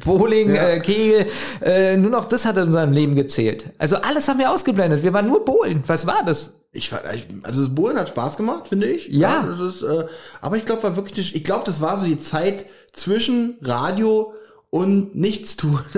Bowling, 0.06 0.56
Ja. 0.56 0.70
äh, 0.70 0.80
Kegel, 0.80 1.26
äh, 1.62 1.98
nur 1.98 2.12
noch 2.12 2.26
das 2.26 2.46
hat 2.46 2.56
in 2.58 2.64
unserem 2.64 2.92
Leben 2.94 3.16
gezählt. 3.16 3.66
Also 3.78 3.98
alles 3.98 4.28
haben 4.30 4.40
wir 4.40 4.52
ausgeblendet. 4.52 5.04
Wir 5.04 5.12
waren 5.14 5.28
nur 5.28 5.44
Bowlen. 5.44 5.84
Was 5.88 6.08
war 6.08 6.24
das? 6.26 6.54
Ich, 6.72 6.92
war- 6.92 7.02
ich, 7.14 7.26
also 7.44 7.64
das 7.66 7.76
Bohlen 7.76 7.98
hat 7.98 8.10
Spaß 8.10 8.38
gemacht, 8.38 8.68
finde 8.70 8.88
ich. 8.88 9.08
Ja. 9.10 9.46
das 9.50 9.76
ist, 9.76 9.82
äh, 9.82 10.06
aber 10.40 10.56
ich 10.58 10.66
glaube, 10.66 10.84
war 10.84 10.96
wirklich, 10.96 11.18
nicht- 11.18 11.36
ich 11.36 11.44
glaube, 11.44 11.64
das 11.66 11.82
war 11.82 11.98
so 12.00 12.06
die 12.06 12.20
Zeit 12.20 12.66
zwischen 12.94 13.58
Radio 13.62 14.34
und 14.72 15.16
Nichtstun. 15.16 15.80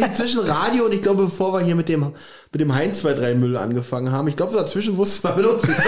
Also, 0.00 0.14
zwischen 0.14 0.40
Radio 0.40 0.86
und 0.86 0.94
ich 0.94 1.02
glaube, 1.02 1.24
bevor 1.24 1.52
wir 1.52 1.60
hier 1.60 1.74
mit 1.74 1.88
dem, 1.88 2.12
mit 2.52 2.60
dem 2.60 2.74
Heinz 2.74 3.04
2-3 3.04 3.34
Müll 3.34 3.56
angefangen 3.56 4.10
haben, 4.10 4.28
ich 4.28 4.36
glaube, 4.36 4.52
so 4.52 4.58
dazwischen 4.58 4.96
wussten 4.96 5.28
wir 5.28 5.36
mit 5.36 5.46
uns 5.46 5.66
nichts. 5.66 5.84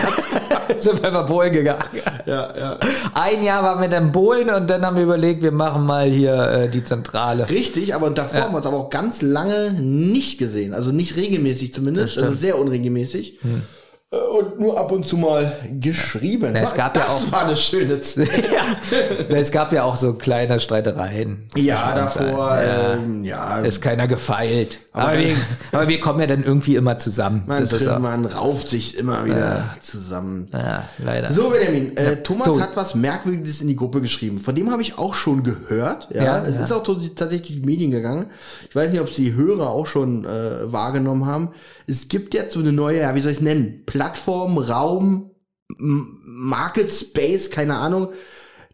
Sind 0.85 1.03
wir 1.03 1.11
mal 1.11 1.23
Bowlen 1.23 1.53
gegangen. 1.53 1.85
ja, 2.27 2.57
ja. 2.57 2.79
Ein 3.15 3.43
Jahr 3.43 3.63
waren 3.63 3.81
wir 3.81 3.89
dann 3.89 4.13
Bowlen 4.13 4.51
und 4.51 4.69
dann 4.69 4.85
haben 4.85 4.97
wir 4.97 5.05
überlegt, 5.05 5.43
wir 5.43 5.53
machen 5.53 5.85
mal 5.85 6.09
hier 6.09 6.35
äh, 6.35 6.69
die 6.69 6.85
Zentrale. 6.85 7.49
Richtig, 7.49 7.95
aber 7.95 8.11
davor 8.11 8.43
haben 8.43 8.53
wir 8.53 8.59
uns 8.59 8.67
aber 8.67 8.77
auch 8.77 8.91
ganz 8.91 9.23
lange 9.23 9.73
nicht 9.73 10.39
gesehen. 10.39 10.75
Also 10.75 10.93
nicht 10.93 11.17
regelmäßig 11.17 11.73
zumindest, 11.73 12.19
also 12.19 12.35
sehr 12.35 12.59
unregelmäßig. 12.59 13.39
Hm. 13.43 13.63
Äh, 14.12 14.16
Und 14.16 14.61
nur 14.61 14.79
ab 14.79 14.92
und 14.92 15.07
zu 15.07 15.16
mal 15.16 15.53
geschrieben. 15.81 16.55
es 16.55 16.75
gab 16.75 16.96
ja 16.96 17.05
das 17.05 17.11
auch- 17.27 17.33
war 17.33 17.46
eine 17.46 17.57
schöne 17.57 18.01
Zeit. 18.01 18.29
ja. 18.53 19.35
Es 19.37 19.51
gab 19.51 19.72
ja 19.72 19.85
auch 19.85 19.96
so 19.96 20.12
kleine 20.14 20.61
Streitereien. 20.61 21.48
Ja, 21.57 21.94
davor, 21.94 22.51
allen. 22.51 23.03
ähm, 23.05 23.25
ja, 23.25 23.59
ist 23.61 23.81
keiner 23.81 24.07
gefeilt. 24.07 24.79
Aber, 24.92 25.12
dann- 25.12 25.20
wir, 25.22 25.35
aber 25.72 25.88
wir 25.88 26.01
kommen 26.01 26.20
ja 26.20 26.27
dann 26.27 26.42
irgendwie 26.44 26.77
immer 26.77 26.98
zusammen. 26.98 27.42
man, 27.46 27.66
tritt, 27.66 27.88
auch, 27.88 27.98
man 27.98 28.27
rauft 28.27 28.68
sich 28.68 28.98
immer 28.98 29.25
wieder 29.25 29.64
zusammen. 29.83 30.48
ja, 30.53 30.85
leider. 31.03 31.33
So, 31.33 31.48
Benjamin, 31.51 31.96
äh, 31.96 32.16
Thomas 32.22 32.46
So. 32.48 32.61
hat 32.61 32.77
was 32.77 32.94
Merkwürdiges 32.94 33.62
in 33.62 33.68
die 33.68 33.77
Gruppe 33.77 34.03
geschrieben. 34.03 34.40
Von 34.40 34.55
dem 34.55 34.70
habe 34.70 34.83
ich 34.83 34.98
auch 34.98 35.14
schon 35.14 35.42
gehört. 35.42 36.09
Ja, 36.12 36.25
Ja, 36.25 36.42
es 36.42 36.57
ja. 36.57 36.64
ist 36.64 36.72
auch 36.72 36.83
tatsächlich 36.83 37.48
durch 37.53 37.61
die 37.61 37.66
Medien 37.66 37.90
gegangen. 37.90 38.27
Ich 38.68 38.77
weiß 38.77 38.90
nicht, 38.90 39.01
ob 39.01 39.09
es 39.09 39.14
die 39.16 39.33
Hörer 39.35 39.70
auch 39.70 39.87
schon 39.87 40.25
äh, 40.27 40.29
wahrgenommen 40.70 41.25
haben. 41.27 41.51
Es 41.93 42.09
gibt 42.09 42.33
jetzt 42.33 42.55
so 42.55 42.61
eine 42.61 42.73
neue, 42.73 43.01
ja, 43.01 43.15
wie 43.15 43.21
soll 43.21 43.33
ich 43.33 43.37
es 43.37 43.43
nennen? 43.43 43.83
Plattform, 43.85 44.57
Raum, 44.57 45.31
Market 45.77 46.91
Space, 46.91 47.51
keine 47.51 47.77
Ahnung. 47.77 48.09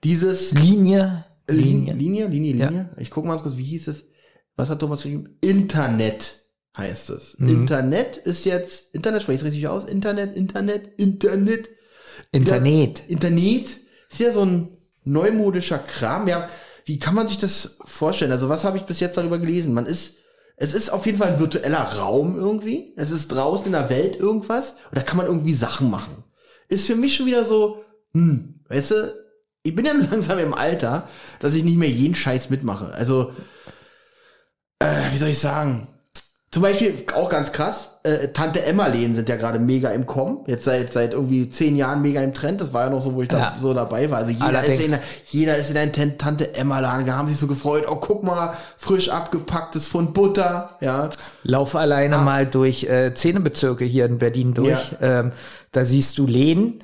Dieses 0.05 0.53
Linie. 0.53 1.25
Linie, 1.49 1.95
Linie. 1.95 1.95
Linie, 1.95 2.27
Linie, 2.29 2.53
Linie. 2.53 2.91
Ich 2.97 3.11
gucke 3.11 3.27
mal 3.27 3.41
kurz, 3.41 3.57
wie 3.57 3.65
hieß 3.65 3.89
es? 3.89 4.05
Was 4.55 4.69
hat 4.69 4.79
Thomas 4.79 5.03
geschrieben? 5.03 5.37
Internet 5.41 6.43
heißt 6.77 7.11
es. 7.11 7.35
Internet 7.35 8.19
ist 8.19 8.45
jetzt, 8.45 8.95
Internet 8.95 9.23
spreche 9.23 9.41
ich 9.41 9.47
richtig 9.47 9.67
aus? 9.67 9.87
Internet, 9.87 10.37
Internet, 10.37 10.97
Internet. 10.97 11.69
Internet. 12.31 13.03
Internet 13.09 13.67
ist 14.11 14.21
ja 14.21 14.31
so 14.31 14.45
ein 14.45 14.69
neumodischer 15.03 15.79
Kram. 15.79 16.29
Ja, 16.29 16.49
wie 16.85 17.01
kann 17.01 17.17
man 17.17 17.27
sich 17.27 17.39
das 17.39 17.79
vorstellen? 17.85 18.31
Also 18.31 18.49
was 18.49 18.63
habe 18.63 18.77
ich 18.77 18.85
bis 18.85 19.01
jetzt 19.01 19.17
darüber 19.17 19.41
gelesen? 19.41 19.75
Man 19.75 19.87
ist, 19.87 20.19
es 20.61 20.75
ist 20.75 20.91
auf 20.91 21.07
jeden 21.07 21.19
Fall 21.19 21.33
ein 21.33 21.41
virtueller 21.41 21.83
Raum 21.99 22.37
irgendwie. 22.37 22.93
Es 22.97 23.13
ist 23.13 23.29
draußen 23.29 23.67
in 23.67 23.73
der 23.73 23.91
Welt 23.91 24.17
irgendwas. 24.17 24.73
Und 24.91 24.99
da 24.99 25.03
kann 25.03 25.17
man 25.17 25.27
irgendwie 25.27 25.55
Sachen 25.55 25.89
machen. 25.89 26.25
Ist 26.69 26.87
für 26.87 26.97
mich 26.97 27.17
schon 27.17 27.27
wieder 27.27 27.45
so, 27.45 27.85
hm, 28.13 28.61
weißt 28.69 28.91
du, 28.91 29.15
ich 29.63 29.75
bin 29.75 29.87
ja 29.87 29.93
langsam 30.11 30.39
im 30.39 30.55
Alter, 30.55 31.09
dass 31.39 31.55
ich 31.55 31.63
nicht 31.63 31.79
mehr 31.79 31.89
jeden 31.89 32.17
Scheiß 32.17 32.51
mitmache. 32.51 32.93
Also, 32.93 33.33
äh, 34.81 35.13
wie 35.13 35.19
soll 35.19 35.29
ich 35.29 35.39
sagen? 35.39 35.87
Zum 36.51 36.63
Beispiel, 36.63 36.95
auch 37.15 37.29
ganz 37.29 37.53
krass, 37.53 37.91
äh, 38.05 38.29
Tante 38.29 38.63
Emma-Läden 38.65 39.15
sind 39.15 39.29
ja 39.29 39.37
gerade 39.37 39.59
mega 39.59 39.91
im 39.91 40.07
Kommen. 40.07 40.39
Jetzt 40.47 40.65
seit, 40.65 40.91
seit 40.95 41.13
irgendwie 41.13 41.51
zehn 41.51 41.77
Jahren 41.77 42.01
mega 42.01 42.23
im 42.23 42.33
Trend. 42.33 42.59
Das 42.63 42.73
war 42.73 42.85
ja 42.85 42.91
noch 42.91 43.03
so, 43.03 43.15
wo 43.15 43.21
ich 43.21 43.29
da 43.29 43.39
Ja. 43.39 43.57
so 43.61 43.75
dabei 43.75 44.11
war. 44.11 44.17
Also 44.19 44.31
jeder 44.31 44.47
Allerdings. 44.47 44.79
ist, 44.81 44.87
in, 44.87 44.99
jeder 45.31 45.57
ist 45.59 45.71
in 45.71 45.77
einen 45.77 45.93
Tan- 45.93 46.17
Tante 46.17 46.55
Emma-Laden. 46.55 47.05
Da 47.05 47.17
haben 47.19 47.29
sich 47.29 47.37
so 47.37 47.47
gefreut. 47.49 47.85
Oh, 47.87 47.97
guck 47.97 48.23
mal, 48.23 48.55
frisch 48.79 49.11
abgepacktes 49.11 49.89
Pfund 49.89 50.15
Butter. 50.15 50.71
Ja. 50.81 51.11
Lauf 51.43 51.77
alleine 51.77 52.17
mal 52.17 52.47
durch 52.47 52.85
äh, 52.85 53.13
Zähnebezirke 53.13 53.85
hier 53.85 54.07
in 54.07 54.17
Berlin 54.17 54.55
durch. 54.55 54.93
Ähm, 55.03 55.33
da 55.73 55.85
siehst 55.85 56.17
du 56.17 56.27
Läden 56.27 56.83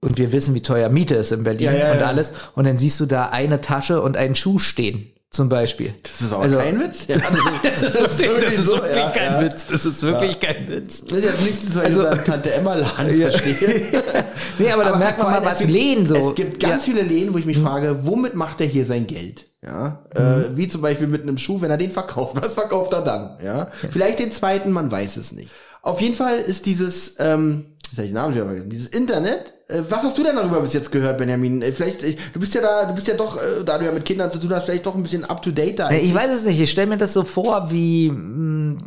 und 0.00 0.18
wir 0.18 0.32
wissen, 0.32 0.56
wie 0.56 0.62
teuer 0.62 0.88
Miete 0.88 1.14
ist 1.14 1.30
in 1.30 1.44
Berlin 1.44 1.66
Ja, 1.66 1.72
ja, 1.72 1.92
und 1.92 2.00
ja. 2.00 2.06
alles. 2.06 2.32
Und 2.56 2.64
dann 2.66 2.78
siehst 2.78 2.98
du 2.98 3.06
da 3.06 3.26
eine 3.28 3.60
Tasche 3.60 4.02
und 4.02 4.16
einen 4.16 4.34
Schuh 4.34 4.58
stehen, 4.58 5.12
zum 5.30 5.48
Beispiel. 5.48 5.94
Das 6.02 6.20
ist 6.22 6.32
aber 6.32 6.42
Also- 6.42 6.56
kein 6.56 6.80
Witz. 6.80 7.06
Ja, 7.06 7.16
Das 7.62 7.82
ist, 7.82 8.18
wirklich, 8.18 8.44
das 8.44 8.54
ist 8.54 8.64
so, 8.66 8.76
wirklich 8.78 8.96
ja, 8.96 9.10
kein 9.10 9.32
ja. 9.34 9.40
Witz. 9.42 9.66
Das 9.66 9.84
ist 9.86 10.02
wirklich 10.02 10.40
kein 10.40 10.68
Witz. 10.68 11.04
Das 11.04 11.18
ist 11.18 11.24
jetzt 11.24 11.42
nichts, 11.42 11.66
was 11.74 11.84
Also- 11.84 12.10
ich 12.10 12.18
Tante 12.22 12.52
Emma-Laden 12.54 13.12
verstehe. 13.20 14.02
Nee, 14.58 14.70
aber 14.72 14.84
da 14.84 14.96
merkt 14.96 15.18
man 15.22 15.30
mal, 15.30 15.44
was 15.44 15.58
gibt- 15.58 15.70
Läden 15.70 16.06
so. 16.06 16.14
Es 16.16 16.34
gibt 16.34 16.60
ganz 16.60 16.86
ja. 16.86 16.92
viele 16.94 17.02
Läden, 17.06 17.34
wo 17.34 17.38
ich 17.38 17.44
mich 17.46 17.58
frage, 17.58 18.06
womit 18.06 18.34
macht 18.34 18.60
er 18.60 18.66
hier 18.66 18.86
sein 18.86 19.06
Geld? 19.06 19.44
Ja, 19.64 20.04
äh, 20.14 20.56
wie 20.56 20.68
zum 20.68 20.80
Beispiel 20.82 21.08
mit 21.08 21.22
einem 21.22 21.36
Schuh, 21.36 21.60
wenn 21.60 21.70
er 21.70 21.76
den 21.76 21.90
verkauft. 21.90 22.36
Was 22.40 22.54
verkauft 22.54 22.92
er 22.92 23.02
dann? 23.02 23.38
Ja, 23.44 23.70
vielleicht 23.90 24.20
den 24.20 24.30
zweiten, 24.32 24.70
man 24.70 24.90
weiß 24.90 25.16
es 25.16 25.32
nicht. 25.32 25.50
Auf 25.82 26.00
jeden 26.00 26.14
Fall 26.14 26.38
ist 26.38 26.64
dieses, 26.64 27.16
ähm, 27.18 27.66
jetzt 27.82 27.92
habe 27.98 28.02
ich 28.04 28.08
den 28.10 28.14
Namen 28.14 28.34
schon 28.36 28.46
vergessen, 28.46 28.70
dieses 28.70 28.88
Internet. 28.90 29.52
Äh, 29.68 29.82
was 29.88 30.02
hast 30.02 30.16
du 30.18 30.22
denn 30.24 30.36
darüber 30.36 30.60
bis 30.60 30.72
jetzt 30.72 30.90
gehört, 30.90 31.18
Benjamin? 31.18 31.62
Äh, 31.62 31.72
vielleicht, 31.72 32.02
äh, 32.02 32.16
du 32.32 32.40
bist 32.40 32.54
ja 32.54 32.60
da, 32.62 32.86
du 32.86 32.94
bist 32.94 33.06
ja 33.06 33.14
doch, 33.14 33.38
da 33.64 33.78
du 33.78 33.84
ja 33.84 33.92
mit 33.92 34.04
Kindern 34.04 34.30
zu 34.30 34.38
tun 34.38 34.50
hast, 34.54 34.64
vielleicht 34.64 34.86
doch 34.86 34.94
ein 34.94 35.02
bisschen 35.02 35.24
up 35.24 35.42
to 35.42 35.50
date 35.50 35.78
da. 35.78 35.90
Ich 35.90 36.14
weiß 36.14 36.30
es 36.32 36.44
nicht. 36.44 36.58
Ich 36.60 36.70
stelle 36.70 36.86
mir 36.88 36.98
das 36.98 37.12
so 37.12 37.22
vor, 37.24 37.70
wie 37.70 38.10
mh, 38.10 38.80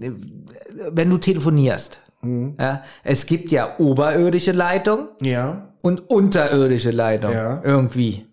wenn 0.91 1.09
du 1.09 1.17
telefonierst. 1.17 1.99
Mhm. 2.23 2.55
Ja, 2.59 2.83
es 3.03 3.25
gibt 3.25 3.51
ja 3.51 3.79
oberirdische 3.79 4.51
Leitung 4.51 5.07
ja, 5.21 5.73
und 5.81 6.09
unterirdische 6.09 6.91
Leitung 6.91 7.31
Ja. 7.33 7.61
irgendwie. 7.63 8.27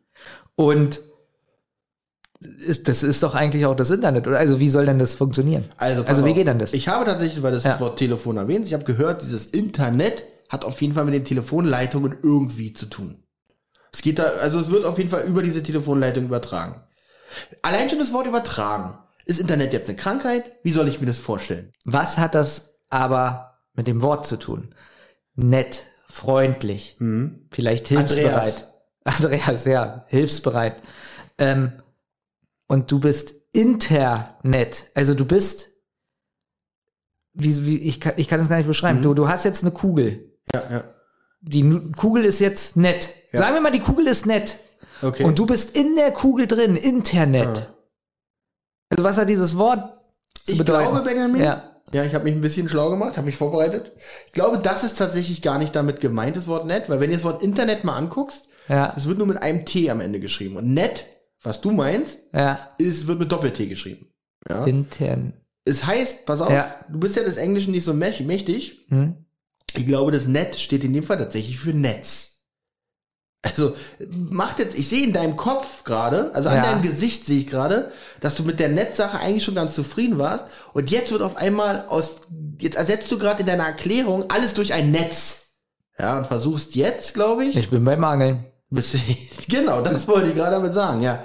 Und 0.57 1.01
das 2.85 3.03
ist 3.03 3.23
doch 3.23 3.35
eigentlich 3.35 3.67
auch 3.67 3.75
das 3.75 3.91
Internet, 3.91 4.27
oder? 4.29 4.39
Also 4.39 4.61
wie 4.61 4.69
soll 4.71 4.87
denn 4.87 4.99
das 4.99 5.15
funktionieren? 5.15 5.65
also, 5.77 6.05
also 6.05 6.25
wie 6.25 6.31
auf. 6.31 6.37
geht 6.37 6.47
denn 6.47 6.59
das? 6.59 6.73
Ich 6.73 6.87
habe 6.89 7.05
tatsächlich, 7.05 7.43
weil 7.43 7.53
das 7.53 7.65
Ja. 7.65 7.81
Wort 7.81 7.99
Telefon 7.99 8.37
erwähnt, 8.37 8.67
ich 8.67 8.75
habe 8.75 8.85
gehört, 8.85 9.23
dieses 9.23 9.47
Internet 9.47 10.23
hat 10.49 10.65
auf 10.65 10.81
jeden 10.81 10.95
Fall 10.95 11.05
mit 11.05 11.15
den 11.15 11.25
Telefonleitungen 11.25 12.19
irgendwie 12.23 12.73
zu 12.73 12.87
tun. 12.87 13.23
Es 13.93 14.03
geht 14.03 14.19
da, 14.19 14.25
also 14.25 14.59
es 14.59 14.71
wird 14.71 14.85
auf 14.85 14.99
jeden 14.99 15.11
Fall 15.11 15.25
über 15.25 15.43
diese 15.43 15.63
Telefonleitung 15.63 16.25
übertragen. 16.25 16.83
Allein 17.63 17.89
schon 17.89 17.99
das 17.99 18.13
Wort 18.13 18.27
übertragen. 18.27 18.99
Ist 19.25 19.41
Internet 19.41 19.73
jetzt 19.73 19.89
eine 19.89 19.99
Krankheit? 19.99 20.45
Wie 20.63 20.73
soll 20.73 20.89
ich 20.89 21.01
mir 21.01 21.07
das 21.07 21.19
vorstellen? 21.19 21.73
Was 21.85 22.17
hat 22.17 22.35
das 22.35 22.79
aber 22.89 23.59
mit 23.75 23.87
dem 23.87 24.01
Wort 24.01 24.27
zu 24.27 24.39
tun? 24.39 24.75
Nett, 25.35 25.85
freundlich, 26.07 26.97
vielleicht 27.51 27.89
hilfsbereit. 27.89 28.67
Andreas, 29.05 29.65
ja, 29.65 30.05
hilfsbereit. 30.09 30.83
Ähm, 31.39 31.73
und 32.67 32.91
du 32.91 33.01
bist 33.01 33.35
Internet. 33.53 34.87
Also 34.95 35.15
du 35.15 35.25
bist, 35.25 35.71
wie, 37.33 37.65
wie 37.65 37.79
ich, 37.79 38.01
kann, 38.01 38.15
ich 38.17 38.29
kann 38.29 38.41
es 38.41 38.49
gar 38.49 38.57
nicht 38.57 38.67
beschreiben. 38.67 39.03
Du, 39.03 39.15
du 39.15 39.29
hast 39.29 39.45
jetzt 39.45 39.63
eine 39.63 39.73
Kugel. 39.73 40.28
Ja, 40.55 40.63
ja. 40.71 40.85
Die 41.41 41.69
Kugel 41.97 42.25
ist 42.25 42.41
jetzt 42.41 42.77
nett. 42.77 43.09
Sagen 43.33 43.55
wir 43.55 43.61
mal, 43.61 43.71
die 43.73 43.81
Kugel 43.81 44.07
ist 44.09 44.27
nett. 44.27 44.59
Okay. 45.03 45.23
Und 45.25 45.39
du 45.39 45.47
bist 45.47 45.77
in 45.77 45.95
der 45.97 46.11
Kugel 46.11 46.47
drin, 46.47 46.75
Internet. 46.77 47.69
Also 48.91 49.05
was 49.05 49.19
hat 49.19 49.29
dieses 49.29 49.57
Wort 49.57 50.01
zu 50.45 50.53
ich 50.53 50.59
bedeuten? 50.59 50.91
glaube, 50.91 51.05
Benjamin, 51.05 51.43
Ja. 51.43 51.81
ja, 51.93 52.05
ich 52.05 52.15
habe 52.15 52.25
mich 52.25 52.35
ein 52.35 52.41
bisschen 52.41 52.69
schlau 52.69 52.91
gemacht, 52.91 53.17
habe 53.17 53.27
mich 53.27 53.37
vorbereitet. 53.37 53.93
Ich 54.27 54.33
glaube, 54.33 54.59
das 54.59 54.83
ist 54.83 54.99
tatsächlich 54.99 55.43
gar 55.43 55.59
nicht 55.59 55.77
damit 55.77 56.01
gemeint, 56.01 56.37
das 56.37 56.49
Wort 56.49 56.67
net, 56.67 56.89
weil 56.89 56.99
wenn 57.01 57.11
du 57.11 57.15
das 57.17 57.25
Wort 57.25 57.43
Internet 57.43 57.85
mal 57.85 57.97
anguckst, 57.97 58.49
Ja. 58.69 58.93
es 58.97 59.07
wird 59.07 59.19
nur 59.19 59.27
mit 59.27 59.41
einem 59.41 59.65
T 59.67 59.91
am 59.91 60.01
Ende 60.01 60.19
geschrieben. 60.21 60.57
Und 60.57 60.73
net, 60.75 61.05
was 61.43 61.61
du 61.61 61.71
meinst, 61.71 62.19
Ja. 62.33 62.59
ist, 62.79 63.07
wird 63.07 63.21
mit 63.21 63.31
Doppel-T 63.31 63.67
geschrieben. 63.67 64.07
Ja. 64.49 64.65
Intern. 64.65 65.35
Es 65.65 65.85
heißt, 65.87 66.25
pass 66.27 66.41
auf, 66.41 66.51
Ja. 66.51 66.75
du 66.89 66.99
bist 66.99 67.15
ja 67.15 67.23
des 67.23 67.37
Englischen 67.37 67.71
nicht 67.73 67.85
so 67.85 67.93
mäch- 67.93 68.25
mächtig. 68.25 68.87
Hm? 68.89 69.27
Ich 69.75 69.87
glaube, 69.87 70.13
das 70.13 70.27
Net 70.27 70.59
steht 70.59 70.85
in 70.85 70.93
dem 70.93 71.05
Fall 71.05 71.19
tatsächlich 71.19 71.59
für 71.59 71.71
Netz. 71.73 72.25
Also, 73.43 73.77
macht 74.11 74.59
jetzt, 74.59 74.77
ich 74.77 74.89
sehe 74.89 75.05
in 75.07 75.13
deinem 75.13 75.37
Kopf 75.37 75.85
gerade, 75.85 76.33
also 76.35 76.49
an 76.49 76.57
Ja. 76.57 76.63
deinem 76.63 76.83
Gesicht 76.83 77.25
sehe 77.25 77.39
ich 77.39 77.47
gerade, 77.47 77.93
dass 78.21 78.35
du 78.35 78.43
mit 78.43 78.59
der 78.59 78.69
Netzsache 78.69 79.21
eigentlich 79.21 79.45
schon 79.45 79.55
ganz 79.55 79.75
zufrieden 79.77 80.19
warst. 80.19 80.45
Und 80.73 80.91
jetzt 80.91 81.13
wird 81.13 81.23
auf 81.23 81.37
einmal 81.37 81.85
aus, 81.89 82.17
jetzt 82.61 82.77
ersetzt 82.77 83.11
du 83.13 83.19
gerade 83.19 83.41
in 83.41 83.47
deiner 83.47 83.65
Erklärung 83.65 84.25
alles 84.29 84.55
durch 84.55 84.73
ein 84.73 84.91
Netz. 84.91 85.45
Ja, 85.99 86.19
und 86.19 86.27
versuchst 86.27 86.75
jetzt, 86.75 87.15
glaube 87.15 87.45
ich, 87.45 87.57
Ich 87.57 87.71
bin 87.71 87.85
beim 87.85 88.03
Angeln. 88.03 88.45
genau, 89.49 89.83
das 89.83 90.07
wollte 90.09 90.29
ich 90.29 90.35
gerade 90.35 90.53
damit 90.57 90.75
sagen, 90.75 91.01
ja. 91.03 91.25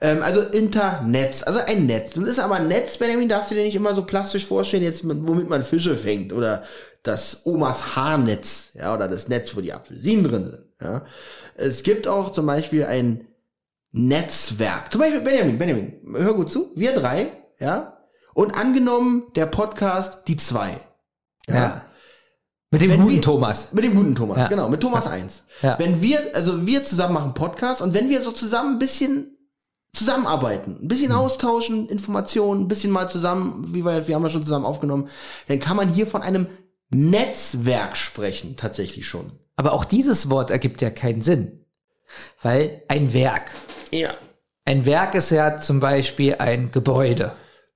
Ähm, 0.00 0.22
also 0.22 0.40
Internetz, 0.40 1.42
also 1.42 1.60
ein 1.60 1.86
Netz. 1.86 2.16
Nun 2.16 2.26
ist 2.26 2.38
aber 2.40 2.54
ein 2.56 2.68
Netz, 2.68 2.96
Benjamin, 2.96 3.28
darfst 3.28 3.50
du 3.50 3.54
dir 3.54 3.64
nicht 3.64 3.76
immer 3.76 3.94
so 3.94 4.02
plastisch 4.02 4.46
vorstellen, 4.46 4.82
jetzt 4.82 5.04
mit, 5.04 5.18
womit 5.28 5.48
man 5.50 5.62
Fische 5.62 5.96
fängt 5.96 6.32
oder 6.32 6.62
das 7.02 7.42
Omas 7.46 7.96
Haarnetz, 7.96 8.70
ja, 8.74 8.94
oder 8.94 9.08
das 9.08 9.28
Netz, 9.28 9.56
wo 9.56 9.60
die 9.60 9.72
Apfelsinen 9.72 10.24
drin 10.24 10.44
sind, 10.50 10.64
ja. 10.82 11.02
Es 11.54 11.82
gibt 11.82 12.06
auch 12.08 12.32
zum 12.32 12.46
Beispiel 12.46 12.84
ein 12.84 13.26
Netzwerk. 13.92 14.92
Zum 14.92 15.00
Beispiel, 15.00 15.20
Benjamin, 15.20 15.58
Benjamin, 15.58 15.92
hör 16.14 16.34
gut 16.34 16.50
zu, 16.52 16.70
wir 16.76 16.92
drei, 16.94 17.28
ja, 17.58 17.96
und 18.34 18.56
angenommen 18.56 19.24
der 19.34 19.46
Podcast 19.46 20.18
die 20.28 20.36
zwei. 20.36 20.76
Ja. 21.48 21.84
Mit 22.70 22.82
dem 22.82 22.90
Wenn 22.90 23.00
guten 23.02 23.14
wir- 23.16 23.22
Thomas. 23.22 23.72
Mit 23.72 23.82
dem 23.84 23.96
guten 23.96 24.14
Thomas, 24.14 24.38
Ja. 24.38 24.46
genau, 24.46 24.68
mit 24.68 24.80
Thomas 24.80 25.08
1. 25.08 25.42
Ja. 25.60 25.76
Wenn 25.80 26.00
wir, 26.00 26.20
also 26.34 26.64
wir 26.66 26.84
zusammen 26.84 27.14
machen 27.14 27.34
Podcast 27.34 27.82
und 27.82 27.94
wenn 27.94 28.08
wir 28.08 28.22
so 28.22 28.30
zusammen 28.30 28.74
ein 28.76 28.78
bisschen 28.78 29.36
zusammenarbeiten, 29.92 30.76
ein 30.78 30.84
Mhm. 30.84 30.88
bisschen 30.88 31.10
austauschen, 31.10 31.88
Informationen, 31.88 32.62
ein 32.62 32.68
bisschen 32.68 32.92
mal 32.92 33.08
zusammen, 33.08 33.74
wie 33.74 33.84
wir, 33.84 34.06
wir 34.06 34.14
haben 34.14 34.22
ja 34.22 34.30
schon 34.30 34.44
zusammen 34.44 34.64
aufgenommen, 34.64 35.08
dann 35.48 35.58
kann 35.58 35.76
man 35.76 35.88
hier 35.88 36.06
von 36.06 36.22
einem 36.22 36.46
Netzwerk 36.90 37.96
sprechen, 37.96 38.56
tatsächlich 38.56 39.06
schon. 39.06 39.32
Aber 39.56 39.72
auch 39.72 39.84
dieses 39.84 40.30
Wort 40.30 40.50
ergibt 40.50 40.82
ja 40.82 40.90
keinen 40.90 41.22
Sinn. 41.22 41.64
Weil 42.42 42.82
ein 42.88 43.12
Werk. 43.12 43.50
Ja. 43.92 44.10
Ein 44.64 44.86
Werk 44.86 45.14
ist 45.14 45.30
ja 45.30 45.58
zum 45.58 45.80
Beispiel 45.80 46.36
ein 46.36 46.70
Gebäude. 46.70 47.32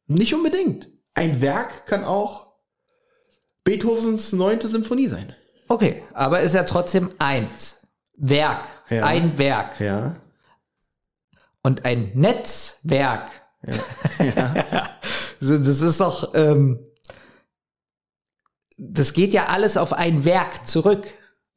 Nicht 0.06 0.34
unbedingt. 0.34 0.88
Ein 1.14 1.40
Werk 1.40 1.86
kann 1.86 2.04
auch 2.04 2.48
Beethovens 3.62 4.32
neunte 4.32 4.68
Symphonie 4.68 5.08
sein. 5.08 5.34
Okay, 5.68 6.02
aber 6.12 6.40
ist 6.40 6.54
ja 6.54 6.64
trotzdem 6.64 7.12
eins. 7.18 7.78
Werk. 8.16 8.66
Ja. 8.90 9.06
Ein 9.06 9.38
Werk. 9.38 9.80
Ja. 9.80 10.16
Und 11.62 11.84
ein 11.84 12.10
Netzwerk. 12.14 13.30
So, 15.40 15.58
das 15.58 15.82
ist 15.82 16.00
doch, 16.00 16.32
ähm, 16.34 16.78
das 18.78 19.12
geht 19.12 19.32
ja 19.34 19.46
alles 19.46 19.76
auf 19.76 19.92
ein 19.92 20.24
Werk 20.24 20.66
zurück. 20.66 21.06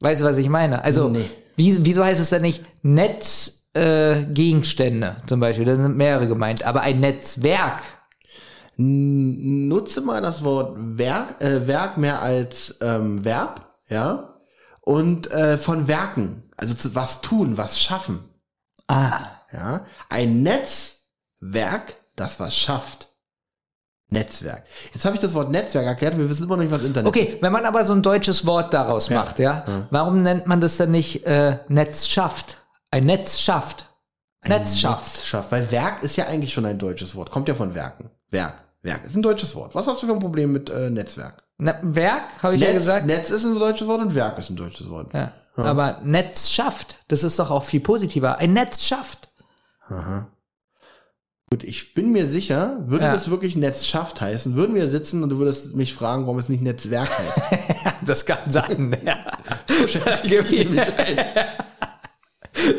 Weißt 0.00 0.20
du, 0.20 0.24
was 0.24 0.38
ich 0.38 0.48
meine? 0.48 0.84
Also, 0.84 1.08
Nee. 1.08 1.28
wie, 1.56 1.84
wieso 1.84 2.04
heißt 2.04 2.20
es 2.20 2.30
dann 2.30 2.42
nicht 2.42 2.64
Netzgegenstände 2.82 5.16
äh, 5.22 5.26
zum 5.26 5.40
Beispiel? 5.40 5.64
Da 5.64 5.74
sind 5.76 5.96
mehrere 5.96 6.28
gemeint. 6.28 6.64
Aber 6.64 6.82
ein 6.82 7.00
Netzwerk. 7.00 7.82
Nutze 8.76 10.00
mal 10.02 10.20
das 10.22 10.44
Wort 10.44 10.76
Werk, 10.78 11.40
äh, 11.42 11.66
Werk 11.66 11.96
mehr 11.98 12.22
als 12.22 12.76
ähm, 12.80 13.24
Verb, 13.24 13.66
ja, 13.88 14.34
und 14.82 15.28
äh, 15.32 15.58
von 15.58 15.88
Werken, 15.88 16.44
also 16.56 16.74
zu, 16.74 16.94
was 16.94 17.20
tun, 17.20 17.56
was 17.56 17.80
schaffen, 17.80 18.20
Ah, 18.86 19.32
ja. 19.52 19.84
Ein 20.08 20.42
Netzwerk, 20.44 21.94
das 22.16 22.38
was 22.40 22.56
schafft. 22.56 23.07
Netzwerk. 24.10 24.64
Jetzt 24.94 25.04
habe 25.04 25.16
ich 25.16 25.20
das 25.20 25.34
Wort 25.34 25.50
Netzwerk 25.50 25.84
erklärt, 25.86 26.16
wir 26.16 26.28
wissen 26.30 26.44
immer 26.44 26.56
noch 26.56 26.62
nicht, 26.62 26.72
was 26.72 26.82
Internet 26.82 27.14
ist. 27.14 27.22
okay. 27.22 27.36
Wenn 27.40 27.52
man 27.52 27.66
aber 27.66 27.84
so 27.84 27.92
ein 27.92 28.02
deutsches 28.02 28.46
Wort 28.46 28.72
daraus 28.72 29.08
Ja. 29.08 29.20
macht, 29.20 29.38
ja, 29.38 29.64
warum 29.90 30.22
nennt 30.22 30.46
man 30.46 30.60
das 30.60 30.78
dann 30.78 30.90
nicht 30.92 31.24
äh, 31.26 31.58
Netz 31.68 32.06
schafft? 32.08 32.58
Ein 32.90 33.04
Netz 33.04 33.38
schafft. 33.38 33.84
Netz 34.46 34.78
schafft. 34.78 35.34
Weil 35.50 35.70
Werk 35.70 36.02
ist 36.02 36.16
ja 36.16 36.26
eigentlich 36.26 36.52
schon 36.54 36.64
ein 36.64 36.78
deutsches 36.78 37.14
Wort, 37.16 37.30
kommt 37.30 37.48
ja 37.48 37.54
von 37.54 37.74
Werken. 37.74 38.08
Werk, 38.30 38.54
Werk 38.82 39.04
ist 39.04 39.14
ein 39.14 39.22
deutsches 39.22 39.54
Wort. 39.54 39.74
Was 39.74 39.86
hast 39.86 40.02
du 40.02 40.06
für 40.06 40.12
ein 40.14 40.20
Problem 40.20 40.52
mit 40.52 40.70
äh, 40.70 40.88
Netzwerk? 40.88 41.42
Na, 41.58 41.74
Werk, 41.82 42.22
habe 42.42 42.54
ich 42.54 42.60
ja 42.62 42.68
Netz, 42.68 42.78
gesagt. 42.78 43.06
Netz 43.06 43.30
ist 43.30 43.44
ein 43.44 43.58
deutsches 43.58 43.86
Wort 43.88 44.00
und 44.00 44.14
Werk 44.14 44.38
ist 44.38 44.48
ein 44.48 44.56
deutsches 44.56 44.88
Wort. 44.88 45.12
Ja. 45.12 45.32
Aber 45.56 46.00
Netz 46.04 46.50
schafft, 46.50 46.98
das 47.08 47.24
ist 47.24 47.36
doch 47.38 47.50
auch 47.50 47.64
viel 47.64 47.80
positiver. 47.80 48.38
Ein 48.38 48.52
Netz 48.52 48.84
schafft. 48.84 49.28
Gut, 51.50 51.64
ich 51.64 51.94
bin 51.94 52.12
mir 52.12 52.26
sicher, 52.26 52.78
würde 52.86 53.06
Ja. 53.06 53.12
das 53.14 53.30
wirklich 53.30 53.56
Netz 53.56 53.86
schafft 53.86 54.20
heißen, 54.20 54.54
würden 54.54 54.74
wir 54.74 54.88
sitzen 54.90 55.22
und 55.22 55.30
du 55.30 55.38
würdest 55.38 55.74
mich 55.74 55.94
fragen, 55.94 56.24
warum 56.26 56.38
es 56.38 56.48
nicht 56.50 56.62
Netzwerk 56.62 57.08
heißt. 57.18 57.42
Das 58.06 58.24
kann 58.26 58.48
sein. 58.50 58.96
Ja. 59.04 59.18
So 59.66 59.86
schätze 59.86 60.20
ich 60.24 60.40
dich 60.48 60.64
nämlich 60.66 60.98
ein. 60.98 61.16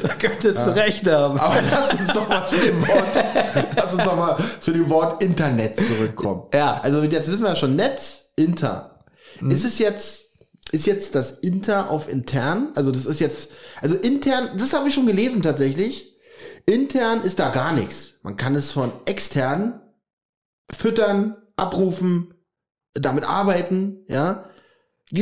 Da 0.01 0.09
könntest 0.09 0.59
du 0.65 0.75
recht 0.75 1.07
haben. 1.07 1.39
Aber 1.39 1.61
lass 1.71 1.93
uns 1.93 2.11
doch 2.11 2.27
mal 2.27 2.45
zu 2.45 2.55
dem 2.55 2.85
Wort, 2.85 3.07
lass 3.75 3.93
uns 3.93 4.03
doch 4.03 4.15
mal 4.17 4.37
zu 4.59 4.71
dem 4.71 4.89
Wort 4.89 5.23
Internet 5.23 5.79
zurückkommen. 5.79 6.43
Ja. 6.53 6.81
Also 6.81 7.01
jetzt 7.03 7.29
wissen 7.31 7.43
wir 7.43 7.49
ja 7.49 7.55
schon 7.55 7.75
Netz, 7.77 8.31
Inter. 8.35 8.91
Ist 9.49 9.63
es 9.63 9.79
jetzt, 9.79 10.25
ist 10.73 10.85
jetzt 10.85 11.15
das 11.15 11.31
Inter 11.31 11.89
auf 11.89 12.09
intern? 12.11 12.69
Also 12.75 12.91
das 12.91 13.05
ist 13.05 13.21
jetzt, 13.21 13.51
also 13.81 13.95
intern, 13.95 14.49
das 14.57 14.73
habe 14.73 14.89
ich 14.89 14.93
schon 14.95 15.07
gelesen 15.07 15.41
tatsächlich. 15.41 16.13
Intern 16.65 17.21
ist 17.21 17.39
da 17.39 17.49
gar 17.49 17.71
nichts. 17.71 18.08
Man 18.29 18.37
kann 18.37 18.53
es 18.53 18.71
von 18.71 18.91
extern 19.05 19.81
füttern, 20.71 21.35
abrufen, 21.55 22.35
damit 22.93 23.23
arbeiten, 23.23 24.05
ja. 24.07 24.45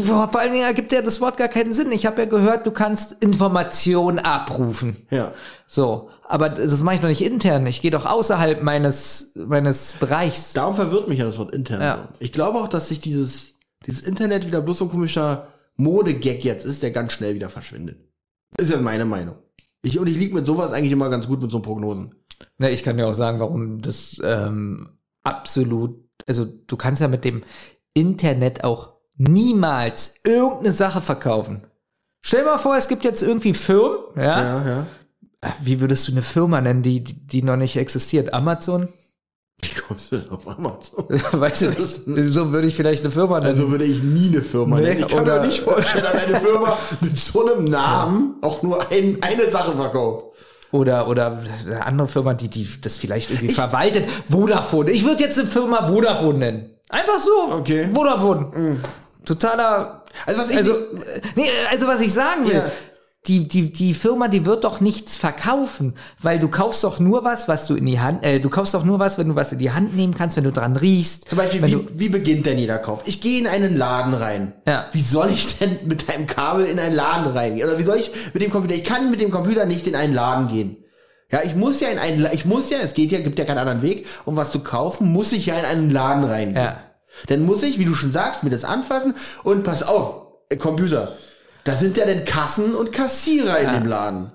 Vor 0.04 0.38
allem 0.38 0.56
ergibt 0.56 0.92
ja 0.92 1.02
das 1.02 1.22
Wort 1.22 1.38
gar 1.38 1.48
keinen 1.48 1.72
Sinn. 1.72 1.94
Ich 1.94 2.06
habe 2.06 2.24
ja 2.24 2.28
gehört, 2.28 2.68
du 2.68 2.72
kannst 2.72 3.14
Informationen 3.24 4.20
abrufen. 4.20 5.08
Ja. 5.10 5.32
So, 5.68 6.10
aber 6.28 6.50
das 6.50 6.82
mache 6.82 6.96
ich 6.96 7.02
doch 7.02 7.08
nicht 7.08 7.22
intern. 7.24 7.66
Ich 7.66 7.82
gehe 7.82 7.92
doch 7.92 8.06
außerhalb 8.06 8.62
meines 8.62 9.32
meines 9.36 9.94
Bereichs. 9.94 10.52
Darum 10.52 10.76
verwirrt 10.76 11.08
mich 11.08 11.20
ja 11.20 11.28
das 11.28 11.38
Wort 11.38 11.56
intern. 11.56 11.82
Ja. 11.82 12.10
Ich 12.20 12.34
glaube 12.34 12.60
auch, 12.60 12.68
dass 12.68 12.90
sich 12.90 13.00
dieses, 13.00 13.54
dieses 13.86 14.02
Internet 14.06 14.46
wieder 14.46 14.60
bloß 14.60 14.80
so 14.80 14.86
ein 14.86 14.92
komischer 14.92 15.48
Modegag 15.78 16.44
jetzt 16.44 16.66
ist, 16.66 16.84
der 16.84 16.92
ganz 16.92 17.14
schnell 17.14 17.36
wieder 17.36 17.48
verschwindet. 17.48 18.00
Ist 18.58 18.70
ja 18.70 18.82
meine 18.82 19.06
Meinung. 19.06 19.38
Ich, 19.82 19.98
und 19.98 20.10
ich 20.10 20.18
liege 20.18 20.36
mit 20.36 20.46
sowas 20.46 20.74
eigentlich 20.74 20.92
immer 20.92 21.10
ganz 21.10 21.26
gut 21.26 21.42
mit 21.42 21.50
so 21.50 21.62
Prognosen. 21.62 22.14
Ne, 22.60 22.72
ich 22.72 22.84
kann 22.84 22.98
dir 22.98 23.08
auch 23.08 23.14
sagen, 23.14 23.40
warum 23.40 23.82
das 23.82 24.20
ähm, 24.24 24.90
absolut, 25.24 25.96
also 26.28 26.46
du 26.46 26.76
kannst 26.76 27.02
ja 27.02 27.08
mit 27.08 27.24
dem 27.24 27.44
Internet 27.94 28.64
auch 28.64 28.94
niemals 29.16 30.16
irgendeine 30.24 30.72
Sache 30.72 31.02
verkaufen. 31.02 31.64
Stell 32.22 32.42
dir 32.42 32.48
mal 32.52 32.58
vor, 32.58 32.76
es 32.76 32.88
gibt 32.88 33.04
jetzt 33.04 33.22
irgendwie 33.24 33.54
Firmen, 33.54 33.98
ja? 34.16 34.24
Ja, 34.42 34.68
ja. 34.68 34.88
Wie 35.62 35.80
würdest 35.82 36.08
du 36.08 36.12
eine 36.14 36.24
Firma 36.24 36.60
nennen, 36.62 36.82
die, 36.82 37.04
die 37.04 37.44
noch 37.44 37.58
nicht 37.58 37.78
existiert? 37.78 38.34
Amazon? 38.34 38.88
Wie 39.62 39.70
kommst 39.80 40.12
du 40.12 40.18
denn 40.18 40.30
auf 40.30 40.48
Amazon? 40.48 41.06
Weißt 41.32 41.62
du 41.64 41.70
nicht? 41.70 42.32
So 42.34 42.52
würde 42.52 42.68
ich 42.68 42.76
vielleicht 42.76 43.04
eine 43.04 43.12
Firma 43.12 43.40
nennen. 43.40 43.52
Also 43.52 43.70
würde 43.72 43.86
ich 43.86 44.02
nie 44.04 44.28
eine 44.30 44.42
Firma 44.42 44.78
Nee, 44.80 44.84
nennen. 44.90 45.00
Ich 45.02 45.08
kann 45.08 45.22
oder- 45.24 45.42
mir 45.42 45.48
nicht 45.48 45.62
vorstellen, 45.62 46.04
dass 46.04 46.24
eine 46.26 46.40
Firma 46.40 46.78
mit 47.02 47.18
so 47.18 47.46
einem 47.48 47.66
Namen 47.66 48.36
auch 48.42 48.62
nur 48.64 48.92
ein, 48.92 49.18
eine 49.22 49.50
Sache 49.50 49.76
verkauft. 49.76 50.27
Oder, 50.72 51.08
oder 51.08 51.40
eine 51.66 51.86
andere 51.86 52.08
Firma, 52.08 52.34
die, 52.34 52.50
die 52.50 52.68
das 52.82 52.98
vielleicht 52.98 53.30
irgendwie 53.30 53.50
verwaltet. 53.54 54.10
Vodafone. 54.30 54.92
Ich 54.92 55.06
würde 55.06 55.24
jetzt 55.24 55.40
eine 55.40 55.48
Firma 55.48 55.88
Vodafone 55.88 56.38
nennen. 56.40 56.70
Einfach 56.90 57.20
so. 57.20 57.56
Okay. 57.56 57.90
Vodafone. 57.94 58.78
Totaler. 59.26 60.04
Also 60.26 60.42
was 60.42 60.50
ich 60.50 60.58
Also, 60.58 60.74
nee, 61.36 61.50
also 61.70 61.88
was 61.88 62.02
ich 62.02 62.14
sagen 62.14 62.46
will. 62.46 62.56
Ja. 62.56 62.72
Die, 63.28 63.48
die, 63.48 63.72
die 63.72 63.94
Firma, 63.94 64.30
die 64.30 64.46
wird 64.46 64.64
doch 64.64 64.80
nichts 64.80 65.18
verkaufen, 65.18 65.96
weil 66.22 66.40
du 66.40 66.48
kaufst 66.48 66.84
doch 66.84 67.00
nur 67.00 67.26
was, 67.26 67.48
was 67.48 67.68
du 67.68 67.76
in 67.76 67.86
die 67.86 68.00
Hand, 68.00 68.24
äh, 68.24 68.40
du 68.40 68.50
kaufst 68.50 68.74
doch 68.74 68.86
nur 68.86 69.00
was, 69.00 69.18
wenn 69.18 69.28
du 69.28 69.36
was 69.36 69.52
in 69.52 69.60
die 69.60 69.72
Hand 69.72 69.96
nehmen 69.96 70.14
kannst, 70.14 70.38
wenn 70.38 70.46
du 70.46 70.52
dran 70.52 70.78
riechst. 70.78 71.30
Zum 71.30 71.38
Beispiel, 71.38 71.62
wie, 71.64 71.72
du, 71.72 71.86
wie 71.94 72.10
beginnt 72.10 72.46
denn 72.46 72.58
jeder 72.58 72.78
Kauf? 72.78 73.02
Ich 73.06 73.20
gehe 73.20 73.40
in 73.40 73.48
einen 73.48 73.76
Laden 73.76 74.14
rein. 74.14 74.54
Ja. 74.66 74.88
Wie 74.94 75.02
soll 75.02 75.30
ich 75.30 75.58
denn 75.60 75.78
mit 75.86 76.10
einem 76.10 76.26
Kabel 76.26 76.66
in 76.66 76.80
einen 76.80 76.96
Laden 76.96 77.34
reingehen? 77.34 77.68
Oder 77.68 77.78
wie 77.78 77.84
soll 77.84 77.98
ich 77.98 78.12
mit 78.34 78.42
dem 78.42 78.52
Computer? 78.52 78.76
Ich 78.76 78.86
kann 78.86 79.12
mit 79.12 79.20
dem 79.20 79.32
Computer 79.32 79.66
nicht 79.66 79.88
in 79.88 79.96
einen 79.96 80.14
Laden 80.14 80.48
gehen. 80.48 80.78
Ja, 81.32 81.42
ich 81.44 81.56
muss 81.56 81.82
ja 81.82 81.90
in 81.90 82.00
einen, 82.00 82.26
ich 82.32 82.46
muss 82.46 82.70
ja, 82.70 82.78
es 82.82 82.94
geht 82.94 83.12
ja, 83.12 83.20
gibt 83.20 83.38
ja 83.38 83.44
keinen 83.44 83.58
anderen 83.58 83.82
Weg, 83.82 84.06
um 84.24 84.38
was 84.38 84.52
zu 84.52 84.60
kaufen, 84.60 85.12
muss 85.12 85.34
ich 85.34 85.48
ja 85.48 85.60
in 85.60 85.66
einen 85.66 85.90
Laden 85.90 86.24
reingehen. 86.24 86.56
Ja. 86.56 86.78
Dann 87.28 87.46
muss 87.46 87.64
ich, 87.64 87.80
wie 87.80 87.86
du 87.86 87.94
schon 87.94 88.14
sagst, 88.14 88.44
mir 88.44 88.50
das 88.50 88.64
anfassen 88.64 89.16
und 89.44 89.64
pass 89.64 89.84
auf, 89.84 90.28
äh, 90.50 90.56
Computer. 90.56 91.14
Da 91.68 91.74
sind 91.76 91.98
ja 91.98 92.06
dann 92.06 92.24
Kassen 92.24 92.74
und 92.74 92.94
Kassierer 92.94 93.60
in 93.60 93.74
dem 93.74 93.86
Laden. 93.88 94.32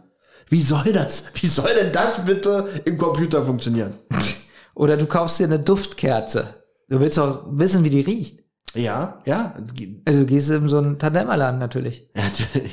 Wie 0.48 0.60
soll 0.60 0.92
das? 0.92 1.24
Wie 1.40 1.46
soll 1.46 1.70
denn 1.80 1.92
das 1.92 2.24
bitte 2.26 2.68
im 2.84 2.98
Computer 2.98 3.44
funktionieren? 3.46 3.94
oder 4.74 4.96
du 4.98 5.06
kaufst 5.06 5.38
dir 5.40 5.44
eine 5.44 5.58
Duftkerze. 5.58 6.46
Du 6.90 7.00
willst 7.00 7.16
doch 7.18 7.44
wissen, 7.50 7.84
wie 7.84 7.90
die 7.90 8.02
riecht. 8.02 8.40
Ja, 8.74 9.18
ja, 9.26 9.54
Also 10.06 10.20
du 10.20 10.26
gehst 10.26 10.50
in 10.50 10.68
so 10.68 10.78
einen 10.78 10.98
Tandemmerladen 10.98 11.58
natürlich. 11.58 12.08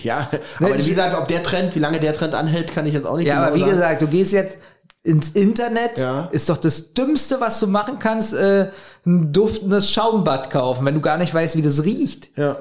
Ja, 0.04 0.30
aber 0.60 0.78
wie 0.78 0.90
gesagt, 0.90 1.18
ob 1.18 1.28
der 1.30 1.44
Trend, 1.44 1.76
wie 1.76 1.80
lange 1.80 2.00
der 2.00 2.14
Trend 2.14 2.36
anhält, 2.36 2.74
kann 2.74 2.86
ich 2.86 2.94
jetzt 2.94 3.06
auch 3.06 3.18
nicht 3.18 3.28
Ja, 3.28 3.36
genau 3.36 3.48
aber 3.48 3.56
wie 3.56 3.60
sagen. 3.62 3.72
gesagt, 3.72 4.02
du 4.02 4.08
gehst 4.08 4.32
jetzt 4.34 4.58
ins 5.04 5.32
Internet, 5.32 5.98
Ja. 5.98 6.30
ist 6.32 6.50
doch 6.50 6.58
das 6.58 6.94
Dümmste, 6.94 7.40
was 7.42 7.60
du 7.62 7.68
machen 7.68 8.00
kannst, 8.00 8.34
äh, 8.34 8.70
ein 9.06 9.32
duftendes 9.34 9.90
Schaumbad 9.92 10.50
kaufen, 10.50 10.86
wenn 10.86 10.96
du 10.96 11.02
gar 11.02 11.18
nicht 11.18 11.34
weißt, 11.34 11.56
wie 11.58 11.62
das 11.62 11.84
riecht. 11.84 12.38
Ja. 12.38 12.58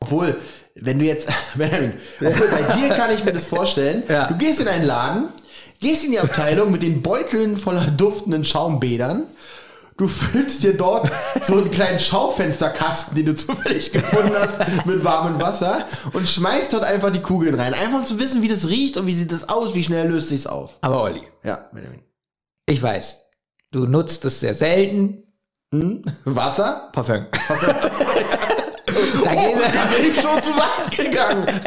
Obwohl, 0.00 0.36
wenn 0.74 0.98
du 0.98 1.04
jetzt, 1.04 1.28
Benjamin, 1.54 1.94
obwohl 2.20 2.48
bei 2.48 2.62
dir 2.76 2.88
kann 2.94 3.12
ich 3.12 3.24
mir 3.24 3.32
das 3.32 3.46
vorstellen, 3.46 4.02
Ja. 4.08 4.26
du 4.26 4.36
gehst 4.36 4.60
in 4.60 4.68
einen 4.68 4.84
Laden, 4.84 5.28
gehst 5.80 6.04
in 6.04 6.10
die 6.12 6.18
Abteilung 6.20 6.70
mit 6.70 6.82
den 6.82 7.02
Beuteln 7.02 7.56
voller 7.56 7.86
duftenden 7.90 8.44
Schaumbädern, 8.44 9.24
du 9.96 10.08
füllst 10.08 10.64
dir 10.64 10.76
dort 10.76 11.08
so 11.44 11.54
einen 11.54 11.70
kleinen 11.70 12.00
Schaufensterkasten, 12.00 13.14
den 13.14 13.26
du 13.26 13.34
zufällig 13.36 13.92
gefunden 13.92 14.32
hast, 14.36 14.56
mit 14.86 15.04
warmem 15.04 15.40
Wasser 15.40 15.86
und 16.12 16.28
schmeißt 16.28 16.72
dort 16.72 16.82
einfach 16.84 17.10
die 17.12 17.20
Kugeln 17.22 17.54
rein. 17.54 17.74
Einfach 17.74 18.00
um 18.00 18.06
zu 18.06 18.18
wissen, 18.18 18.42
wie 18.42 18.48
das 18.48 18.66
riecht 18.68 18.96
und 18.96 19.06
wie 19.06 19.14
sieht 19.14 19.30
das 19.30 19.48
aus, 19.48 19.74
wie 19.74 19.84
schnell 19.84 20.08
löst 20.08 20.30
sich's 20.30 20.46
auf. 20.48 20.78
Aber 20.80 21.02
Olli, 21.02 21.22
Ja, 21.44 21.68
Benjamin. 21.72 22.02
ich 22.66 22.82
weiß, 22.82 23.20
du 23.70 23.86
nutzt 23.86 24.24
es 24.24 24.40
sehr 24.40 24.54
selten. 24.54 25.20
Wasser? 26.24 26.88
Parfum. 26.92 27.26
da 29.24 29.30
Oh, 29.30 29.52
geht, 29.54 29.74
da 29.74 29.84
bin 29.96 30.10
ich 30.10 30.20
schon 30.20 30.42
zu 30.42 30.50
weit 30.56 30.96
gegangen. 30.96 31.60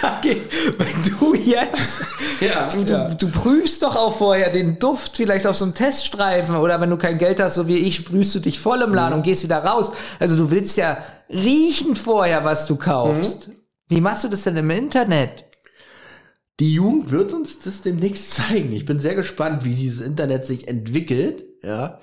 da 0.00 0.18
geht, 0.22 0.42
wenn 0.78 1.18
du 1.18 1.34
jetzt, 1.34 2.00
Ja, 2.40 2.68
du, 2.68 2.80
ja. 2.90 3.08
du 3.08 3.28
prüfst 3.30 3.82
doch 3.82 3.96
auch 3.96 4.16
vorher 4.16 4.50
den 4.50 4.78
Duft 4.78 5.16
vielleicht 5.16 5.46
auf 5.46 5.56
so 5.56 5.64
einem 5.66 5.74
Teststreifen 5.74 6.56
oder 6.56 6.80
wenn 6.80 6.88
du 6.90 6.96
kein 6.96 7.18
Geld 7.18 7.38
hast, 7.40 7.54
so 7.56 7.68
wie 7.68 7.76
ich, 7.76 7.96
sprühst 7.96 8.34
du 8.34 8.38
dich 8.40 8.58
voll 8.60 8.80
im 8.82 8.94
Laden 8.94 9.14
und 9.14 9.22
gehst 9.22 9.42
wieder 9.44 9.62
raus. 9.62 9.92
Also 10.18 10.36
du 10.36 10.50
willst 10.50 10.76
ja 10.78 10.98
riechen 11.28 11.96
vorher, 11.96 12.44
was 12.44 12.66
du 12.66 12.76
kaufst. 12.76 13.50
Wie 13.88 14.00
machst 14.00 14.24
du 14.24 14.28
das 14.28 14.42
denn 14.42 14.56
im 14.56 14.70
Internet? 14.70 15.44
Die 16.60 16.74
Jugend 16.74 17.10
wird 17.10 17.32
uns 17.34 17.60
das 17.60 17.82
demnächst 17.82 18.32
zeigen. 18.34 18.72
Ich 18.72 18.84
bin 18.86 18.98
sehr 18.98 19.14
gespannt, 19.14 19.64
wie 19.64 19.74
dieses 19.74 20.04
Internet 20.04 20.44
sich 20.46 20.66
entwickelt. 20.66 21.44
Ja, 21.62 22.00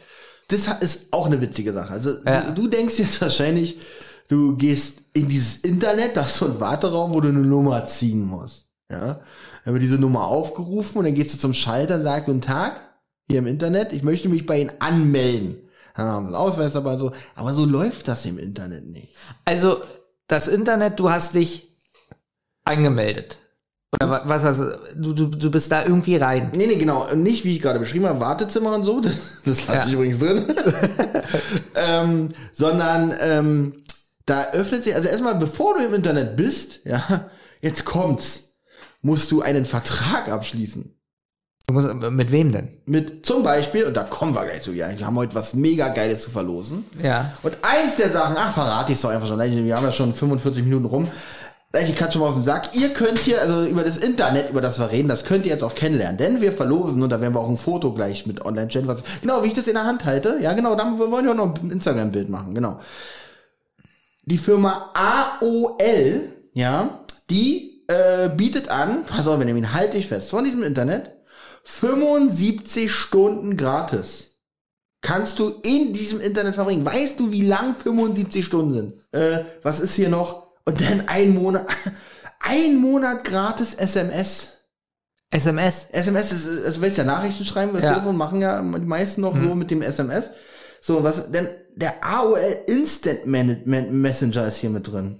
das 0.47 0.67
ist 0.81 1.11
auch 1.13 1.25
eine 1.25 1.41
witzige 1.41 1.73
Sache. 1.73 1.93
Also 1.93 2.11
Ja. 2.25 2.41
du, 2.51 2.63
du 2.63 2.67
denkst 2.67 2.99
jetzt 2.99 3.21
wahrscheinlich, 3.21 3.79
du 4.27 4.55
gehst 4.55 4.99
in 5.13 5.27
dieses 5.29 5.57
Internet, 5.57 6.15
da 6.17 6.25
ist 6.25 6.37
so 6.37 6.45
ein 6.45 6.59
Warteraum, 6.59 7.13
wo 7.13 7.21
du 7.21 7.29
eine 7.29 7.39
Nummer 7.39 7.85
ziehen 7.87 8.23
musst. 8.25 8.67
Ja, 8.91 9.19
dann 9.63 9.73
wird 9.73 9.81
diese 9.83 9.97
Nummer 9.97 10.25
aufgerufen 10.27 10.99
und 10.99 11.05
dann 11.05 11.15
gehst 11.15 11.33
du 11.33 11.39
zum 11.39 11.53
Schalter 11.53 11.95
und 11.95 12.03
sagst, 12.03 12.25
guten 12.25 12.41
Tag, 12.41 12.79
hier 13.27 13.39
im 13.39 13.47
Internet, 13.47 13.91
ich 13.93 14.03
möchte 14.03 14.29
mich 14.29 14.45
bei 14.45 14.59
Ihnen 14.61 14.71
anmelden. 14.79 15.57
Dann 15.95 16.05
haben 16.07 16.25
sie 16.25 16.27
einen 16.27 16.35
Ausweis 16.35 16.73
dabei 16.73 16.93
und 16.93 16.99
so. 16.99 17.11
Aber 17.35 17.53
so 17.53 17.65
läuft 17.65 18.07
das 18.07 18.25
im 18.25 18.37
Internet 18.37 18.85
nicht. 18.85 19.15
Also 19.45 19.81
das 20.27 20.47
Internet, 20.47 20.99
du 20.99 21.09
hast 21.09 21.33
dich 21.33 21.75
angemeldet. 22.65 23.39
Oder 23.93 24.09
wa- 24.09 24.21
was 24.25 24.43
hast 24.43 24.59
du, 24.59 24.73
du, 24.95 25.13
du, 25.13 25.25
du 25.27 25.51
bist 25.51 25.71
da 25.71 25.83
irgendwie 25.83 26.17
rein. 26.17 26.51
Nee, 26.53 26.67
nee, 26.67 26.75
genau. 26.75 27.07
Nicht, 27.13 27.43
wie 27.45 27.53
ich 27.53 27.61
gerade 27.61 27.79
beschrieben 27.79 28.05
habe, 28.07 28.19
Wartezimmer 28.19 28.73
und 28.75 28.83
so. 28.83 28.99
Das, 29.01 29.13
das 29.45 29.67
lasse 29.67 29.79
Ja. 29.81 29.85
ich 29.87 29.93
übrigens 29.93 30.19
drin. 30.19 30.45
ähm, 31.75 32.29
sondern 32.53 33.13
ähm, 33.19 33.83
da 34.25 34.51
öffnet 34.51 34.83
sich, 34.83 34.95
also 34.95 35.07
erstmal, 35.07 35.35
bevor 35.35 35.77
du 35.77 35.85
im 35.85 35.93
Internet 35.93 36.35
bist, 36.35 36.79
ja, 36.85 37.29
jetzt 37.61 37.85
kommt's, 37.85 38.55
musst 39.01 39.31
du 39.31 39.41
einen 39.41 39.65
Vertrag 39.65 40.29
abschließen. 40.29 40.91
Du 41.67 41.73
musst, 41.73 41.91
mit 41.93 42.31
wem 42.31 42.51
denn? 42.51 42.77
Mit 42.85 43.25
zum 43.25 43.41
Beispiel, 43.43 43.85
und 43.85 43.95
da 43.95 44.03
kommen 44.03 44.35
wir 44.35 44.45
gleich 44.45 44.61
zu, 44.61 44.71
ja, 44.71 44.87
wir 44.97 45.05
haben 45.05 45.15
heute 45.17 45.33
was 45.35 45.53
mega 45.55 45.89
Geiles 45.89 46.21
zu 46.21 46.29
verlosen. 46.29 46.85
Ja. 47.01 47.33
Und 47.43 47.55
eins 47.61 47.95
der 47.95 48.09
Sachen, 48.11 48.35
ach, 48.37 48.53
verrate 48.53 48.93
ich 48.93 49.01
doch 49.01 49.09
einfach 49.09 49.27
schon, 49.27 49.39
wir 49.39 49.75
haben 49.75 49.85
ja 49.85 49.91
schon 49.91 50.13
45 50.13 50.63
Minuten 50.63 50.85
rum. 50.85 51.07
Ich 51.83 51.95
kann 51.95 52.11
schon 52.11 52.21
mal 52.21 52.29
aus 52.29 52.35
dem 52.35 52.43
Sack. 52.43 52.69
Ihr 52.73 52.89
könnt 52.89 53.17
hier, 53.17 53.41
also 53.41 53.65
über 53.65 53.83
das 53.83 53.97
Internet, 53.97 54.49
über 54.49 54.61
das 54.61 54.79
wir 54.79 54.91
reden, 54.91 55.09
das 55.09 55.25
könnt 55.25 55.45
ihr 55.45 55.51
jetzt 55.51 55.63
auch 55.63 55.75
kennenlernen. 55.75 56.17
Denn 56.17 56.41
wir 56.41 56.51
verlosen, 56.51 57.01
und 57.03 57.09
da 57.09 57.19
werden 57.19 57.33
wir 57.33 57.39
auch 57.39 57.49
ein 57.49 57.57
Foto 57.57 57.93
gleich 57.93 58.25
mit 58.25 58.45
online 58.45 58.69
stellen, 58.69 58.87
was, 58.87 59.03
genau, 59.21 59.43
wie 59.43 59.47
ich 59.47 59.53
das 59.53 59.67
in 59.67 59.73
der 59.73 59.85
Hand 59.85 60.05
halte. 60.05 60.37
Ja, 60.41 60.53
genau, 60.53 60.75
dann 60.75 60.97
wollen 60.99 61.25
wir 61.25 61.31
auch 61.31 61.35
noch 61.35 61.61
ein 61.61 61.71
Instagram-Bild 61.71 62.29
machen, 62.29 62.53
genau. 62.55 62.79
Die 64.23 64.37
Firma 64.37 64.91
AOL, 64.93 66.21
ja, 66.53 66.99
die 67.29 67.83
äh, 67.87 68.29
bietet 68.29 68.69
an, 68.69 69.03
pass 69.05 69.27
auf, 69.27 69.37
Benjamin, 69.37 69.73
halt 69.73 69.93
dich 69.93 70.07
fest, 70.07 70.29
von 70.29 70.43
diesem 70.43 70.63
Internet, 70.63 71.11
75 71.63 72.91
Stunden 72.91 73.57
gratis 73.57 74.35
kannst 75.05 75.37
du 75.37 75.49
in 75.61 75.93
diesem 75.93 76.19
Internet 76.19 76.55
verbringen. 76.55 76.83
Weißt 76.83 77.19
du, 77.19 77.31
wie 77.31 77.45
lang 77.45 77.75
75 77.75 78.43
Stunden 78.43 78.73
sind? 78.73 78.93
Äh, 79.11 79.43
was 79.61 79.79
ist 79.79 79.93
hier 79.93 80.09
noch? 80.09 80.44
Und 80.65 80.81
dann 80.81 81.07
ein 81.07 81.33
Monat, 81.33 81.67
ein 82.39 82.77
Monat 82.77 83.23
gratis 83.23 83.73
SMS. 83.75 84.47
SMS. 85.31 85.87
SMS 85.91 86.31
ist, 86.31 86.65
also 86.65 86.81
willst 86.81 86.97
ja 86.97 87.03
Nachrichten 87.03 87.45
schreiben, 87.45 87.73
das 87.73 87.83
Ja. 87.83 87.93
Telefon 87.93 88.17
machen 88.17 88.41
ja 88.41 88.61
die 88.61 88.79
meisten 88.85 89.21
noch 89.21 89.35
so 89.35 89.55
mit 89.55 89.69
dem 89.71 89.81
SMS. 89.81 90.31
So, 90.81 91.03
was, 91.03 91.31
denn 91.31 91.47
der 91.75 92.03
AOL 92.03 92.57
Instant 92.67 93.25
Man 93.25 93.61
Man 93.65 94.01
Messenger 94.01 94.47
ist 94.47 94.57
hier 94.57 94.69
mit 94.69 94.87
drin. 94.91 95.19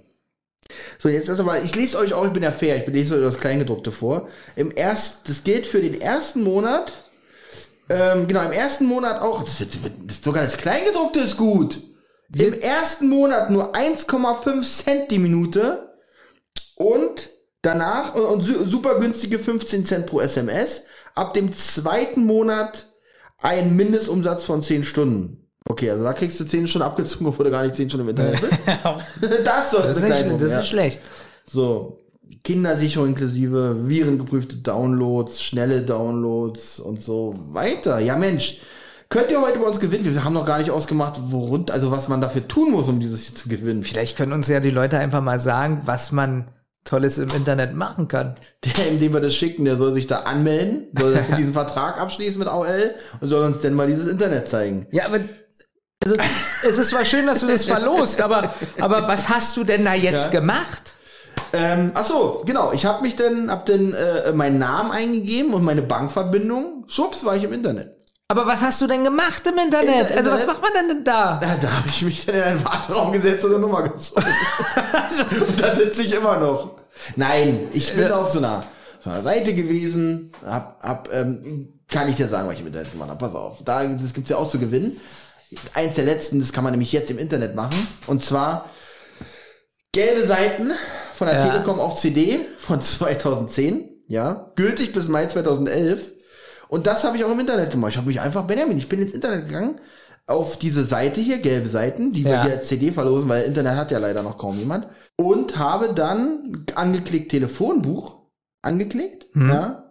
So, 0.98 1.08
jetzt 1.08 1.28
ist 1.28 1.38
aber, 1.38 1.62
ich 1.62 1.74
lese 1.74 1.98
euch 1.98 2.12
auch, 2.14 2.26
ich 2.26 2.32
bin 2.32 2.42
ja 2.42 2.50
fair, 2.52 2.76
ich 2.76 2.86
lese 2.86 3.16
euch 3.16 3.22
das 3.22 3.38
Kleingedruckte 3.38 3.92
vor. 3.92 4.28
Im 4.56 4.72
erst, 4.74 5.28
das 5.28 5.44
gilt 5.44 5.66
für 5.66 5.80
den 5.80 6.00
ersten 6.00 6.42
Monat, 6.42 6.92
ähm, 7.88 8.26
genau, 8.26 8.44
im 8.44 8.52
ersten 8.52 8.86
Monat 8.86 9.20
auch, 9.20 9.44
das 9.44 9.60
wird, 9.60 9.84
wird 9.84 10.24
sogar 10.24 10.42
das 10.44 10.56
Kleingedruckte 10.56 11.20
ist 11.20 11.36
gut. 11.36 11.80
Im 12.34 12.54
ersten 12.60 13.08
Monat 13.08 13.50
nur 13.50 13.74
1,5 13.74 14.62
Cent 14.84 15.10
die 15.10 15.18
Minute 15.18 15.92
und 16.76 17.30
danach, 17.62 18.14
und, 18.14 18.24
und 18.24 18.40
su- 18.42 18.64
super 18.68 18.98
günstige 18.98 19.38
15 19.38 19.86
Cent 19.86 20.06
pro 20.06 20.20
SMS. 20.20 20.82
Ab 21.14 21.34
dem 21.34 21.52
zweiten 21.52 22.24
Monat 22.24 22.86
ein 23.42 23.76
Mindestumsatz 23.76 24.44
von 24.44 24.62
10 24.62 24.84
Stunden. 24.84 25.48
Okay, 25.68 25.90
also 25.90 26.04
da 26.04 26.12
kriegst 26.12 26.38
du 26.40 26.44
10 26.44 26.68
Stunden 26.68 26.86
abgezogen, 26.86 27.26
obwohl 27.28 27.44
du 27.46 27.50
gar 27.50 27.62
nicht 27.62 27.76
10 27.76 27.88
Stunden 27.90 28.08
im 28.08 28.10
Internet 28.16 28.40
bist. 28.40 28.58
das 29.44 29.70
soll 29.70 29.82
Das 29.82 29.96
ist 29.96 30.02
nicht, 30.02 30.12
das 30.32 30.42
ist 30.42 30.50
ja. 30.50 30.58
nicht 30.58 30.68
schlecht. 30.68 31.00
So, 31.48 31.98
Kindersicherung 32.42 33.08
inklusive 33.10 33.88
virengeprüfte 33.88 34.56
Downloads, 34.58 35.42
schnelle 35.42 35.82
Downloads 35.82 36.80
und 36.80 37.02
so 37.02 37.34
weiter. 37.48 37.98
Ja, 38.00 38.16
Mensch, 38.16 38.58
könnt 39.08 39.30
ihr 39.30 39.40
heute 39.40 39.58
bei 39.58 39.66
uns 39.66 39.80
gewinnen? 39.80 40.04
Wir 40.04 40.24
haben 40.24 40.34
noch 40.34 40.46
gar 40.46 40.58
nicht 40.58 40.70
ausgemacht, 40.70 41.14
worund, 41.30 41.70
also 41.70 41.90
was 41.90 42.08
man 42.08 42.20
dafür 42.20 42.46
tun 42.46 42.70
muss, 42.72 42.88
um 42.88 43.00
dieses 43.00 43.22
hier 43.24 43.34
zu 43.34 43.48
gewinnen. 43.48 43.82
Vielleicht 43.84 44.16
können 44.16 44.32
uns 44.32 44.48
ja 44.48 44.60
die 44.60 44.70
Leute 44.70 44.98
einfach 44.98 45.22
mal 45.22 45.38
sagen, 45.38 45.82
was 45.84 46.12
man 46.12 46.50
Tolles 46.84 47.18
im 47.18 47.28
Internet 47.30 47.74
machen 47.74 48.08
kann. 48.08 48.36
Der, 48.64 48.88
indem 48.88 49.12
wir 49.12 49.20
das 49.20 49.34
schicken, 49.34 49.64
der 49.64 49.76
soll 49.76 49.92
sich 49.92 50.06
da 50.06 50.20
anmelden, 50.20 50.86
soll 50.96 51.18
diesen 51.38 51.52
Vertrag 51.52 52.00
abschließen 52.00 52.38
mit 52.38 52.48
AOL 52.48 52.94
und 53.20 53.28
soll 53.28 53.44
uns 53.44 53.60
denn 53.60 53.74
mal 53.74 53.86
dieses 53.86 54.06
Internet 54.06 54.48
zeigen. 54.48 54.86
Ja, 54.92 55.06
aber 55.06 55.18
also, 56.04 56.16
es 56.68 56.78
ist 56.78 56.90
zwar 56.90 57.04
schön, 57.04 57.26
dass 57.26 57.40
du 57.40 57.48
das 57.48 57.64
verlost, 57.64 58.20
aber, 58.20 58.54
aber 58.78 59.08
was 59.08 59.28
hast 59.28 59.56
du 59.56 59.64
denn 59.64 59.84
da 59.84 59.94
jetzt 59.94 60.26
Ja. 60.26 60.40
gemacht? 60.40 60.94
Ähm, 61.52 61.90
ach 61.94 62.04
so, 62.04 62.42
genau. 62.46 62.72
Ich 62.72 62.86
habe 62.86 63.02
mich 63.02 63.16
dann, 63.16 63.50
hab 63.50 63.66
dann 63.66 63.92
äh, 63.92 64.32
meinen 64.32 64.58
Namen 64.58 64.90
eingegeben 64.92 65.54
und 65.54 65.64
meine 65.64 65.82
Bankverbindung. 65.82 66.84
Schubs, 66.86 67.24
war 67.24 67.34
ich 67.36 67.44
im 67.44 67.52
Internet. 67.52 67.95
Aber 68.28 68.44
was 68.46 68.60
hast 68.60 68.80
du 68.82 68.88
denn 68.88 69.04
gemacht 69.04 69.42
im 69.46 69.56
Internet? 69.56 70.10
Inter- 70.10 70.16
Also 70.16 70.30
was 70.32 70.46
macht 70.46 70.60
man 70.60 70.72
denn 70.88 71.04
da? 71.04 71.38
Da, 71.40 71.54
da 71.60 71.70
habe 71.76 71.88
ich 71.88 72.02
mich 72.02 72.26
dann 72.26 72.34
in 72.34 72.42
einen 72.42 72.64
Warteraum 72.64 73.12
gesetzt 73.12 73.44
und 73.44 73.52
eine 73.52 73.60
Nummer 73.60 73.82
gezogen. 73.84 74.24
und 75.48 75.60
da 75.60 75.74
sitze 75.74 76.02
ich 76.02 76.12
immer 76.12 76.36
noch. 76.38 76.76
Nein, 77.14 77.68
ich 77.72 77.92
bin 77.92 78.10
auf 78.10 78.28
so 78.30 78.38
einer, 78.38 78.64
so 79.00 79.10
einer 79.10 79.22
Seite 79.22 79.54
gewesen, 79.54 80.32
hab, 80.44 80.82
hab, 80.82 81.12
ähm, 81.14 81.72
kann 81.88 82.08
ich 82.08 82.16
dir 82.16 82.26
sagen, 82.26 82.48
was 82.48 82.54
ich 82.54 82.60
im 82.62 82.66
Internet 82.66 82.90
gemacht 82.90 83.10
habe. 83.10 83.24
Pass 83.24 83.34
auf, 83.36 83.58
da, 83.64 83.84
das 83.84 84.12
gibt's 84.12 84.30
ja 84.30 84.38
auch 84.38 84.48
zu 84.48 84.58
gewinnen. 84.58 85.00
Eins 85.74 85.94
der 85.94 86.04
letzten, 86.04 86.40
das 86.40 86.52
kann 86.52 86.64
man 86.64 86.72
nämlich 86.72 86.90
jetzt 86.90 87.10
im 87.12 87.18
Internet 87.18 87.54
machen. 87.54 87.76
Und 88.08 88.24
zwar 88.24 88.68
gelbe 89.92 90.26
Seiten 90.26 90.72
von 91.14 91.28
der 91.28 91.38
Ja. 91.38 91.46
Telekom 91.46 91.78
auf 91.78 91.94
CD 91.94 92.40
von 92.58 92.80
2010, 92.80 93.88
ja, 94.08 94.50
gültig 94.56 94.92
bis 94.92 95.06
Mai 95.06 95.26
2011. 95.26 96.00
Und 96.68 96.86
das 96.86 97.04
habe 97.04 97.16
ich 97.16 97.24
auch 97.24 97.30
im 97.32 97.40
Internet 97.40 97.70
gemacht. 97.70 97.92
Ich 97.92 97.96
habe 97.96 98.08
mich 98.08 98.20
einfach, 98.20 98.44
Benjamin, 98.44 98.78
ich 98.78 98.88
bin 98.88 99.00
ins 99.00 99.12
Internet 99.12 99.46
gegangen, 99.46 99.80
auf 100.26 100.58
diese 100.58 100.82
Seite 100.84 101.20
hier, 101.20 101.38
gelbe 101.38 101.68
Seiten, 101.68 102.10
die 102.10 102.24
wir 102.24 102.32
Ja. 102.32 102.42
hier 102.44 102.52
als 102.54 102.66
CD 102.68 102.90
verlosen, 102.90 103.28
weil 103.28 103.44
Internet 103.44 103.76
hat 103.76 103.90
ja 103.92 103.98
leider 103.98 104.22
noch 104.22 104.36
kaum 104.38 104.58
jemand. 104.58 104.88
Und 105.16 105.56
habe 105.58 105.94
dann 105.94 106.64
angeklickt 106.74 107.30
Telefonbuch, 107.30 108.22
angeklickt, 108.62 109.26
ja. 109.34 109.82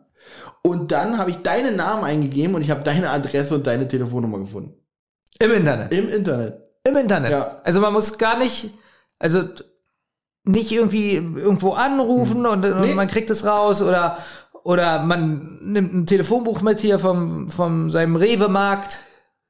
Und 0.64 0.92
dann 0.92 1.18
habe 1.20 1.30
ich 1.30 1.38
deinen 1.38 1.76
Namen 1.76 2.04
eingegeben 2.04 2.56
und 2.56 2.62
ich 2.64 2.72
habe 2.72 2.82
deine 2.84 3.10
Adresse 3.12 3.56
und 3.56 3.68
deine 3.68 3.88
Telefonnummer 3.88 4.40
gefunden. 4.40 4.74
Im 5.40 5.52
Internet. 5.52 5.94
Im 5.94 6.10
Internet. 6.10 6.58
Im 6.84 6.96
Internet. 6.96 7.32
Ja. 7.32 7.62
Also 7.64 7.80
man 7.82 7.94
muss 7.94 8.18
gar 8.18 8.38
nicht, 8.40 8.74
also 9.20 9.44
nicht 10.44 10.72
irgendwie 10.72 11.16
irgendwo 11.16 11.74
anrufen 11.74 12.46
und, 12.46 12.66
und 12.66 12.82
Nee. 12.82 12.94
man 12.94 13.08
kriegt 13.08 13.30
es 13.30 13.46
raus 13.46 13.82
oder 13.82 14.18
oder 14.66 15.04
man 15.04 15.60
nimmt 15.62 15.94
ein 15.94 16.06
Telefonbuch 16.08 16.62
mit 16.62 16.82
hier 16.82 16.98
vom 17.00 17.50
vom 17.50 17.92
seinem 17.92 18.16
Rewe-Markt, 18.16 19.00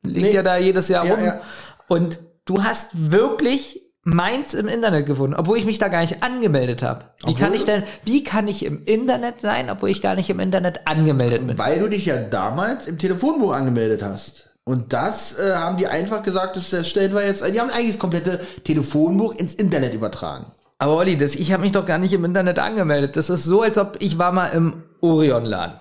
liegt 0.04 0.28
Nee. 0.28 0.34
ja 0.36 0.44
da 0.44 0.58
jedes 0.58 0.90
Jahr 0.90 1.06
Ja, 1.06 1.14
rum 1.16 1.24
ja. 1.24 1.40
und 1.88 2.20
du 2.44 2.64
hast 2.64 2.90
wirklich 3.12 3.82
meins 4.04 4.54
im 4.54 4.68
Internet 4.68 5.06
gefunden, 5.08 5.36
obwohl 5.36 5.58
ich 5.58 5.66
mich 5.66 5.80
da 5.80 5.88
gar 5.88 6.02
nicht 6.02 6.22
angemeldet 6.22 6.84
habe. 6.84 7.06
Wie 7.24 7.32
Obwohl 7.32 7.40
kann 7.40 7.54
ich 7.56 7.64
denn, 7.66 7.84
wie 8.04 8.24
kann 8.24 8.48
ich 8.50 8.66
im 8.66 8.84
Internet 8.86 9.40
sein, 9.42 9.70
obwohl 9.72 9.90
ich 9.90 10.02
gar 10.02 10.16
nicht 10.16 10.30
im 10.30 10.40
Internet 10.40 10.82
angemeldet 10.86 11.48
bin? 11.48 11.58
Weil 11.58 11.80
du 11.80 11.88
dich 11.88 12.06
ja 12.06 12.18
damals 12.18 12.86
im 12.86 13.00
Telefonbuch 13.00 13.54
angemeldet 13.54 14.04
hast. 14.04 14.50
Und 14.66 14.94
das 14.94 15.40
äh, 15.40 15.56
haben 15.56 15.78
die 15.78 15.88
einfach 15.88 16.24
gesagt, 16.24 16.56
das 16.58 16.72
das 16.72 16.90
stellen 16.90 17.14
wir 17.16 17.26
jetzt, 17.26 17.42
die 17.48 17.60
haben 17.60 17.70
eigentlich 17.70 17.92
das 17.94 18.00
komplette 18.00 18.42
Telefonbuch 18.64 19.34
ins 19.36 19.54
Internet 19.56 19.94
übertragen. 19.94 20.46
Aber 20.78 20.98
Olli, 20.98 21.18
das, 21.18 21.36
ich 21.36 21.52
habe 21.54 21.64
mich 21.64 21.72
doch 21.72 21.86
gar 21.86 21.98
nicht 21.98 22.12
im 22.14 22.26
Internet 22.26 22.60
angemeldet. 22.60 23.16
Das 23.16 23.30
ist 23.30 23.46
so, 23.46 23.62
als 23.62 23.78
ob 23.78 23.96
ich 24.00 24.18
war 24.18 24.32
mal 24.32 24.48
im 24.48 24.84
Orion-Laden. 25.02 25.80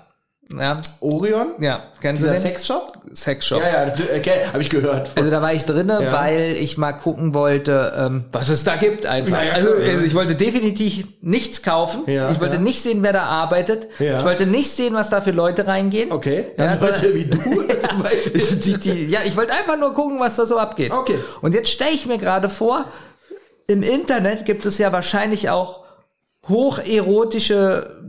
Ja, 0.58 0.80
Orion? 1.00 1.48
ja, 1.58 1.84
kennst 2.02 2.22
Dieser 2.22 2.34
du 2.34 2.38
den? 2.38 2.42
Sexshop? 2.42 2.98
Sexshop. 3.14 3.60
Ja, 3.62 3.86
ja, 3.86 3.92
okay, 4.16 4.30
habe 4.46 4.60
ich 4.60 4.68
gehört. 4.68 5.10
Also 5.16 5.30
da 5.30 5.40
war 5.40 5.52
ich 5.54 5.64
drinne, 5.64 6.00
Ja. 6.02 6.12
weil 6.12 6.52
ich 6.58 6.76
mal 6.76 6.92
gucken 6.92 7.32
wollte, 7.34 7.92
ähm, 7.96 8.24
was 8.30 8.50
es 8.50 8.62
da 8.62 8.76
gibt 8.76 9.06
einfach. 9.06 9.38
Ja, 9.38 9.42
ja, 9.42 9.52
also, 9.54 9.70
also 9.70 10.04
ich 10.04 10.14
wollte 10.14 10.34
definitiv 10.34 11.06
nichts 11.22 11.62
kaufen. 11.62 12.02
Ja, 12.06 12.30
ich 12.30 12.40
wollte 12.40 12.58
nicht 12.58 12.80
sehen, 12.82 13.02
wer 13.02 13.14
da 13.14 13.24
arbeitet. 13.24 13.88
Ja. 13.98 14.18
Ich 14.18 14.24
wollte 14.24 14.46
nicht 14.46 14.70
sehen, 14.70 14.92
was 14.94 15.08
da 15.08 15.22
für 15.22 15.30
Leute 15.32 15.66
reingehen. 15.66 16.12
Okay, 16.12 16.44
dann 16.58 16.78
Ja, 16.78 16.86
Leute 16.86 17.14
wie 17.14 17.24
du 17.24 17.36
zum 17.88 18.02
Beispiel. 18.02 18.58
die, 18.60 18.78
die, 18.78 19.06
ja, 19.10 19.20
ich 19.24 19.34
wollte 19.36 19.54
einfach 19.54 19.78
nur 19.78 19.94
gucken, 19.94 20.20
was 20.20 20.36
da 20.36 20.44
so 20.44 20.58
abgeht. 20.58 20.92
Okay. 20.92 21.16
Und 21.40 21.54
jetzt 21.54 21.70
stelle 21.70 21.92
ich 21.92 22.06
mir 22.06 22.18
gerade 22.18 22.50
vor, 22.50 22.84
im 23.66 23.82
Internet 23.82 24.44
gibt 24.44 24.66
es 24.66 24.78
ja 24.78 24.92
wahrscheinlich 24.92 25.50
auch 25.50 25.84
hocherotische 26.48 28.02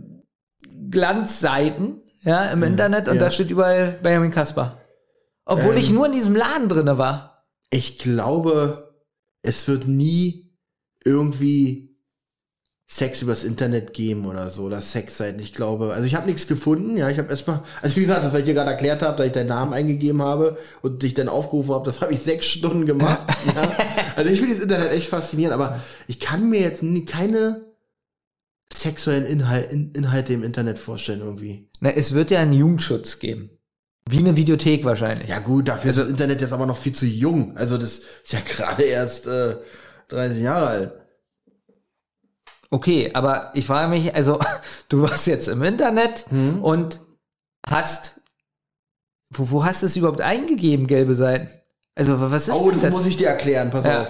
Glanzseiten, 0.89 2.01
ja, 2.23 2.45
im 2.51 2.63
Internet 2.63 3.07
und 3.07 3.15
Mhm. 3.15 3.19
ja. 3.19 3.25
da 3.25 3.31
steht 3.31 3.49
überall 3.49 3.99
Benjamin 4.01 4.31
Kasper. 4.31 4.77
Obwohl 5.45 5.73
Ähm. 5.73 5.77
ich 5.79 5.91
nur 5.91 6.07
in 6.07 6.11
diesem 6.13 6.35
Laden 6.35 6.69
drinne 6.69 6.97
war. 6.97 7.45
Ich 7.69 7.99
glaube, 7.99 8.93
es 9.41 9.67
wird 9.67 9.87
nie 9.87 10.55
irgendwie 11.03 11.84
Sex 12.87 13.23
übers 13.23 13.43
Internet 13.43 13.93
geben 13.93 14.25
oder 14.25 14.49
so, 14.49 14.63
oder 14.63 14.79
Sexseiten. 14.79 15.39
Ich 15.39 15.53
glaube, 15.53 15.93
also 15.93 16.05
ich 16.05 16.13
habe 16.13 16.27
nichts 16.27 16.47
gefunden. 16.47 16.97
Ja, 16.97 17.09
ich 17.09 17.17
habe 17.17 17.31
erstmal, 17.31 17.61
also 17.81 17.95
wie 17.95 18.01
gesagt, 18.01 18.23
das, 18.23 18.31
was 18.31 18.39
ich 18.39 18.45
dir 18.45 18.53
gerade 18.53 18.71
erklärt 18.71 19.01
habe, 19.01 19.17
da 19.17 19.23
ich 19.23 19.31
deinen 19.31 19.47
Namen 19.47 19.73
eingegeben 19.73 20.21
habe 20.21 20.57
und 20.83 21.01
dich 21.01 21.15
dann 21.15 21.27
aufgerufen 21.27 21.73
habe, 21.73 21.85
das 21.85 22.01
habe 22.01 22.13
ich 22.13 22.19
sechs 22.19 22.45
Stunden 22.45 22.85
gemacht. 22.85 23.21
ja. 23.55 23.69
Also 24.15 24.31
ich 24.31 24.39
finde 24.39 24.55
das 24.55 24.63
Internet 24.63 24.91
echt 24.91 25.07
faszinierend, 25.09 25.55
aber 25.55 25.81
ich 26.07 26.19
kann 26.19 26.47
mir 26.47 26.61
jetzt 26.61 26.83
nie, 26.83 27.05
keine 27.05 27.65
sexuellen 28.71 29.25
Inhal 29.25 29.63
In 29.63 29.91
Inhalte 29.93 30.33
im 30.33 30.43
Internet 30.43 30.77
vorstellen 30.77 31.21
irgendwie. 31.21 31.69
Na, 31.79 31.89
es 31.89 32.13
wird 32.13 32.29
ja 32.29 32.39
einen 32.39 32.53
Jugendschutz 32.53 33.17
geben. 33.19 33.49
Wie 34.07 34.19
eine 34.19 34.35
Videothek 34.35 34.85
wahrscheinlich. 34.85 35.29
Ja 35.29 35.39
gut, 35.39 35.67
dafür 35.67 35.89
ist 35.89 35.97
das 35.97 36.07
Internet 36.07 36.39
jetzt 36.39 36.53
aber 36.53 36.67
noch 36.67 36.77
viel 36.77 36.93
zu 36.93 37.07
jung. 37.07 37.57
Also 37.57 37.79
das 37.79 37.97
ist 38.23 38.33
ja 38.33 38.39
gerade 38.45 38.83
erst 38.83 39.25
äh, 39.25 39.55
30 40.09 40.43
Jahre 40.43 40.67
alt. 40.67 41.04
Okay, 42.75 43.11
aber 43.13 43.51
ich 43.53 43.65
frage 43.67 43.87
mich, 43.87 44.13
also 44.15 44.37
du 44.89 45.01
warst 45.03 45.27
jetzt 45.27 45.47
im 45.47 45.63
Internet 45.63 46.25
Mhm. 46.29 46.61
und 46.61 46.99
hast, 47.69 48.19
wo, 49.29 49.49
wo 49.51 49.63
hast 49.63 49.81
du 49.81 49.85
es 49.85 49.95
überhaupt 49.95 50.19
eingegeben, 50.19 50.85
gelbe 50.85 51.15
Seiten? 51.15 51.49
Also 51.95 52.19
was 52.19 52.49
ist 52.49 52.53
Oh, 52.53 52.69
das, 52.71 52.81
das? 52.81 52.91
muss 52.91 53.05
ich 53.05 53.15
dir 53.15 53.29
erklären, 53.29 53.71
pass 53.71 53.85
Ja. 53.85 54.01
auf. 54.01 54.07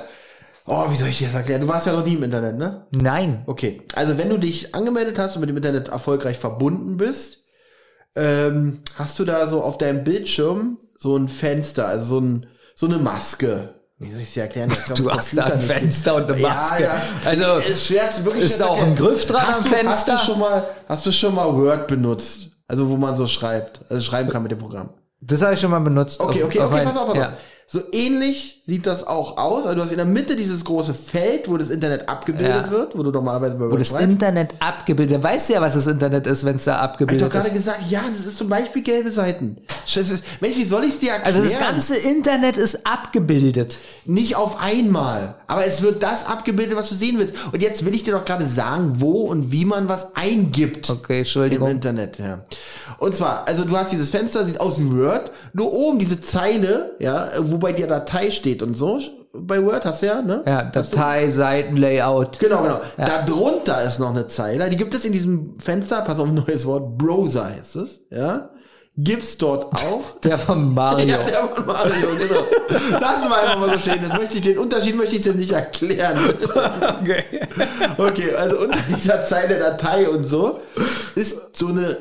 Oh, 0.65 0.89
wie 0.91 0.95
soll 0.95 1.09
ich 1.09 1.19
dir 1.19 1.27
das 1.27 1.35
erklären? 1.35 1.61
Du 1.61 1.67
warst 1.67 1.85
ja 1.85 1.93
noch 1.93 2.03
nie 2.03 2.15
im 2.15 2.23
Internet, 2.23 2.57
ne? 2.57 2.87
Nein. 2.91 3.43
Okay. 3.45 3.83
Also 3.93 4.17
wenn 4.17 4.29
du 4.29 4.39
dich 4.39 4.73
angemeldet 4.73 5.19
hast 5.19 5.35
und 5.35 5.41
mit 5.41 5.49
dem 5.51 5.57
Internet 5.57 5.89
erfolgreich 5.89 6.39
verbunden 6.39 6.97
bist, 6.97 7.43
ähm, 8.15 8.79
hast 8.95 9.19
du 9.19 9.25
da 9.25 9.47
so 9.47 9.61
auf 9.61 9.77
deinem 9.77 10.03
Bildschirm 10.03 10.79
so 10.97 11.15
ein 11.15 11.29
Fenster, 11.29 11.87
also 11.87 12.05
so, 12.15 12.19
ein, 12.21 12.47
so 12.75 12.87
eine 12.87 12.97
Maske. 12.97 13.75
Wie 13.97 14.11
soll 14.11 14.21
ich 14.21 14.33
dir 14.33 14.43
erklären? 14.43 14.71
Du 14.95 15.09
hast 15.11 15.37
da 15.37 15.45
ein. 15.45 15.59
Fenster 15.59 16.15
und 16.15 16.29
eine 16.31 16.41
Maske. 16.41 16.83
Ja, 16.83 16.95
ja. 16.95 17.01
Also, 17.23 17.67
ist 17.69 17.85
schwer, 17.87 18.11
zu- 18.13 18.25
wirklich 18.25 18.43
ist 18.45 18.59
da 18.59 18.67
auch 18.67 18.81
ein. 18.81 18.95
Griff 18.95 19.25
dran 19.25 19.47
hast 19.47 19.57
am 19.59 19.63
du, 19.63 19.69
Hast 19.69 19.75
Fenster? 20.07 20.15
du 20.17 20.19
schon 20.31 20.39
mal, 20.39 20.63
hast 20.89 21.05
du 21.05 21.11
schon 21.11 21.33
mal 21.35 21.53
Word 21.53 21.87
benutzt? 21.87 22.49
Also 22.67 22.89
wo 22.89 22.97
man 22.97 23.15
so 23.15 23.25
schreibt, 23.27 23.79
also 23.89 24.01
schreiben 24.01 24.29
kann 24.29 24.43
mit 24.43 24.51
dem 24.51 24.57
Programm. 24.59 24.89
Das 25.21 25.41
habe 25.41 25.53
ich 25.53 25.59
schon 25.59 25.71
mal 25.71 25.79
benutzt. 25.79 26.19
Okay, 26.19 26.41
Auf- 26.43 26.49
okay, 26.49 26.59
auf 26.59 26.65
okay, 26.71 26.75
mein- 26.83 26.93
pass 26.93 26.97
auf, 27.01 27.07
pass 27.07 27.15
ja. 27.17 27.33
So 27.67 27.81
ähnlich 27.91 28.61
sieht 28.63 28.85
das 28.85 29.07
auch 29.07 29.37
aus. 29.37 29.65
Also 29.65 29.75
du 29.77 29.81
hast 29.83 29.89
in 29.91 29.97
der 29.97 30.05
Mitte 30.05 30.35
dieses 30.35 30.63
große 30.63 30.93
Feld, 30.93 31.49
wo 31.49 31.57
das 31.57 31.71
Internet 31.71 32.07
abgebildet 32.07 32.65
Ja. 32.67 32.71
wird, 32.71 32.95
wo 32.97 33.01
du 33.01 33.09
normalerweise 33.11 33.55
bei 33.55 33.69
Wo 33.71 33.75
das 33.75 33.87
schreibst. 33.87 34.07
Internet 34.07 34.53
abgebildet, 34.59 35.21
weißt 35.23 35.49
du 35.49 35.53
ja, 35.53 35.61
was 35.61 35.73
das 35.73 35.87
Internet 35.87 36.27
ist, 36.27 36.45
wenn 36.45 36.57
es 36.57 36.65
da 36.65 36.73
Hab 36.73 36.81
ich 36.81 36.89
abgebildet 36.91 37.25
doch 37.25 37.31
gerade 37.31 37.47
ist. 37.47 37.53
gesagt, 37.55 37.79
ja, 37.89 38.01
das 38.15 38.25
ist 38.25 38.37
zum 38.37 38.49
Beispiel 38.49 38.83
gelbe 38.83 39.09
Seiten. 39.09 39.57
Ist, 39.93 40.23
Mensch, 40.41 40.57
wie 40.57 40.63
soll 40.65 40.83
ich 40.83 40.91
es 40.91 40.99
dir 40.99 41.11
erklären? 41.13 41.35
Also 41.35 41.43
das 41.43 41.59
ganze 41.59 41.95
Internet 41.95 42.55
ist 42.57 42.85
abgebildet. 42.85 43.77
Nicht 44.05 44.35
auf 44.35 44.59
einmal. 44.61 45.35
Aber 45.47 45.65
es 45.65 45.81
wird 45.81 46.03
das 46.03 46.25
abgebildet, 46.27 46.75
was 46.77 46.89
du 46.89 46.95
sehen 46.95 47.17
willst. 47.17 47.33
Und 47.51 47.61
jetzt 47.63 47.83
will 47.85 47.95
ich 47.95 48.03
dir 48.03 48.11
doch 48.13 48.25
gerade 48.25 48.45
sagen, 48.45 48.95
wo 49.01 49.21
und 49.23 49.51
wie 49.51 49.65
man 49.65 49.89
was 49.89 50.15
eingibt. 50.15 50.89
Okay, 50.89 51.13
Im 51.13 51.19
Entschuldigung. 51.19 51.69
Internet, 51.69 52.19
ja. 52.19 52.39
Und 52.99 53.15
zwar, 53.15 53.47
also 53.47 53.65
du 53.65 53.75
hast 53.75 53.91
dieses 53.91 54.09
Fenster, 54.11 54.45
sieht 54.45 54.59
aus 54.61 54.79
wie 54.79 54.89
Word, 54.97 55.31
nur 55.53 55.73
oben 55.73 55.99
diese 55.99 56.21
Zeile, 56.21 56.95
ja, 56.99 57.29
wo 57.39 57.54
bei 57.57 57.73
dir 57.73 57.87
Datei 57.87 58.31
steht 58.31 58.61
und 58.61 58.75
so, 58.75 58.99
bei 59.33 59.63
Word, 59.63 59.85
hast 59.85 60.01
du 60.01 60.07
ja, 60.07 60.21
ne? 60.21 60.43
Ja, 60.45 60.63
Datei, 60.63 61.29
Seitenlayout. 61.29 62.39
Genau, 62.39 62.61
genau. 62.63 62.79
Darunter 62.97 63.83
ist 63.83 63.99
noch 63.99 64.11
eine 64.11 64.27
Zeile, 64.27 64.69
die 64.69 64.77
gibt 64.77 64.93
es 64.95 65.05
in 65.05 65.13
diesem 65.13 65.59
Fenster, 65.59 66.01
pass 66.01 66.19
auf, 66.19 66.27
ein 66.27 66.35
neues 66.35 66.65
Wort, 66.65 66.97
Browser 66.97 67.49
heißt 67.49 67.75
es, 67.77 67.99
ja? 68.09 68.49
Gibt's 68.97 69.37
dort 69.37 69.73
auch. 69.75 70.03
Der 70.23 70.39
von 70.39 70.73
Mario. 70.73 71.07
Ja, 71.07 71.17
der 71.17 71.43
von 71.49 71.65
Mario, 71.65 72.15
genau. 72.17 72.43
Das 72.91 73.29
war 73.29 73.41
einfach 73.43 73.59
mal 73.59 73.77
so 73.77 73.89
schön. 73.89 74.01
Das 74.01 74.17
möchte 74.17 74.37
ich, 74.37 74.41
den 74.41 74.57
Unterschied 74.57 74.95
möchte 74.95 75.17
ich 75.17 75.25
jetzt 75.25 75.35
nicht 75.35 75.51
erklären. 75.51 76.17
Okay. 77.01 77.23
Okay, 77.97 78.33
also 78.35 78.59
unter 78.59 78.79
dieser 78.89 79.23
Zeile 79.23 79.59
Datei 79.59 80.09
und 80.09 80.25
so 80.25 80.59
ist 81.15 81.57
so 81.57 81.67
eine, 81.67 81.97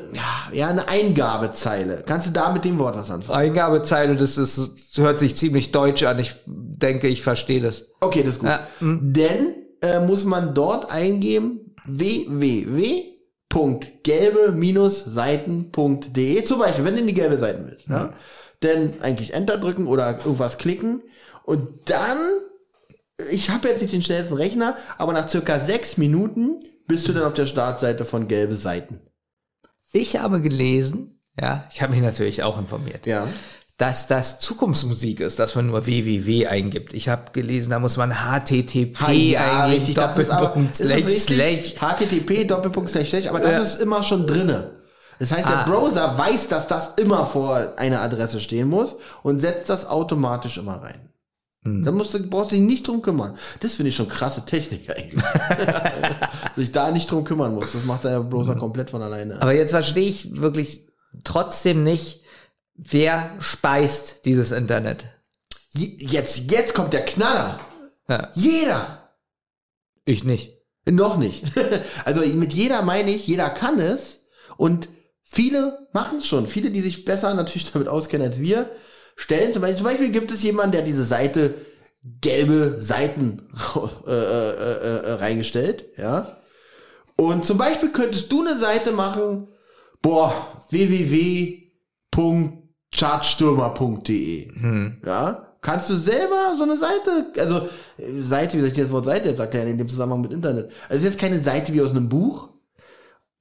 ja, 0.51 0.67
eine 0.67 0.87
Eingabezeile. 0.87 2.03
Kannst 2.05 2.27
du 2.27 2.31
da 2.31 2.51
mit 2.51 2.65
dem 2.65 2.79
Wort 2.79 2.95
was 2.95 3.11
anfangen? 3.11 3.39
Eingabezeile, 3.39 4.15
das 4.15 4.37
ist, 4.37 4.91
hört 4.95 5.19
sich 5.19 5.35
ziemlich 5.35 5.71
deutsch 5.71 6.03
an. 6.03 6.19
Ich 6.19 6.35
denke, 6.45 7.07
ich 7.07 7.21
verstehe 7.21 7.61
das. 7.61 7.85
Okay, 8.01 8.23
das 8.23 8.33
ist 8.33 8.39
gut. 8.39 8.49
Ja, 8.49 8.67
Denn 8.79 9.55
äh, 9.81 9.99
muss 9.99 10.25
man 10.25 10.55
dort 10.55 10.91
eingeben 10.91 11.75
www.gelbe-seiten.de 13.51 16.43
zum 16.43 16.59
Beispiel, 16.59 16.85
wenn 16.85 16.95
du 16.95 17.01
in 17.01 17.07
die 17.07 17.13
gelbe 17.13 17.37
Seiten 17.37 17.67
willst. 17.67 17.87
Ja? 17.87 18.13
Dann 18.61 18.93
eigentlich 19.01 19.33
Enter 19.33 19.57
drücken 19.57 19.87
oder 19.87 20.17
irgendwas 20.19 20.57
klicken 20.57 21.03
und 21.43 21.89
dann, 21.89 22.17
ich 23.31 23.49
habe 23.49 23.67
jetzt 23.69 23.81
nicht 23.81 23.93
den 23.93 24.03
schnellsten 24.03 24.35
Rechner, 24.35 24.77
aber 24.97 25.13
nach 25.13 25.29
circa 25.29 25.59
sechs 25.59 25.97
Minuten 25.97 26.63
bist 26.87 27.07
du 27.07 27.13
dann 27.13 27.23
auf 27.23 27.33
der 27.33 27.47
Startseite 27.47 28.05
von 28.05 28.27
gelbe 28.27 28.53
Seiten. 28.55 29.01
Ich 29.91 30.17
habe 30.17 30.41
gelesen, 30.41 31.21
ja, 31.39 31.67
ich 31.71 31.81
habe 31.81 31.93
mich 31.93 32.01
natürlich 32.01 32.43
auch 32.43 32.59
informiert, 32.59 33.05
Ja. 33.05 33.27
Dass 33.77 34.07
das 34.07 34.39
Zukunftsmusik 34.39 35.19
ist, 35.19 35.37
dass 35.37 35.55
man 35.55 35.67
nur 35.67 35.85
www 35.85 36.47
eingibt. 36.47 36.93
Ich 36.93 37.09
habe 37.09 37.31
gelesen, 37.33 37.71
da 37.71 37.79
muss 37.79 37.97
man 37.97 38.11
HTTP 38.13 38.95
ja, 39.31 39.63
eingeben, 39.63 39.79
richtig, 39.81 39.95
das 39.95 40.17
ist 40.17 40.29
aber, 40.29 40.45
Doppelpunkt, 40.47 40.75
slash, 40.77 41.03
slash. 41.03 41.75
HTTP, 41.75 42.47
Doppelpunkt, 42.47 42.89
slash, 42.89 43.09
slash, 43.09 43.27
aber 43.27 43.39
das 43.41 43.51
Ja. 43.51 43.61
ist 43.63 43.81
immer 43.81 44.01
schon 44.03 44.25
drinne. 44.25 44.71
Das 45.19 45.31
heißt, 45.31 45.45
der 45.49 45.59
Ah. 45.59 45.63
Browser 45.69 46.17
weiß, 46.17 46.47
dass 46.49 46.67
das 46.67 46.93
immer 46.97 47.25
vor 47.25 47.73
einer 47.77 48.01
Adresse 48.01 48.39
stehen 48.39 48.67
muss 48.69 48.95
und 49.23 49.39
setzt 49.41 49.69
das 49.69 49.85
automatisch 49.87 50.57
immer 50.57 50.81
rein. 50.81 51.09
Hm. 51.63 51.83
Da 51.83 51.91
musst 51.91 52.13
du, 52.13 52.19
brauchst 52.29 52.51
du 52.51 52.55
dich 52.55 52.63
nicht 52.65 52.87
drum 52.87 53.01
kümmern. 53.01 53.37
Das 53.59 53.75
finde 53.75 53.89
ich 53.89 53.95
schon 53.95 54.07
krasse 54.07 54.45
Technik 54.45 54.89
eigentlich. 54.89 55.23
Sich 56.55 56.71
da 56.71 56.91
nicht 56.91 57.09
drum 57.11 57.23
kümmern 57.23 57.53
muss. 57.55 57.71
Das 57.73 57.83
macht 57.85 58.03
der 58.03 58.19
Browser 58.21 58.53
Hm. 58.53 58.59
komplett 58.59 58.91
von 58.91 59.01
alleine. 59.01 59.41
Aber 59.41 59.53
jetzt 59.53 59.71
verstehe 59.71 60.07
ich 60.07 60.39
wirklich 60.41 60.81
trotzdem 61.23 61.83
nicht, 61.83 62.21
wer 62.75 63.35
speist 63.39 64.25
dieses 64.25 64.51
Internet. 64.51 65.05
Je- 65.71 65.97
Jetzt, 65.99 66.51
jetzt 66.51 66.73
kommt 66.73 66.93
der 66.93 67.05
Knaller. 67.05 67.59
Ja, 68.07 68.31
Jeder. 68.35 69.11
ich 70.05 70.23
nicht. 70.23 70.53
Noch 70.89 71.17
nicht. 71.17 71.43
Also 72.05 72.21
mit 72.21 72.53
jeder 72.53 72.81
meine 72.83 73.11
ich, 73.11 73.25
jeder 73.27 73.49
kann 73.49 73.79
es 73.79 74.25
und 74.57 74.87
viele 75.23 75.87
machen 75.93 76.19
es 76.19 76.27
schon. 76.27 76.45
Viele, 76.47 76.69
die 76.69 76.81
sich 76.81 77.03
besser 77.05 77.33
natürlich 77.33 77.71
damit 77.71 77.87
auskennen 77.87 78.27
als 78.27 78.39
wir, 78.39 78.69
stellen 79.15 79.51
zum 79.53 79.61
Beispiel, 79.63 79.77
zum 79.77 79.85
Beispiel 79.87 80.11
gibt 80.11 80.31
es 80.31 80.43
jemanden, 80.43 80.73
der 80.73 80.83
diese 80.83 81.03
Seite 81.03 81.55
gelbe 82.21 82.77
Seiten 82.79 83.49
äh, 84.07 84.11
äh, 84.11 84.51
äh, 84.51 84.97
äh, 85.07 85.11
reingestellt, 85.13 85.85
ja. 85.97 86.37
Und 87.15 87.45
zum 87.45 87.57
Beispiel 87.57 87.91
könntest 87.91 88.31
du 88.31 88.41
eine 88.41 88.55
Seite 88.57 88.91
machen, 88.91 89.47
boah, 90.01 90.63
www.chartstürmer.de, 92.95 94.51
ja. 95.05 95.41
Kannst 95.61 95.89
du 95.89 95.95
selber 95.95 96.53
so 96.55 96.63
eine 96.63 96.77
Seite, 96.77 97.31
also 97.39 97.67
Seite, 98.19 98.53
wie 98.53 98.59
soll 98.59 98.67
ich 98.67 98.75
dir 98.75 98.83
das 98.83 98.91
Wort 98.91 99.05
Seite 99.05 99.29
jetzt 99.29 99.39
erklären 99.39 99.67
in 99.67 99.79
dem 99.79 99.87
Zusammenhang 99.87 100.21
mit 100.21 100.31
Internet? 100.31 100.71
Also 100.87 100.89
es 100.89 100.97
ist 100.99 101.05
jetzt 101.05 101.19
keine 101.19 101.39
Seite 101.39 101.73
wie 101.73 101.81
aus 101.81 101.89
einem 101.89 102.07
Buch, 102.07 102.49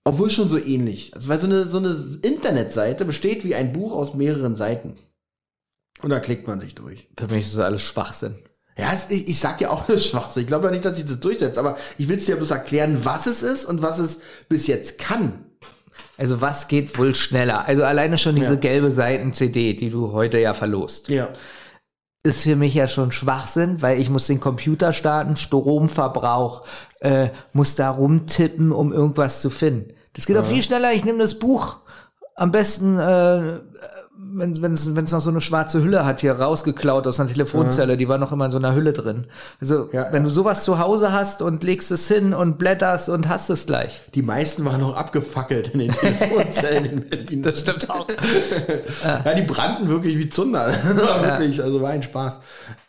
obwohl 0.05 0.31
schon 0.31 0.49
so 0.49 0.57
ähnlich. 0.57 1.15
Also 1.15 1.29
weil 1.29 1.39
so 1.39 1.47
eine, 1.47 1.65
so 1.65 1.77
eine 1.77 2.19
Internetseite 2.23 3.05
besteht 3.05 3.45
wie 3.45 3.55
ein 3.55 3.75
Buch 3.75 3.93
aus 3.93 4.15
mehreren 4.15 4.57
Seiten. 4.57 4.95
Und 6.01 6.11
da 6.11 6.19
klickt 6.19 6.49
man 6.49 6.61
sich 6.61 6.75
durch. 6.75 7.09
Für 7.19 7.29
mich 7.29 7.45
ist 7.45 7.57
das 7.57 7.65
alles 7.65 7.83
Schwachsinn. 7.83 8.35
Ja, 8.79 8.91
ich, 9.11 9.29
ich 9.29 9.39
sag 9.39 9.61
ja 9.61 9.69
auch 9.69 9.87
das 9.87 10.07
Schwachsinn. 10.07 10.43
Ich 10.45 10.49
glaube 10.49 10.65
ja 10.65 10.71
nicht, 10.71 10.85
dass 10.87 10.97
sich 10.97 11.07
das 11.07 11.21
durchsetzt, 11.21 11.59
aber 11.59 11.77
ich 11.99 12.09
will 12.09 12.17
es 12.17 12.25
dir 12.25 12.37
bloß 12.37 12.53
erklären, 12.53 13.05
was 13.05 13.27
es 13.27 13.43
ist 13.43 13.67
und 13.67 13.83
was 13.83 13.99
es 13.99 14.19
bis 14.49 14.67
jetzt 14.67 14.99
kann. 14.99 15.45
Also 16.17 16.41
was 16.41 16.69
geht 16.69 16.97
wohl 16.99 17.15
schneller? 17.15 17.67
Also 17.67 17.85
alleine 17.85 18.17
schon 18.19 18.37
diese 18.37 18.55
Ja. 18.55 18.61
gelbe 18.61 18.91
Seiten-CD, 18.91 19.75
die 19.75 19.91
du 19.91 20.13
heute 20.13 20.39
ja 20.39 20.55
verlost, 20.55 21.09
Ja. 21.09 21.29
ist 22.23 22.43
für 22.45 22.57
mich 22.57 22.75
ja 22.75 22.87
schon 22.89 23.11
Schwachsinn, 23.13 23.83
weil 23.83 24.01
ich 24.01 24.11
muss 24.11 24.27
den 24.27 24.41
Computer 24.41 24.93
starten, 24.93 25.37
Stromverbrauch, 25.37 26.63
äh, 27.01 27.29
muss 27.53 27.75
da 27.75 27.91
rumtippen, 27.91 28.73
um 28.73 28.93
irgendwas 28.93 29.41
zu 29.43 29.51
finden. 29.51 29.93
Das 30.15 30.27
geht 30.27 30.37
doch 30.37 30.47
viel 30.47 30.63
schneller. 30.63 30.93
Ich 30.93 31.05
nehme 31.05 31.19
das 31.19 31.39
Buch 31.39 31.79
am 32.35 32.51
besten, 32.53 32.99
äh, 32.99 33.61
wenn 34.37 34.73
es 34.73 35.13
noch 35.13 35.21
so 35.21 35.31
eine 35.31 35.41
schwarze 35.41 35.83
Hülle 35.83 36.05
hat, 36.05 36.21
hier 36.21 36.33
rausgeklaut 36.33 37.07
aus 37.07 37.21
einer 37.21 37.29
Telefonzelle, 37.31 37.97
die 37.97 38.09
war 38.09 38.19
noch 38.19 38.33
immer 38.33 38.47
in 38.47 38.51
so 38.51 38.57
einer 38.59 38.75
Hülle 38.75 38.93
drin. 38.93 39.27
Also 39.61 39.89
Ja, 39.93 40.07
wenn 40.11 40.23
ja. 40.23 40.29
du 40.29 40.31
sowas 40.31 40.65
zu 40.65 40.79
Hause 40.79 41.13
hast 41.13 41.43
und 41.43 41.63
legst 41.63 41.91
es 41.93 42.09
hin 42.09 42.35
und 42.35 42.59
blätterst 42.59 43.09
und 43.09 43.29
hast 43.29 43.51
es 43.51 43.67
gleich. 43.67 44.01
Die 44.15 44.23
meisten 44.23 44.65
waren 44.65 44.81
noch 44.81 44.97
abgefackelt 44.97 45.69
in 45.75 45.81
den 45.81 45.93
Telefonzellen 45.93 46.85
in 46.87 47.09
Berlin. 47.09 47.43
Das 47.43 47.61
stimmt 47.61 47.89
auch. 47.91 48.07
Ja, 49.25 49.35
die 49.35 49.43
brannten 49.43 49.89
wirklich 49.89 50.19
wie 50.19 50.29
Zunder. 50.31 50.67
War 50.97 51.23
wirklich, 51.23 51.63
also 51.63 51.81
war 51.81 51.91
ein 51.91 52.03
Spaß. 52.03 52.41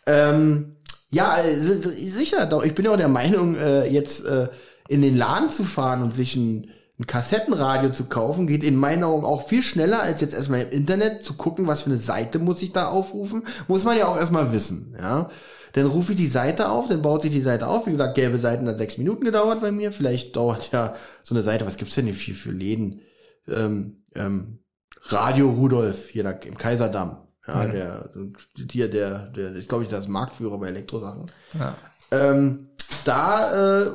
Ähm, 0.06 0.76
ja, 1.10 1.36
si- 1.44 1.80
si- 1.80 2.08
sicher 2.08 2.46
doch. 2.46 2.64
Ich 2.64 2.74
bin 2.74 2.84
ja 2.84 2.90
auch 2.92 2.96
der 2.96 3.08
Meinung, 3.08 3.54
äh, 3.56 3.86
jetzt 3.86 4.24
äh, 4.24 4.48
in 4.88 5.02
den 5.02 5.16
Laden 5.16 5.50
zu 5.50 5.62
fahren 5.64 6.02
und 6.02 6.14
sich 6.14 6.34
ein, 6.36 6.68
ein 6.98 7.06
Kassettenradio 7.06 7.90
zu 7.90 8.04
kaufen, 8.04 8.46
geht 8.46 8.64
in 8.64 8.76
meinen 8.76 9.04
Augen 9.04 9.24
auch 9.24 9.48
viel 9.48 9.62
schneller, 9.62 10.02
als 10.02 10.22
jetzt 10.22 10.34
erstmal 10.34 10.62
im 10.62 10.70
Internet 10.70 11.24
zu 11.24 11.34
gucken, 11.34 11.66
was 11.66 11.82
für 11.82 11.90
eine 11.90 11.98
Seite 11.98 12.38
muss 12.38 12.62
ich 12.62 12.72
da 12.72 12.88
aufrufen. 12.88 13.42
Muss 13.68 13.84
man 13.84 13.98
ja 13.98 14.06
auch 14.06 14.16
erstmal 14.16 14.52
wissen, 14.52 14.94
ja. 14.98 15.30
Dann 15.74 15.86
rufe 15.86 16.12
ich 16.12 16.18
die 16.18 16.26
Seite 16.26 16.70
auf, 16.70 16.88
dann 16.88 17.02
baut 17.02 17.20
sich 17.20 17.32
die 17.32 17.42
Seite 17.42 17.66
auf. 17.66 17.86
Wie 17.86 17.90
gesagt, 17.90 18.14
gelbe 18.14 18.38
Seiten 18.38 18.66
hat 18.66 18.78
sechs 18.78 18.96
Minuten 18.96 19.24
gedauert 19.24 19.60
bei 19.60 19.70
mir. 19.70 19.92
Vielleicht 19.92 20.34
dauert 20.34 20.72
ja 20.72 20.96
so 21.22 21.34
eine 21.34 21.44
Seite, 21.44 21.66
was 21.66 21.76
gibt's 21.76 21.96
denn 21.96 22.06
hier 22.06 22.14
viel 22.14 22.34
für 22.34 22.50
Läden? 22.50 23.02
Ähm, 23.46 24.02
ähm, 24.14 24.60
Radio 25.02 25.50
Rudolf, 25.50 26.08
hier 26.08 26.24
da 26.24 26.30
im 26.30 26.56
Kaiserdamm. 26.56 27.18
Ja, 27.46 27.66
der, 27.66 28.10
hier, 28.72 28.90
der, 28.90 29.18
der, 29.28 29.54
ist 29.54 29.68
glaube 29.68 29.84
ich 29.84 29.90
das 29.90 30.08
Marktführer 30.08 30.58
bei 30.58 30.68
Elektrosachen. 30.68 31.26
Ja. 31.58 31.74
Ähm, 32.10 32.70
da, 33.04 33.84
äh, 33.84 33.90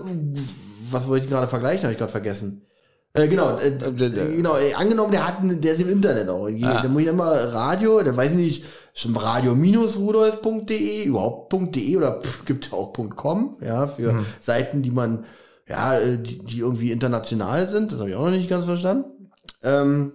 was 0.89 1.07
wollte 1.07 1.25
ich 1.25 1.31
gerade 1.31 1.47
vergleichen, 1.47 1.83
habe 1.83 1.93
ich 1.93 1.99
gerade 1.99 2.11
vergessen. 2.11 2.65
Äh, 3.13 3.27
genau, 3.27 3.57
äh, 3.57 3.67
äh, 3.67 4.35
genau, 4.37 4.55
äh, 4.57 4.73
angenommen, 4.73 5.11
der 5.11 5.27
hat, 5.27 5.35
der 5.41 5.73
ist 5.73 5.81
im 5.81 5.89
Internet 5.89 6.29
auch. 6.29 6.47
Ah. 6.47 6.81
Da 6.81 6.87
muss 6.87 7.01
ich 7.01 7.07
immer 7.09 7.29
Radio, 7.29 8.01
da 8.03 8.15
weiß 8.15 8.31
ich 8.31 8.37
nicht, 8.37 8.63
schon 8.93 9.15
radio-rudolf.de, 9.15 11.03
überhaupt 11.03 11.53
.de 11.75 11.97
oder 11.97 12.21
pff, 12.21 12.45
gibt 12.45 12.67
ja 12.71 12.73
auch 12.77 12.93
.com, 12.93 13.57
ja, 13.61 13.87
für 13.87 14.13
Mhm. 14.13 14.25
Seiten, 14.39 14.81
die 14.81 14.91
man, 14.91 15.25
ja, 15.67 15.97
äh, 15.99 16.17
die, 16.17 16.39
die 16.39 16.59
irgendwie 16.59 16.91
international 16.91 17.67
sind, 17.67 17.91
das 17.91 17.99
habe 17.99 18.09
ich 18.11 18.15
auch 18.15 18.25
noch 18.25 18.31
nicht 18.31 18.49
ganz 18.49 18.65
verstanden. 18.65 19.29
Ähm, 19.63 20.13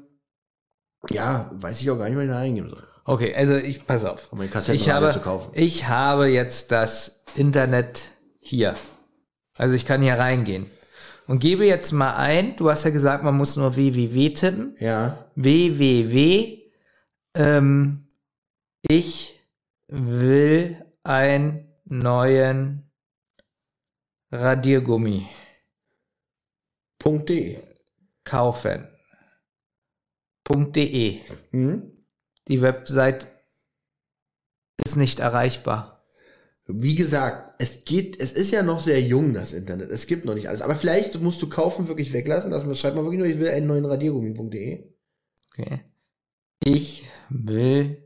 ja, 1.11 1.51
weiß 1.55 1.81
ich 1.81 1.91
auch 1.91 1.99
gar 1.99 2.07
nicht, 2.09 2.17
was 2.17 2.25
ich 2.25 2.31
da 2.31 2.39
eingeben 2.39 2.71
soll. 2.71 2.83
Okay, 3.05 3.35
also 3.37 3.55
ich 3.55 3.87
pass 3.87 4.05
auf. 4.05 4.33
Um 4.33 4.41
Ich 4.43 4.91
habe, 4.91 5.13
zu 5.13 5.21
kaufen. 5.21 5.51
ich 5.55 5.87
habe 5.89 6.27
jetzt 6.27 6.73
das 6.73 7.23
Internet 7.37 8.09
hier. 8.41 8.75
Also 9.57 9.75
ich 9.75 9.87
kann 9.87 10.03
hier 10.03 10.15
reingehen 10.19 10.67
und 11.27 11.39
gebe 11.41 11.67
jetzt 11.67 11.93
mal 11.93 12.15
ein. 12.17 12.57
Du 12.57 12.71
hast 12.71 12.85
ja 12.85 12.91
gesagt, 12.91 13.25
man 13.25 13.37
muss 13.37 13.57
nur 13.57 13.77
www 13.77 14.31
tippen. 14.31 14.77
Ja, 14.79 15.31
www. 15.35 16.63
Ähm, 17.35 18.09
ich 18.89 19.41
will 19.89 20.85
einen 21.03 21.73
neuen 21.85 22.91
Radiergummi 24.33 25.27
.de. 27.05 27.63
kaufen. 28.25 28.89
.de. 30.49 31.21
Hm? 31.51 31.93
Die 32.49 32.63
Website 32.63 33.27
ist 34.85 34.97
nicht 34.97 35.21
erreichbar. 35.21 36.05
Wie 36.67 36.95
gesagt, 36.95 37.46
es 37.59 37.85
geht, 37.85 38.21
es 38.21 38.33
ist 38.33 38.51
ja 38.51 38.63
noch 38.63 38.81
sehr 38.81 39.01
jung, 39.01 39.33
das 39.33 39.53
Internet. 39.53 39.91
Es 39.91 40.07
gibt 40.07 40.25
noch 40.25 40.35
nicht 40.35 40.49
alles. 40.49 40.63
Aber 40.63 40.77
vielleicht 40.77 41.21
musst 41.21 41.41
du 41.43 41.49
kaufen 41.49 41.89
wirklich 41.89 42.13
weglassen. 42.13 42.51
Das 42.51 42.63
schreibt 42.79 42.97
mal 42.97 43.03
wirklich 43.03 43.19
nur, 43.19 43.29
ich 43.29 43.39
will 43.39 43.49
einen 43.49 43.67
neuen 43.67 43.85
Radiergummi.de. 43.85 44.85
Okay. 45.53 45.81
Ich 46.61 47.09
will 47.29 48.03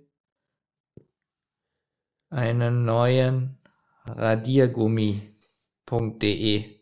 einen 2.31 2.85
neuen 2.85 3.59
Radiergummi.de. 4.05 6.80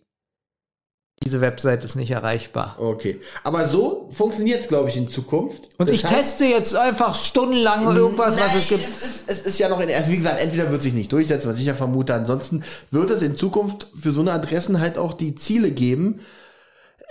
diese 1.28 1.40
Website 1.40 1.84
ist 1.84 1.94
nicht 1.94 2.10
erreichbar. 2.10 2.76
Okay. 2.80 3.20
Aber 3.44 3.68
so 3.68 4.08
funktioniert 4.12 4.62
es, 4.62 4.68
glaube 4.68 4.88
ich, 4.88 4.96
in 4.96 5.08
Zukunft. 5.08 5.62
Und 5.78 5.88
Das 5.88 5.94
ich 5.96 6.04
heißt- 6.04 6.08
teste 6.08 6.44
jetzt 6.46 6.74
einfach 6.74 7.14
stundenlang 7.14 7.84
irgendwas, 7.94 8.34
was 8.36 8.46
Nein, 8.48 8.56
es 8.58 8.68
gibt. 8.68 8.82
Es 8.84 9.02
ist, 9.02 9.30
es 9.30 9.42
ist 9.42 9.58
ja 9.58 9.68
noch 9.68 9.80
in, 9.80 9.90
also 9.90 10.10
wie 10.10 10.16
gesagt, 10.16 10.40
entweder 10.40 10.70
wird 10.70 10.82
sich 10.82 10.94
nicht 10.94 11.12
durchsetzen, 11.12 11.50
was 11.50 11.58
ich 11.58 11.66
ja 11.66 11.74
vermute. 11.74 12.14
Ansonsten 12.14 12.64
wird 12.90 13.10
es 13.10 13.22
in 13.22 13.36
Zukunft 13.36 13.88
für 14.00 14.10
so 14.12 14.20
eine 14.22 14.32
Adressen 14.32 14.80
halt 14.80 14.96
auch 14.98 15.12
die 15.12 15.34
Ziele 15.34 15.70
geben. 15.70 16.20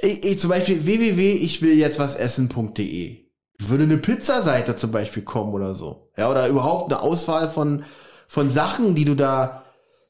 Ich, 0.01 0.23
ich, 0.25 0.39
zum 0.39 0.49
Beispiel 0.49 0.85
www, 0.85 1.31
ich 1.33 1.61
will 1.61 1.77
jetzt 1.77 1.99
was 1.99 2.15
essen.de. 2.15 3.17
Würde 3.59 3.83
eine 3.83 3.97
Pizzaseite 3.97 4.75
zum 4.77 4.91
Beispiel 4.91 5.23
kommen 5.23 5.53
oder 5.53 5.73
so. 5.73 6.09
Ja, 6.17 6.29
oder 6.29 6.47
überhaupt 6.47 6.91
eine 6.91 7.01
Auswahl 7.01 7.49
von, 7.49 7.83
von 8.27 8.51
Sachen, 8.51 8.93
die 8.95 9.05
du 9.05 9.15
da, 9.15 9.63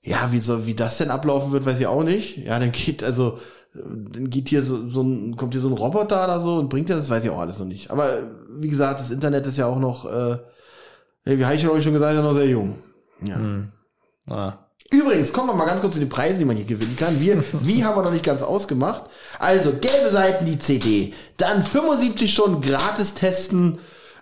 ja, 0.03 0.29
wie 0.31 0.39
so, 0.39 0.65
wie 0.65 0.73
das 0.73 0.97
denn 0.97 1.09
ablaufen 1.09 1.51
wird, 1.51 1.65
weiß 1.65 1.79
ich 1.79 1.87
auch 1.87 2.03
nicht. 2.03 2.37
Ja, 2.37 2.59
dann 2.59 2.71
geht, 2.71 3.03
also, 3.03 3.39
dann 3.83 4.29
geht 4.29 4.49
hier 4.49 4.63
so, 4.63 4.87
so 4.87 5.01
ein, 5.01 5.35
kommt 5.35 5.53
hier 5.53 5.61
so 5.61 5.69
ein 5.69 5.73
Roboter 5.73 6.23
oder 6.23 6.39
so 6.39 6.55
und 6.55 6.69
bringt 6.69 6.89
dir 6.89 6.95
das, 6.95 7.09
weiß 7.09 7.23
ich 7.23 7.29
auch 7.29 7.39
alles 7.39 7.59
noch 7.59 7.65
nicht. 7.65 7.91
Aber 7.91 8.07
wie 8.57 8.69
gesagt, 8.69 8.99
das 8.99 9.11
Internet 9.11 9.45
ist 9.47 9.57
ja 9.57 9.65
auch 9.65 9.79
noch, 9.79 10.05
äh, 10.05 10.37
wie 11.25 11.43
habe 11.43 11.55
ich 11.55 11.61
glaube 11.61 11.79
ich 11.79 11.83
schon 11.83 11.93
gesagt, 11.93 12.13
ist 12.13 12.17
ja 12.17 12.23
noch 12.23 12.35
sehr 12.35 12.47
jung. 12.47 12.75
Ja. 13.21 13.39
Ah. 14.27 14.53
Übrigens, 14.89 15.33
kommen 15.33 15.49
wir 15.49 15.53
mal 15.53 15.65
ganz 15.65 15.81
kurz 15.81 15.95
zu 15.95 15.99
den 15.99 16.09
Preisen, 16.09 16.39
die 16.39 16.45
man 16.45 16.55
hier 16.55 16.65
gewinnen 16.65 16.95
kann. 16.97 17.19
Wir, 17.19 17.43
wie 17.61 17.83
haben 17.83 17.97
wir 17.97 18.03
noch 18.03 18.11
nicht 18.11 18.23
ganz 18.23 18.41
ausgemacht. 18.41 19.03
Also, 19.39 19.71
gelbe 19.73 20.09
Seiten, 20.11 20.45
die 20.45 20.59
CD. 20.59 21.13
Dann 21.37 21.63
75 21.63 22.31
Stunden 22.31 22.61
gratis 22.61 23.13
testen 23.13 23.79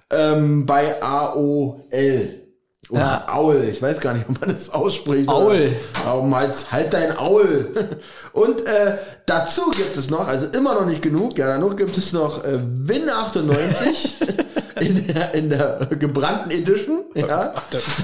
ähm, 0.10 0.66
bei 0.66 1.02
AOL. 1.02 2.45
Oder 2.90 3.02
Ja. 3.02 3.28
Aul. 3.34 3.64
Ich 3.72 3.82
weiß 3.82 4.00
gar 4.00 4.14
nicht, 4.14 4.30
ob 4.30 4.40
man 4.42 4.52
das 4.52 4.70
ausspricht. 4.70 5.28
Aul. 5.28 5.72
Aber 6.06 6.22
mal 6.24 6.52
halt 6.72 6.94
dein 6.94 7.18
Aul. 7.18 7.68
Und 8.34 8.66
äh, 8.66 8.98
dazu 9.26 9.62
gibt 9.72 9.98
es 9.98 10.10
noch, 10.10 10.28
also 10.28 10.48
immer 10.48 10.76
noch 10.76 10.86
nicht 10.86 11.02
genug, 11.02 11.38
ja, 11.38 11.48
danach 11.48 11.76
gibt 11.76 11.98
es 11.98 12.12
noch 12.14 12.44
äh, 12.44 12.60
Win 12.62 13.10
98 13.10 14.16
in 14.82 15.08
der, 15.08 15.34
in 15.34 15.50
der 15.50 15.80
gebrannten 16.00 16.52
Edition. 16.52 17.06
Ja. 17.16 17.54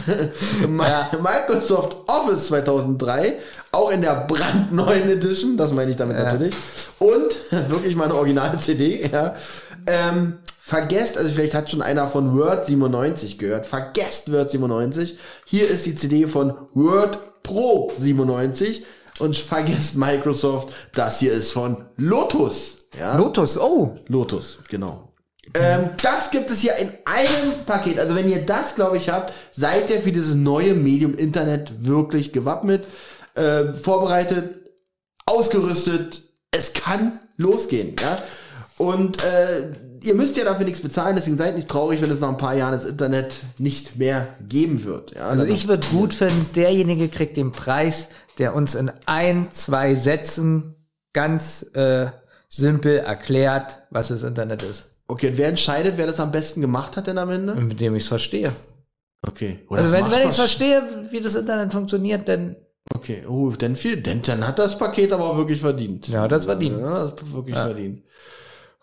Ma- 0.68 1.10
Microsoft 1.22 1.98
Office 2.08 2.48
2003, 2.48 3.36
auch 3.72 3.92
in 3.92 4.02
der 4.02 4.26
brandneuen 4.28 5.10
Edition, 5.10 5.58
das 5.58 5.72
meine 5.72 5.92
ich 5.92 5.98
damit 5.98 6.18
Ja. 6.18 6.24
natürlich. 6.24 6.54
Und 7.00 7.36
wirklich 7.70 7.96
meine 7.96 8.16
originale 8.16 8.58
CD, 8.58 9.10
ja. 9.12 9.36
Ähm, 9.88 10.38
vergesst, 10.72 11.18
also 11.18 11.30
vielleicht 11.34 11.54
hat 11.54 11.70
schon 11.70 11.82
einer 11.82 12.08
von 12.08 12.34
Word 12.34 12.66
97 12.66 13.38
gehört, 13.38 13.66
vergesst 13.66 14.32
Word 14.32 14.52
97. 14.52 15.18
Hier 15.44 15.70
ist 15.70 15.86
die 15.86 15.96
CD 15.96 16.28
von 16.28 16.54
Word 16.74 17.44
Pro 17.44 17.92
97 18.00 18.86
und 19.20 19.36
vergesst 19.36 19.98
Microsoft, 19.98 20.70
das 20.94 21.20
hier 21.20 21.34
ist 21.34 21.52
von 21.52 21.84
Lotus. 21.98 22.88
Ja? 22.98 23.18
Lotus, 23.18 23.58
oh. 23.58 23.96
Lotus, 24.08 24.60
genau. 24.70 25.12
Ähm, 25.56 25.90
das 26.02 26.32
gibt 26.32 26.50
es 26.50 26.62
hier 26.62 26.78
in 26.78 26.88
einem 27.04 27.66
Paket. 27.66 28.00
Also 28.00 28.16
wenn 28.16 28.30
ihr 28.30 28.46
das, 28.46 28.76
glaube 28.76 28.96
ich, 28.96 29.10
habt, 29.10 29.34
seid 29.52 29.90
ihr 29.90 30.00
für 30.00 30.14
dieses 30.14 30.36
neue 30.36 30.74
Medium 30.74 31.16
Internet 31.16 31.86
wirklich 31.86 32.32
gewappnet, 32.32 32.86
äh, 33.36 33.74
vorbereitet, 33.74 34.72
ausgerüstet. 35.26 36.22
Es 36.52 36.72
kann 36.72 37.20
losgehen. 37.36 37.94
Ja? 38.02 38.20
Und 38.78 39.22
äh, 39.26 39.74
ihr 40.04 40.16
müsst 40.16 40.38
ja 40.38 40.44
dafür 40.44 40.66
nichts 40.66 40.82
bezahlen, 40.82 41.16
deswegen 41.16 41.38
seid 41.38 41.56
nicht 41.56 41.68
traurig, 41.68 42.02
wenn 42.02 42.12
es 42.12 42.20
nach 42.20 42.30
ein 42.30 42.38
paar 42.38 42.56
Jahren 42.56 42.74
das 42.74 42.86
Internet 42.86 43.34
nicht 43.58 43.98
mehr 43.98 44.28
geben 44.48 44.84
wird. 44.84 45.16
Ja? 45.16 45.30
Also 45.30 45.44
ich 45.44 45.68
würde 45.68 45.86
gut 45.92 46.14
finden, 46.14 46.48
derjenige 46.56 47.10
kriegt 47.10 47.38
den 47.38 47.52
Preis, 47.52 48.08
der 48.38 48.56
uns 48.56 48.76
in 48.76 48.92
ein, 49.06 49.50
zwei 49.52 49.96
Sätzen 49.96 50.76
ganz 51.14 51.66
äh, 51.74 52.08
simpel 52.50 52.98
erklärt, 52.98 53.84
was 53.90 54.10
das 54.10 54.24
Internet 54.24 54.64
ist. 54.64 54.92
okay, 55.08 55.30
und 55.30 55.38
wer 55.38 55.50
entscheidet, 55.50 55.98
wer 55.98 56.08
das 56.08 56.20
am 56.20 56.32
besten 56.32 56.62
gemacht 56.62 56.98
hat 56.98 57.08
denn 57.08 57.18
am 57.18 57.30
Ende? 57.30 57.56
Mit 57.56 57.80
dem 57.80 57.96
ich 57.96 58.04
es 58.04 58.10
verstehe. 58.10 58.52
Okay. 59.28 59.60
Oh, 59.70 59.76
Also 59.76 59.92
wenn, 59.92 60.10
wenn 60.10 60.28
ich 60.28 60.36
verstehe, 60.36 60.84
wie 61.12 61.22
das 61.22 61.36
Internet 61.36 61.72
funktioniert, 61.72 62.28
dann 62.28 62.56
Okay, 62.94 63.24
oh, 63.28 63.52
denn 63.52 63.76
viel, 63.76 64.02
denn 64.02 64.22
dann 64.22 64.46
hat 64.46 64.60
das 64.60 64.78
Paket 64.78 65.14
aber 65.14 65.26
auch 65.26 65.38
wirklich 65.38 65.62
verdient. 65.62 66.08
Ja, 66.08 66.28
das 66.28 66.46
verdient. 66.46 66.80
Ja, 66.80 67.06
das 67.06 67.14
wirklich 67.32 67.56
verdient. 67.56 68.04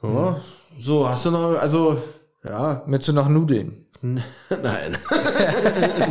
Ja. 0.02 0.40
So, 0.80 1.08
hast 1.08 1.24
du 1.26 1.30
noch, 1.30 1.58
also, 1.60 2.00
ja, 2.44 2.82
willst 2.86 3.08
du 3.08 3.12
noch 3.12 3.28
Nudeln. 3.28 3.84
nein. 4.00 4.22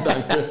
Danke. 0.04 0.46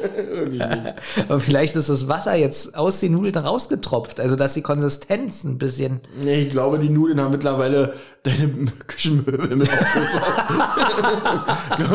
Aber 1.29 1.39
vielleicht 1.39 1.75
ist 1.75 1.87
das 1.87 2.07
Wasser 2.07 2.33
jetzt 2.33 2.75
aus 2.75 2.99
den 2.99 3.11
Nudeln 3.13 3.37
rausgetropft, 3.37 4.19
also 4.19 4.35
dass 4.35 4.55
die 4.55 4.63
Konsistenz 4.63 5.43
ein 5.43 5.59
bisschen. 5.59 6.01
Nee, 6.19 6.41
ich 6.43 6.49
glaube, 6.49 6.79
die 6.79 6.89
Nudeln 6.89 7.21
haben 7.21 7.29
mittlerweile 7.31 7.93
deine 8.23 8.49
Küchenmöbel 8.87 9.55
mit 9.55 9.69
aufgebaut. 9.69 10.17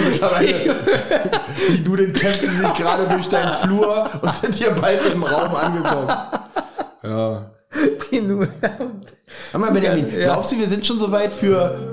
mittlerweile, 0.09 0.77
die 1.77 1.89
Nudeln 1.89 2.13
kämpfen 2.13 2.57
sich 2.57 2.75
gerade 2.75 3.09
durch 3.09 3.29
deinen 3.29 3.51
Flur 3.53 4.09
und 4.23 4.37
sind 4.37 4.55
hier 4.55 4.71
bald 4.71 5.01
im 5.13 5.25
Raum 5.25 5.55
angekommen. 5.57 6.09
Ja. 7.03 7.51
Die 8.13 8.21
Nudeln. 8.21 8.53
Hör 9.51 9.61
mal, 9.61 9.73
Benjamin, 9.73 10.07
Ja. 10.17 10.35
glaubst 10.35 10.53
du, 10.53 10.59
wir 10.59 10.69
sind 10.69 10.87
schon 10.87 11.01
so 11.01 11.11
weit 11.11 11.33
für. 11.33 11.92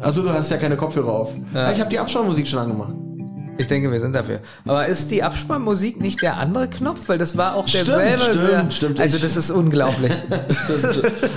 Achso, 0.00 0.22
du 0.22 0.30
hast 0.32 0.50
ja 0.50 0.56
keine 0.56 0.76
Kopfhörer 0.76 1.12
auf. 1.12 1.30
Ja. 1.54 1.72
Ich 1.72 1.80
habe 1.80 1.90
die 1.90 1.98
Abspannmusik 1.98 2.46
schon 2.48 2.58
angemacht. 2.60 2.92
Ich 3.60 3.66
denke, 3.66 3.90
wir 3.90 3.98
sind 3.98 4.14
dafür. 4.14 4.38
Aber 4.66 4.86
ist 4.86 5.10
die 5.10 5.24
Abspannmusik 5.24 6.00
nicht 6.00 6.22
der 6.22 6.36
andere 6.36 6.68
Knopf? 6.68 7.08
Weil 7.08 7.18
das 7.18 7.36
war 7.36 7.56
auch 7.56 7.66
Stimmt, 7.66 7.88
derselbe. 7.88 8.22
stimmt, 8.22 8.48
der, 8.50 8.70
stimmt. 8.70 9.00
Also 9.00 9.18
das 9.18 9.36
ist 9.36 9.50
unglaublich. 9.50 10.12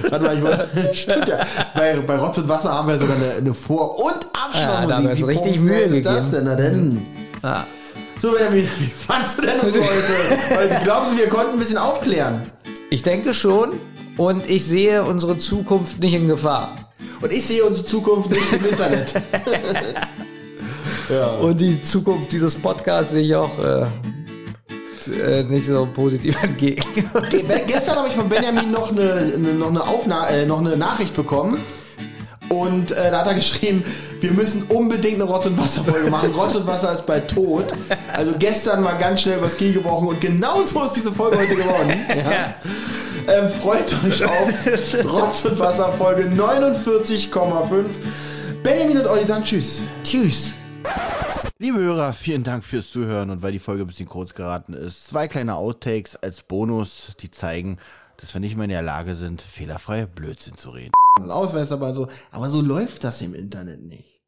Warte 0.09 0.23
mal, 0.23 0.37
ich 0.37 0.43
wollte. 0.43 0.69
Stimmt 0.93 1.27
ja. 1.29 1.39
Bei, 1.73 1.95
bei 2.05 2.15
Rotz 2.17 2.37
und 2.37 2.47
Wasser 2.47 2.71
haben 2.73 2.87
wir 2.89 2.99
sogar 2.99 3.15
eine, 3.15 3.31
eine 3.39 3.53
Vor- 3.55 3.97
und 3.97 4.13
Ja, 4.53 4.85
da 4.85 4.97
haben 4.97 5.07
Abspannmusik. 5.07 5.17
wir 5.17 5.23
uns 5.25 5.27
richtig 5.29 5.41
professionell 5.65 5.87
Mühe 5.89 5.97
ist 5.99 6.05
das 6.05 6.25
gegeben. 6.29 6.31
denn? 6.31 6.43
Na 6.45 6.55
denn. 6.55 7.01
Ah. 7.41 7.63
So, 8.21 8.31
Benjamin, 8.33 8.67
wie 8.77 8.85
fandst 8.85 9.37
du 9.39 9.41
denn 9.41 9.59
uns 9.61 9.75
heute? 9.75 10.55
Weil, 10.55 10.81
glaubst 10.83 11.13
du, 11.13 11.17
wir 11.17 11.27
konnten 11.27 11.53
ein 11.53 11.59
bisschen 11.59 11.79
aufklären? 11.79 12.43
Ich 12.91 13.01
denke 13.01 13.33
schon. 13.33 13.71
Und 14.17 14.47
ich 14.47 14.65
sehe 14.65 15.03
unsere 15.03 15.37
Zukunft 15.37 15.99
nicht 15.99 16.13
in 16.13 16.27
Gefahr. 16.27 16.90
Und 17.21 17.33
ich 17.33 17.45
sehe 17.45 17.63
unsere 17.63 17.85
Zukunft 17.85 18.29
nicht 18.29 18.53
im 18.53 18.65
Internet. 18.65 19.07
Und 21.41 21.59
die 21.59 21.81
Zukunft 21.81 22.31
dieses 22.31 22.55
Podcasts 22.55 23.11
sehe 23.11 23.21
ich 23.21 23.35
auch 23.35 23.51
äh, 23.59 23.85
äh, 25.39 25.43
nicht 25.43 25.67
so 25.67 25.87
positiv 25.93 26.41
entgegen. 26.43 26.83
Ge- 27.29 27.43
Gestern 27.67 27.97
habe 27.97 28.07
ich 28.07 28.13
von 28.15 28.29
Benjamin 28.29 28.71
noch 28.71 28.91
eine, 28.91 29.33
eine, 29.35 29.53
noch, 29.53 29.69
eine 29.69 29.83
Aufna 29.83 30.29
äh, 30.29 30.45
noch 30.45 30.59
eine 30.59 30.77
Nachricht 30.77 31.15
bekommen. 31.15 31.57
Und 32.51 32.91
äh, 32.91 33.11
da 33.11 33.19
hat 33.19 33.27
er 33.27 33.35
geschrieben, 33.35 33.85
wir 34.19 34.31
müssen 34.31 34.63
unbedingt 34.63 35.15
eine 35.15 35.23
Rotz- 35.23 35.45
und 35.45 35.57
Wasser-Folge 35.57 36.09
machen. 36.09 36.31
Rotz 36.31 36.53
und 36.55 36.67
Wasser 36.67 36.93
ist 36.93 37.05
bald 37.05 37.29
tot. 37.29 37.67
Also 38.13 38.33
gestern 38.37 38.83
war 38.83 38.97
ganz 38.97 39.21
schnell 39.21 39.37
übers 39.37 39.55
Knie 39.55 39.71
gebrochen 39.71 40.09
und 40.09 40.19
genau 40.19 40.61
so 40.63 40.83
ist 40.83 40.97
diese 40.97 41.13
Folge 41.13 41.37
heute 41.37 41.55
geworden. 41.55 41.91
Ja. 42.11 42.55
Ähm, 43.27 43.49
freut 43.49 43.93
euch 44.03 44.23
auf 44.23 45.05
Rotz 45.05 45.45
und 45.45 45.59
Wasser 45.59 45.91
Folge 45.93 46.23
49,5. 46.23 47.85
Benjamin 48.63 48.97
und 48.97 49.07
Olli 49.07 49.25
sagen 49.25 49.43
Tschüss. 49.43 49.83
Tschüss. 50.03 50.53
Liebe 51.57 51.79
Hörer, 51.79 52.13
vielen 52.13 52.43
Dank 52.43 52.63
fürs 52.63 52.91
Zuhören 52.91 53.29
und 53.29 53.41
weil 53.43 53.51
die 53.51 53.59
Folge 53.59 53.83
ein 53.83 53.87
bisschen 53.87 54.09
kurz 54.09 54.33
geraten 54.33 54.73
ist, 54.73 55.07
zwei 55.07 55.27
kleine 55.27 55.55
Outtakes 55.55 56.15
als 56.15 56.41
Bonus, 56.41 57.11
die 57.21 57.31
zeigen, 57.31 57.77
dass 58.17 58.33
wir 58.33 58.41
nicht 58.41 58.55
mehr 58.55 58.65
in 58.65 58.71
der 58.71 58.81
Lage 58.81 59.15
sind, 59.15 59.41
fehlerfrei 59.41 60.05
Blödsinn 60.05 60.57
zu 60.57 60.71
reden. 60.71 60.91
Ein 61.19 61.31
Ausweis 61.31 61.69
dabei 61.69 61.93
so, 61.93 62.07
aber 62.31 62.49
so 62.49 62.61
läuft 62.61 63.03
das 63.03 63.21
im 63.21 63.33
Internet 63.33 63.83
nicht. 63.83 64.21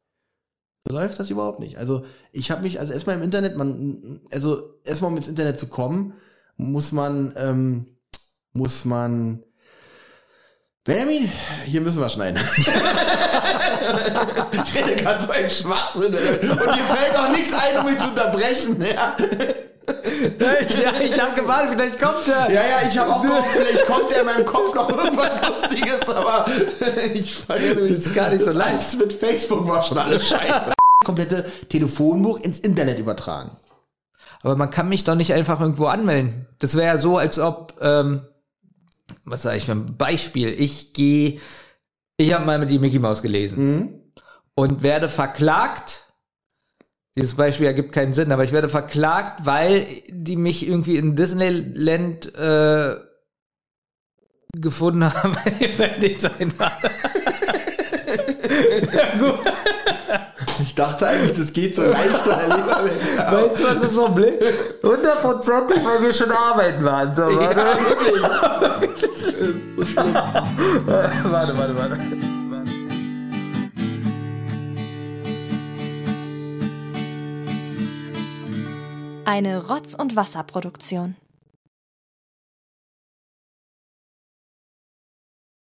So 0.86 0.94
läuft 0.94 1.18
das 1.18 1.30
überhaupt 1.30 1.60
nicht. 1.60 1.78
Also 1.78 2.04
ich 2.32 2.50
habe 2.50 2.62
mich, 2.62 2.78
also 2.78 2.92
erstmal 2.92 3.16
im 3.16 3.22
Internet, 3.22 3.56
man, 3.56 4.20
also 4.30 4.74
erstmal 4.84 5.10
um 5.10 5.16
ins 5.16 5.28
Internet 5.28 5.58
zu 5.58 5.68
kommen, 5.68 6.14
muss 6.56 6.92
man, 6.92 7.32
ähm, 7.36 7.86
muss 8.52 8.84
man, 8.84 9.44
Benjamin, 10.86 11.32
hier 11.64 11.80
müssen 11.80 11.98
wir 11.98 12.10
schneiden. 12.10 12.38
ich 14.52 14.74
rede 14.74 15.02
ganz 15.02 15.24
so 15.24 15.30
einen 15.30 15.48
Schwachsinn. 15.48 16.14
Und 16.14 16.14
dir 16.14 16.84
fällt 16.84 17.16
auch 17.16 17.30
nichts 17.30 17.54
ein, 17.54 17.78
um 17.78 17.86
mich 17.90 17.98
zu 17.98 18.08
unterbrechen. 18.08 18.84
Ja, 18.84 19.16
Ich, 20.68 20.78
ja, 20.78 20.92
ich 21.00 21.18
habe 21.18 21.40
gewartet, 21.40 21.78
vielleicht 21.78 21.98
kommt 21.98 22.28
er. 22.28 22.50
ja, 22.50 22.60
ja 22.60 22.86
ich 22.86 22.98
habe 22.98 23.14
auch 23.14 23.22
gehofft, 23.22 23.48
vielleicht 23.56 23.86
kommt 23.86 24.12
ja 24.12 24.20
in 24.20 24.26
meinem 24.26 24.44
Kopf 24.44 24.74
noch 24.74 24.90
irgendwas 24.90 25.40
Lustiges, 25.40 26.06
aber 26.10 26.44
ich 27.14 27.34
verrenne 27.34 27.80
mich. 27.80 27.92
Das 27.92 28.00
ist 28.00 28.14
gar 28.14 28.28
nicht 28.28 28.44
so 28.44 28.52
leicht. 28.52 28.98
mit 28.98 29.14
Facebook 29.14 29.66
war 29.66 29.82
schon 29.82 29.96
alles 29.96 30.28
scheiße. 30.28 30.74
Komplette 31.06 31.50
Telefonbuch 31.70 32.40
ins 32.40 32.58
Internet 32.58 32.98
übertragen. 32.98 33.52
Aber 34.42 34.56
man 34.56 34.68
kann 34.68 34.90
mich 34.90 35.04
doch 35.04 35.14
nicht 35.14 35.32
einfach 35.32 35.60
irgendwo 35.60 35.86
anmelden. 35.86 36.46
Das 36.58 36.74
wäre 36.74 36.88
ja 36.88 36.98
so, 36.98 37.16
als 37.16 37.38
ob, 37.38 37.72
ähm, 37.80 38.26
was 39.24 39.42
sage 39.42 39.58
ich 39.58 39.64
für 39.64 39.72
ein 39.72 39.96
Beispiel, 39.96 40.48
ich 40.48 40.92
gehe, 40.92 41.40
ich 42.16 42.32
habe 42.32 42.44
mal 42.44 42.58
mit 42.58 42.70
die 42.70 42.78
Mickey 42.78 42.98
Maus 42.98 43.22
gelesen 43.22 43.58
und 44.54 44.82
werde 44.82 45.08
verklagt. 45.08 46.02
Dieses 47.16 47.34
Beispiel 47.34 47.66
ergibt 47.66 47.92
keinen 47.92 48.12
Sinn, 48.12 48.32
aber 48.32 48.44
ich 48.44 48.52
werde 48.52 48.68
verklagt, 48.68 49.46
weil 49.46 49.86
die 50.08 50.36
mich 50.36 50.66
irgendwie 50.66 50.96
in 50.96 51.14
Disneyland 51.14 52.34
äh, 52.34 52.96
gefunden 54.56 55.04
habe, 55.04 55.36
wenn 55.76 56.02
ich 56.10 56.20
sein 56.20 56.58
war. 56.58 56.78
Ich 60.62 60.74
dachte 60.74 61.06
eigentlich, 61.06 61.36
das 61.36 61.52
geht 61.52 61.74
so 61.74 61.82
leicht. 61.82 62.26
weißt 62.26 63.58
du, 63.58 63.64
was 63.64 63.80
das 63.80 63.94
Problem 63.94 64.34
ist? 64.38 64.82
100% 64.82 65.84
weil 65.84 66.02
wir 66.02 66.12
schon 66.12 66.30
arbeiten 66.30 66.84
waren. 66.84 67.14
So, 67.14 67.22
warte. 67.22 67.60
Ja. 68.20 68.80
Das 68.80 69.02
ist 69.02 69.76
so 69.76 69.84
schlimm. 69.84 70.14
warte, 70.86 71.58
warte, 71.58 71.76
warte. 71.76 71.98
Eine 79.26 79.64
Rotz- 79.66 79.94
und 79.94 80.16
Wasserproduktion. 80.16 81.16